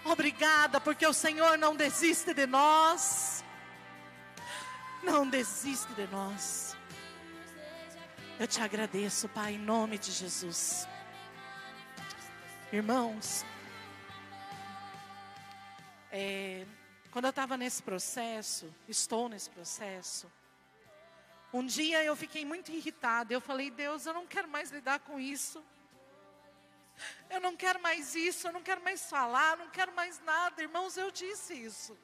Obrigada 0.05 0.79
porque 0.79 1.05
o 1.05 1.11
Senhor 1.11 1.57
não 1.57 1.75
desiste 1.75 2.33
de 2.33 2.47
nós. 2.47 3.43
Não 5.03 5.27
desiste 5.29 5.93
de 5.95 6.07
nós. 6.07 6.66
Eu 8.39 8.47
te 8.47 8.61
agradeço, 8.61 9.27
Pai, 9.29 9.53
em 9.53 9.57
nome 9.57 9.97
de 9.97 10.11
Jesus. 10.11 10.87
Irmãos, 12.71 13.43
é, 16.11 16.67
quando 17.09 17.25
eu 17.25 17.31
estava 17.31 17.57
nesse 17.57 17.81
processo, 17.81 18.71
estou 18.87 19.27
nesse 19.27 19.49
processo, 19.49 20.31
um 21.51 21.65
dia 21.65 22.03
eu 22.03 22.15
fiquei 22.15 22.45
muito 22.45 22.71
irritada. 22.71 23.33
Eu 23.33 23.41
falei, 23.41 23.71
Deus, 23.71 24.05
eu 24.05 24.13
não 24.13 24.27
quero 24.27 24.47
mais 24.47 24.69
lidar 24.69 24.99
com 24.99 25.19
isso. 25.19 25.63
Eu 27.31 27.41
não 27.41 27.57
quero 27.57 27.81
mais 27.81 28.13
isso, 28.13 28.47
eu 28.47 28.53
não 28.53 28.61
quero 28.61 28.83
mais 28.83 29.09
falar, 29.09 29.57
não 29.57 29.71
quero 29.71 29.95
mais 29.95 30.19
nada. 30.19 30.61
Irmãos, 30.61 30.95
eu 30.95 31.09
disse 31.09 31.55
isso. 31.55 31.97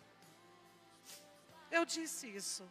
Eu 1.69 1.85
disse 1.85 2.27
isso. 2.27 2.67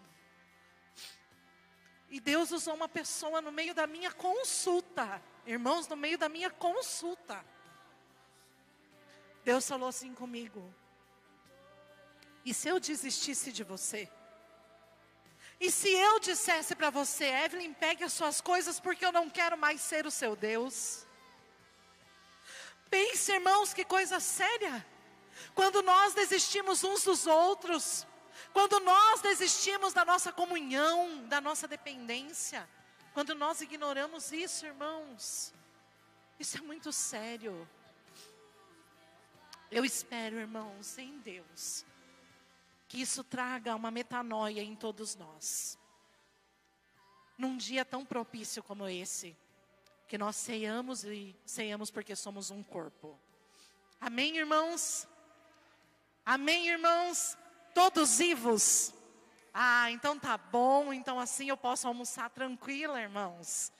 E 2.12 2.20
Deus 2.20 2.50
usou 2.52 2.74
uma 2.74 2.90
pessoa 2.90 3.40
no 3.40 3.50
meio 3.50 3.74
da 3.74 3.86
minha 3.86 4.12
consulta. 4.12 5.22
Irmãos, 5.46 5.88
no 5.88 5.96
meio 5.96 6.18
da 6.18 6.28
minha 6.28 6.50
consulta. 6.50 7.42
Deus 9.42 9.66
falou 9.66 9.88
assim 9.88 10.12
comigo: 10.12 10.62
E 12.44 12.52
se 12.52 12.68
eu 12.68 12.78
desistisse 12.78 13.50
de 13.50 13.64
você? 13.64 14.10
E 15.58 15.70
se 15.70 15.88
eu 15.88 16.20
dissesse 16.20 16.74
para 16.74 16.90
você, 16.90 17.24
Evelyn, 17.24 17.72
pegue 17.72 18.04
as 18.04 18.12
suas 18.12 18.42
coisas 18.42 18.78
porque 18.78 19.06
eu 19.06 19.12
não 19.12 19.30
quero 19.30 19.56
mais 19.56 19.80
ser 19.80 20.04
o 20.04 20.10
seu 20.10 20.36
Deus? 20.36 21.06
Pense, 22.90 23.32
irmãos, 23.32 23.72
que 23.72 23.86
coisa 23.86 24.20
séria. 24.20 24.86
Quando 25.54 25.80
nós 25.80 26.12
desistimos 26.12 26.84
uns 26.84 27.04
dos 27.04 27.26
outros, 27.26 28.06
quando 28.52 28.78
nós 28.80 29.20
desistimos 29.20 29.92
da 29.92 30.04
nossa 30.04 30.32
comunhão, 30.32 31.26
da 31.26 31.40
nossa 31.40 31.66
dependência, 31.66 32.68
quando 33.14 33.34
nós 33.34 33.60
ignoramos 33.60 34.32
isso, 34.32 34.66
irmãos, 34.66 35.52
isso 36.38 36.58
é 36.58 36.60
muito 36.60 36.92
sério. 36.92 37.68
Eu 39.70 39.84
espero, 39.84 40.36
irmãos, 40.36 40.98
em 40.98 41.18
Deus, 41.20 41.84
que 42.88 43.00
isso 43.00 43.24
traga 43.24 43.74
uma 43.74 43.90
metanoia 43.90 44.62
em 44.62 44.76
todos 44.76 45.14
nós. 45.16 45.78
Num 47.38 47.56
dia 47.56 47.84
tão 47.84 48.04
propício 48.04 48.62
como 48.62 48.86
esse, 48.86 49.36
que 50.06 50.18
nós 50.18 50.36
ceiamos 50.36 51.04
e 51.04 51.34
ceiamos 51.46 51.90
porque 51.90 52.14
somos 52.14 52.50
um 52.50 52.62
corpo. 52.62 53.18
Amém, 53.98 54.36
irmãos? 54.36 55.08
Amém, 56.24 56.68
irmãos? 56.68 57.36
Todos 57.74 58.18
vivos? 58.18 58.92
Ah, 59.52 59.90
então 59.90 60.18
tá 60.18 60.38
bom, 60.38 60.92
então 60.92 61.20
assim 61.20 61.48
eu 61.48 61.56
posso 61.56 61.86
almoçar 61.86 62.30
tranquila, 62.30 63.00
irmãos. 63.00 63.72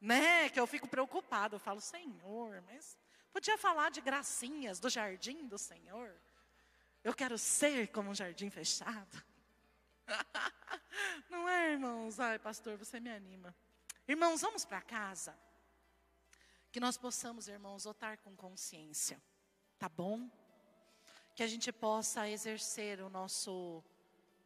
Né? 0.00 0.48
Que 0.48 0.60
eu 0.60 0.66
fico 0.66 0.88
preocupado, 0.88 1.56
eu 1.56 1.60
falo, 1.60 1.80
Senhor, 1.80 2.62
mas 2.62 2.96
podia 3.32 3.56
falar 3.58 3.90
de 3.90 4.00
gracinhas 4.00 4.78
do 4.78 4.88
jardim 4.88 5.46
do 5.46 5.58
Senhor. 5.58 6.14
Eu 7.02 7.14
quero 7.14 7.36
ser 7.36 7.88
como 7.88 8.10
um 8.10 8.14
jardim 8.14 8.48
fechado. 8.50 9.24
Não 11.28 11.48
é, 11.48 11.72
irmãos? 11.72 12.20
Ai, 12.20 12.38
pastor, 12.38 12.76
você 12.76 13.00
me 13.00 13.10
anima. 13.10 13.54
Irmãos, 14.06 14.40
vamos 14.40 14.64
para 14.64 14.80
casa. 14.80 15.36
Que 16.70 16.80
nós 16.80 16.96
possamos, 16.96 17.48
irmãos, 17.48 17.84
votar 17.84 18.18
com 18.18 18.36
consciência. 18.36 19.20
Tá 19.78 19.88
bom? 19.88 20.30
Que 21.34 21.42
a 21.42 21.46
gente 21.46 21.72
possa 21.72 22.28
exercer 22.28 23.00
o 23.00 23.08
nosso 23.08 23.82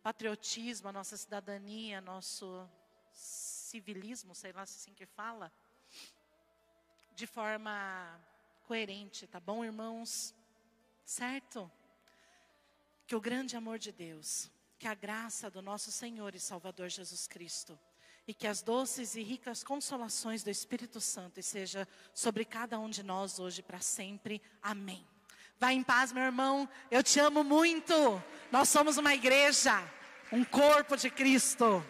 patriotismo, 0.02 0.88
a 0.88 0.92
nossa 0.92 1.16
cidadania, 1.16 2.00
nosso 2.00 2.68
civilismo, 3.12 4.34
sei 4.34 4.52
lá 4.52 4.64
se 4.64 4.74
é 4.74 4.76
assim 4.76 4.94
que 4.94 5.04
fala, 5.04 5.52
de 7.14 7.26
forma 7.26 8.20
coerente, 8.66 9.26
tá 9.26 9.40
bom, 9.40 9.64
irmãos? 9.64 10.34
Certo? 11.04 11.70
Que 13.06 13.16
o 13.16 13.20
grande 13.20 13.56
amor 13.56 13.78
de 13.78 13.90
Deus, 13.90 14.50
que 14.78 14.86
a 14.86 14.94
graça 14.94 15.50
do 15.50 15.62
nosso 15.62 15.90
Senhor 15.90 16.34
e 16.34 16.40
Salvador 16.40 16.88
Jesus 16.88 17.26
Cristo, 17.26 17.78
e 18.28 18.34
que 18.34 18.46
as 18.46 18.60
doces 18.60 19.14
e 19.14 19.22
ricas 19.22 19.62
consolações 19.62 20.42
do 20.42 20.50
Espírito 20.50 21.00
Santo 21.00 21.42
seja 21.42 21.86
sobre 22.12 22.44
cada 22.44 22.78
um 22.78 22.90
de 22.90 23.02
nós 23.02 23.38
hoje 23.38 23.62
para 23.62 23.80
sempre. 23.80 24.42
Amém. 24.60 25.06
Vai 25.58 25.74
em 25.74 25.82
paz, 25.82 26.12
meu 26.12 26.22
irmão. 26.22 26.68
Eu 26.90 27.02
te 27.02 27.18
amo 27.18 27.42
muito. 27.42 28.22
Nós 28.52 28.68
somos 28.68 28.96
uma 28.96 29.14
igreja, 29.14 29.82
um 30.30 30.44
corpo 30.44 30.96
de 30.96 31.10
Cristo. 31.10 31.84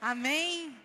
Amém. 0.00 0.80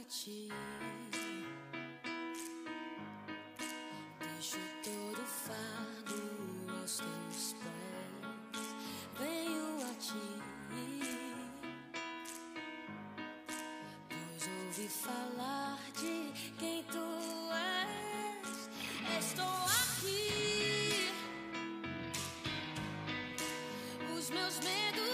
A 0.00 0.02
ti. 0.04 0.48
De 14.80 14.88
falar 14.88 15.78
de 15.92 16.32
quem 16.58 16.82
tu 16.84 17.06
és. 17.52 18.70
Estou 19.18 19.44
aqui. 19.82 21.12
Os 24.16 24.30
meus 24.30 24.58
medos. 24.60 25.09